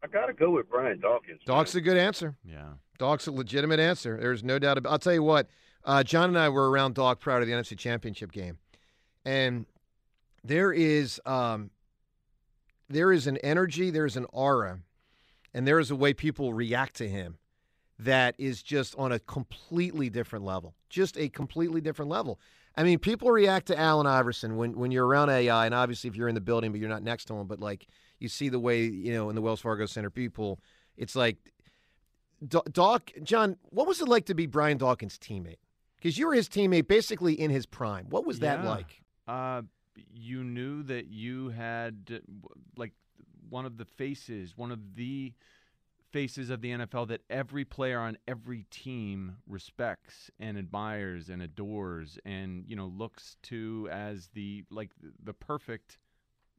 I 0.03 0.07
got 0.07 0.27
to 0.27 0.33
go 0.33 0.51
with 0.51 0.69
Brian 0.69 0.99
Dawkins. 0.99 1.41
Doc's 1.43 1.73
a 1.73 1.81
good 1.81 1.97
answer. 1.97 2.36
Yeah. 2.43 2.73
Doc's 2.99 3.25
a 3.25 3.31
legitimate 3.31 3.79
answer. 3.79 4.15
There's 4.19 4.43
no 4.43 4.59
doubt 4.59 4.77
about 4.77 4.91
I'll 4.91 4.99
tell 4.99 5.13
you 5.15 5.23
what, 5.23 5.49
uh, 5.86 6.03
Jon 6.03 6.29
and 6.29 6.38
I 6.38 6.49
were 6.49 6.69
around 6.69 6.93
Doc 6.93 7.19
prior 7.19 7.39
to 7.39 7.45
the 7.47 7.51
NFC 7.53 7.75
Championship 7.75 8.31
game. 8.31 8.59
And 9.25 9.65
there 10.43 10.71
is 10.71 11.19
um, 11.25 11.71
there 12.89 13.11
is 13.11 13.25
an 13.25 13.38
energy, 13.38 13.89
there 13.89 14.05
is 14.05 14.17
an 14.17 14.27
aura, 14.31 14.81
and 15.51 15.67
there 15.67 15.79
is 15.79 15.89
a 15.89 15.95
way 15.95 16.13
people 16.13 16.53
react 16.53 16.95
to 16.97 17.09
him 17.09 17.39
that 17.99 18.35
is 18.37 18.61
just 18.61 18.95
on 18.97 19.11
a 19.11 19.19
completely 19.19 20.09
different 20.09 20.43
level. 20.45 20.75
Just 20.89 21.17
a 21.17 21.29
completely 21.29 21.81
different 21.81 22.11
level. 22.11 22.39
I 22.77 22.83
mean, 22.83 22.99
people 22.99 23.31
react 23.31 23.67
to 23.67 23.79
Allen 23.79 24.05
Iverson 24.05 24.57
when, 24.57 24.77
when 24.77 24.91
you're 24.91 25.05
around 25.07 25.29
AI, 25.29 25.65
and 25.65 25.73
obviously 25.73 26.09
if 26.09 26.15
you're 26.15 26.27
in 26.27 26.35
the 26.35 26.41
building 26.41 26.71
but 26.71 26.79
you're 26.81 26.89
not 26.89 27.03
next 27.03 27.25
to 27.25 27.33
him, 27.35 27.47
but 27.47 27.59
like 27.59 27.87
you 28.19 28.27
see 28.27 28.49
the 28.49 28.59
way, 28.59 28.83
you 28.83 29.13
know, 29.13 29.29
in 29.29 29.35
the 29.35 29.41
Wells 29.41 29.61
Fargo 29.61 29.85
Center, 29.85 30.09
people, 30.09 30.59
it's 30.97 31.15
like, 31.15 31.37
Doc, 32.47 33.11
Jon, 33.23 33.57
what 33.69 33.87
was 33.87 34.01
it 34.01 34.07
like 34.07 34.25
to 34.25 34.35
be 34.35 34.45
Brian 34.45 34.77
Dawkins' 34.77 35.17
teammate? 35.17 35.55
Because 35.95 36.17
you 36.17 36.27
were 36.27 36.33
his 36.33 36.49
teammate 36.49 36.87
basically 36.87 37.33
in 37.33 37.49
his 37.49 37.65
prime. 37.65 38.07
What 38.09 38.25
was 38.25 38.39
that 38.39 38.63
Yeah. 38.63 38.69
like? 38.69 39.01
Uh, 39.27 39.61
you 40.13 40.43
knew 40.43 40.83
that 40.83 41.07
you 41.07 41.49
had 41.49 42.21
like 42.75 42.91
one 43.49 43.65
of 43.65 43.77
the 43.77 43.85
faces, 43.85 44.57
one 44.57 44.71
of 44.71 44.95
the 44.95 45.33
faces 46.16 46.49
of 46.49 46.61
the 46.61 46.72
NFL 46.72 47.09
that 47.09 47.20
every 47.30 47.66
player 47.66 47.99
on 47.99 48.18
every 48.26 48.63
team 48.72 49.36
respects 49.45 50.32
and 50.39 50.57
admires 50.57 51.28
and 51.28 51.41
adores 51.41 52.18
and 52.24 52.63
you 52.70 52.76
know 52.78 52.86
looks 52.88 53.36
to 53.43 53.89
as 53.91 54.30
the 54.34 54.63
like 54.72 54.91
the 55.22 55.34
perfect 55.34 55.97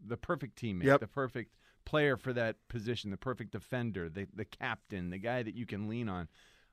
the 0.07 0.19
perfect 0.19 0.61
teammate, 0.61 0.85
Yep. 0.85 1.01
the 1.01 1.07
perfect 1.07 1.55
player 1.87 2.19
for 2.19 2.35
that 2.35 2.57
position, 2.69 3.11
the 3.11 3.17
perfect 3.17 3.51
defender, 3.53 4.11
the 4.11 4.27
the 4.35 4.45
captain, 4.45 5.09
the 5.09 5.17
guy 5.17 5.43
that 5.43 5.55
you 5.55 5.65
can 5.65 5.89
lean 5.89 6.11
on. 6.11 6.29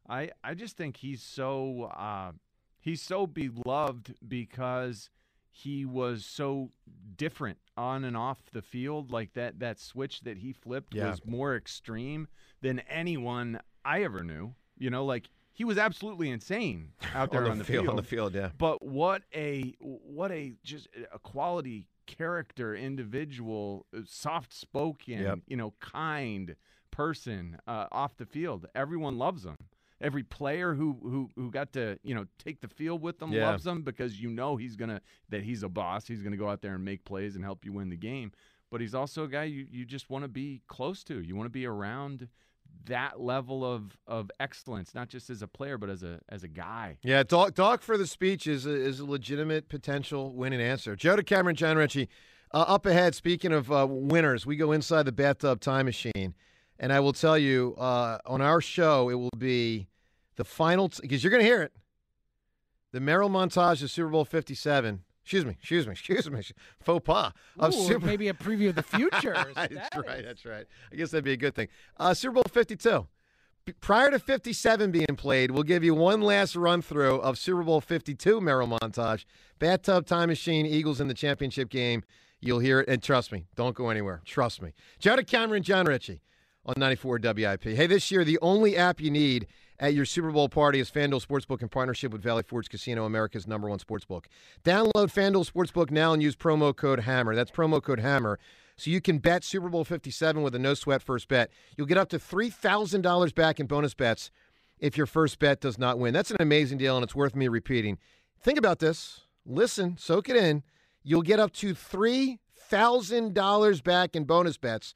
I 0.09 0.31
I 0.43 0.53
just 0.53 0.75
think 0.75 0.97
he's 0.97 1.23
so 1.23 1.83
uh, 1.83 2.33
he's 2.81 3.01
so 3.01 3.25
beloved 3.25 4.15
because 4.27 5.09
he 5.55 5.85
was 5.85 6.25
so 6.25 6.71
different 7.15 7.59
on 7.77 8.03
and 8.03 8.17
off 8.17 8.39
the 8.51 8.61
field. 8.63 9.11
Like 9.11 9.33
that 9.33 9.59
that 9.59 9.79
switch 9.79 10.21
that 10.21 10.37
he 10.39 10.51
flipped 10.51 10.93
Yeah. 10.95 11.11
was 11.11 11.23
more 11.25 11.55
extreme 11.55 12.27
than 12.61 12.79
anyone 12.89 13.59
I 13.85 14.03
ever 14.03 14.23
knew. 14.23 14.55
You 14.77 14.89
know, 14.89 15.05
like 15.05 15.29
he 15.53 15.63
was 15.63 15.77
absolutely 15.77 16.31
insane 16.31 16.93
out 17.13 17.31
there 17.31 17.41
On 17.41 17.45
the 17.45 17.51
on 17.51 17.57
the 17.59 17.63
field- 17.63 17.83
field. 17.85 17.89
on 17.91 17.95
the 17.95 18.03
field, 18.03 18.33
yeah. 18.35 18.49
But 18.57 18.83
what 18.83 19.21
a 19.35 19.75
what 19.79 20.31
a 20.31 20.53
just 20.63 20.87
a 21.13 21.19
quality 21.19 21.87
character, 22.07 22.75
individual, 22.75 23.85
soft 24.05 24.51
spoken, 24.53 25.19
Yep. 25.21 25.39
you 25.47 25.55
know, 25.55 25.73
kind 25.79 26.55
person 26.91 27.57
uh, 27.67 27.85
off 27.91 28.17
the 28.17 28.25
field. 28.25 28.65
Everyone 28.75 29.17
loves 29.17 29.45
him. 29.45 29.57
Every 30.03 30.23
player 30.23 30.73
who, 30.75 30.97
who 31.01 31.29
who 31.35 31.49
got 31.49 31.73
to 31.73 31.97
you 32.03 32.13
know 32.13 32.25
take 32.37 32.61
the 32.61 32.67
field 32.67 33.01
with 33.01 33.17
them 33.19 33.31
Yeah. 33.31 33.49
loves 33.49 33.65
him 33.65 33.81
because 33.81 34.19
you 34.21 34.29
know 34.29 34.57
he's 34.57 34.75
gonna 34.75 35.01
that 35.29 35.43
he's 35.43 35.63
a 35.63 35.69
boss. 35.69 36.05
He's 36.05 36.21
gonna 36.21 36.37
go 36.37 36.49
out 36.49 36.61
there 36.61 36.75
and 36.75 36.83
make 36.83 37.05
plays 37.05 37.35
and 37.35 37.43
help 37.43 37.63
you 37.65 37.73
win 37.73 37.89
the 37.89 37.95
game. 37.97 38.31
But 38.69 38.81
he's 38.81 38.93
also 38.93 39.23
a 39.23 39.27
guy 39.27 39.43
you, 39.45 39.65
you 39.71 39.85
just 39.85 40.09
want 40.09 40.23
to 40.23 40.27
be 40.27 40.61
close 40.67 41.03
to. 41.05 41.21
You 41.21 41.35
want 41.35 41.45
to 41.45 41.51
be 41.51 41.65
around 41.65 42.27
that 42.85 43.19
level 43.21 43.63
of, 43.63 43.95
of 44.07 44.29
excellence, 44.39 44.93
not 44.95 45.07
just 45.07 45.29
as 45.29 45.41
a 45.41 45.47
player, 45.47 45.77
but 45.77 45.89
as 45.89 46.03
a 46.03 46.19
as 46.27 46.43
a 46.43 46.47
guy. 46.47 46.97
Yeah, 47.03 47.23
Doc, 47.23 47.53
Doc 47.53 47.81
for 47.81 47.97
the 47.97 48.07
speech 48.07 48.45
is 48.47 48.65
a, 48.65 48.73
is 48.73 48.99
a 48.99 49.05
legitimate 49.05 49.69
potential 49.69 50.33
winning 50.33 50.59
answer. 50.59 50.95
Joe 50.95 51.15
to 51.15 51.23
Cameron, 51.23 51.55
Jon 51.55 51.77
Ritchie. 51.77 52.09
Uh, 52.51 52.65
up 52.67 52.85
ahead, 52.85 53.15
speaking 53.15 53.51
of 53.53 53.71
uh, 53.71 53.87
winners, 53.89 54.45
we 54.45 54.55
go 54.55 54.71
inside 54.71 55.03
the 55.03 55.11
bathtub 55.11 55.59
time 55.59 55.85
machine. 55.85 56.35
And 56.79 56.91
I 56.91 56.99
will 56.99 57.13
tell 57.13 57.37
you, 57.37 57.75
uh, 57.77 58.17
on 58.25 58.41
our 58.41 58.59
show, 58.59 59.09
it 59.09 59.15
will 59.15 59.29
be 59.37 59.87
the 60.35 60.43
final, 60.45 60.89
because 61.01 61.23
you're 61.23 61.31
going 61.31 61.41
to 61.43 61.47
hear 61.47 61.61
it, 61.61 61.73
the 62.91 62.99
Merrill 62.99 63.29
montage 63.29 63.81
of 63.83 63.89
Super 63.91 64.09
Bowl 64.09 64.25
57. 64.25 65.01
Excuse 65.23 65.45
me, 65.45 65.51
excuse 65.51 65.85
me, 65.87 65.91
excuse 65.93 66.29
me, 66.29 66.41
faux 66.81 67.03
pas 67.05 67.31
of 67.57 67.73
Ooh, 67.73 67.87
Super 67.87 68.05
maybe 68.05 68.27
a 68.27 68.33
preview 68.33 68.69
of 68.69 68.75
the 68.75 68.83
future. 68.83 69.33
that's 69.55 69.95
right. 69.97 70.23
That's 70.23 70.45
right. 70.45 70.65
I 70.91 70.95
guess 70.95 71.11
that'd 71.11 71.23
be 71.23 71.31
a 71.33 71.37
good 71.37 71.55
thing. 71.55 71.69
Uh, 71.97 72.13
Super 72.13 72.33
Bowl 72.35 72.43
52. 72.51 73.07
P- 73.65 73.73
Prior 73.79 74.11
to 74.11 74.19
57 74.19 74.91
being 74.91 75.05
played, 75.15 75.51
we'll 75.51 75.63
give 75.63 75.83
you 75.83 75.95
one 75.95 76.21
last 76.21 76.55
run 76.57 76.81
through 76.81 77.15
of 77.21 77.37
Super 77.37 77.63
Bowl 77.63 77.79
52 77.79 78.41
Merrill 78.41 78.67
montage. 78.67 79.23
Bathtub 79.59 80.05
Time 80.05 80.27
Machine, 80.27 80.65
Eagles 80.65 80.99
in 80.99 81.07
the 81.07 81.13
championship 81.13 81.69
game. 81.69 82.03
You'll 82.41 82.59
hear 82.59 82.81
it. 82.81 82.89
And 82.89 83.01
trust 83.01 83.31
me, 83.31 83.45
don't 83.55 83.73
go 83.73 83.89
anywhere. 83.89 84.21
Trust 84.25 84.61
me. 84.61 84.73
Joe 84.99 85.15
DeCamara, 85.15 85.61
Jon 85.61 85.85
Ritchie 85.85 86.19
on 86.65 86.73
94 86.75 87.19
WIP. 87.23 87.63
Hey, 87.63 87.87
this 87.87 88.11
year, 88.11 88.25
the 88.25 88.37
only 88.41 88.75
app 88.75 88.99
you 88.99 89.09
need 89.09 89.47
at 89.79 89.93
your 89.93 90.05
Super 90.05 90.31
Bowl 90.31 90.49
party 90.49 90.79
is 90.79 90.91
FanDuel 90.91 91.25
Sportsbook 91.25 91.61
in 91.61 91.69
partnership 91.69 92.11
with 92.11 92.21
Valley 92.21 92.43
Forge 92.43 92.69
Casino, 92.69 93.05
America's 93.05 93.47
number 93.47 93.67
one 93.67 93.79
sportsbook. 93.79 94.25
Download 94.63 94.91
FanDuel 94.93 95.49
Sportsbook 95.49 95.91
now 95.91 96.13
and 96.13 96.21
use 96.21 96.35
promo 96.35 96.75
code 96.75 97.01
HAMMER. 97.01 97.35
That's 97.35 97.51
promo 97.51 97.81
code 97.81 97.99
HAMMER. 97.99 98.37
So 98.77 98.91
you 98.91 99.01
can 99.01 99.19
bet 99.19 99.43
Super 99.43 99.69
Bowl 99.69 99.83
57 99.83 100.41
with 100.41 100.55
a 100.55 100.59
no 100.59 100.73
sweat 100.73 101.01
first 101.01 101.27
bet. 101.27 101.51
You'll 101.77 101.87
get 101.87 101.97
up 101.97 102.09
to 102.09 102.19
$3,000 102.19 103.35
back 103.35 103.59
in 103.59 103.67
bonus 103.67 103.93
bets 103.93 104.31
if 104.79 104.97
your 104.97 105.05
first 105.05 105.39
bet 105.39 105.61
does 105.61 105.77
not 105.77 105.99
win. 105.99 106.13
That's 106.13 106.31
an 106.31 106.37
amazing 106.39 106.77
deal, 106.77 106.97
and 106.97 107.03
it's 107.03 107.15
worth 107.15 107.35
me 107.35 107.47
repeating. 107.47 107.97
Think 108.41 108.57
about 108.57 108.79
this. 108.79 109.21
Listen, 109.45 109.97
soak 109.97 110.29
it 110.29 110.35
in. 110.35 110.63
You'll 111.03 111.21
get 111.21 111.39
up 111.39 111.51
to 111.53 111.73
$3,000 111.73 113.83
back 113.83 114.15
in 114.15 114.23
bonus 114.23 114.57
bets 114.57 114.95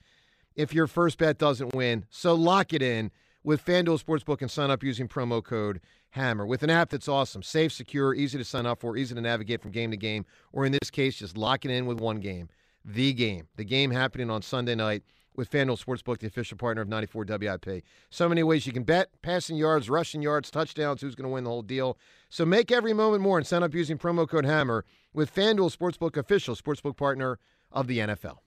if 0.55 0.73
your 0.73 0.87
first 0.87 1.17
bet 1.17 1.37
doesn't 1.37 1.75
win. 1.75 2.05
So 2.09 2.33
lock 2.33 2.73
it 2.73 2.81
in 2.81 3.11
with 3.43 3.63
FanDuel 3.65 4.03
Sportsbook 4.03 4.41
and 4.41 4.51
sign 4.51 4.71
up 4.71 4.83
using 4.83 5.07
promo 5.07 5.43
code 5.43 5.79
HAMMER 6.15 6.45
with 6.45 6.63
an 6.63 6.69
app 6.69 6.89
that's 6.89 7.07
awesome, 7.07 7.43
safe, 7.43 7.71
secure, 7.71 8.13
easy 8.13 8.37
to 8.37 8.43
sign 8.43 8.65
up 8.65 8.81
for, 8.81 8.97
easy 8.97 9.15
to 9.15 9.21
navigate 9.21 9.61
from 9.61 9.71
game 9.71 9.91
to 9.91 9.97
game, 9.97 10.25
or 10.51 10.65
in 10.65 10.71
this 10.71 10.89
case, 10.91 11.17
just 11.17 11.37
lock 11.37 11.65
it 11.65 11.71
in 11.71 11.85
with 11.85 11.99
one 11.99 12.19
game. 12.19 12.49
The 12.83 13.13
game. 13.13 13.47
The 13.55 13.65
game 13.65 13.91
happening 13.91 14.29
on 14.29 14.41
Sunday 14.41 14.75
night 14.75 15.03
with 15.35 15.51
FanDuel 15.51 15.83
Sportsbook, 15.83 16.19
the 16.19 16.27
official 16.27 16.57
partner 16.57 16.81
of 16.81 16.89
94 16.89 17.25
WIP. 17.27 17.83
So 18.09 18.27
many 18.27 18.43
ways 18.43 18.65
you 18.65 18.73
can 18.73 18.83
bet 18.83 19.09
passing 19.21 19.55
yards, 19.55 19.89
rushing 19.89 20.21
yards, 20.21 20.49
touchdowns, 20.49 21.01
who's 21.01 21.15
going 21.15 21.29
to 21.29 21.33
win 21.33 21.43
the 21.43 21.49
whole 21.49 21.61
deal. 21.61 21.97
So 22.29 22.45
make 22.45 22.71
every 22.71 22.93
moment 22.93 23.21
more 23.21 23.37
and 23.37 23.45
sign 23.45 23.63
up 23.63 23.73
using 23.73 23.97
promo 23.97 24.27
code 24.27 24.45
HAMMER 24.45 24.83
with 25.13 25.33
FanDuel 25.33 25.75
Sportsbook, 25.75 26.17
official 26.17 26.55
sportsbook 26.55 26.97
partner 26.97 27.39
of 27.71 27.87
the 27.87 27.99
NFL. 27.99 28.37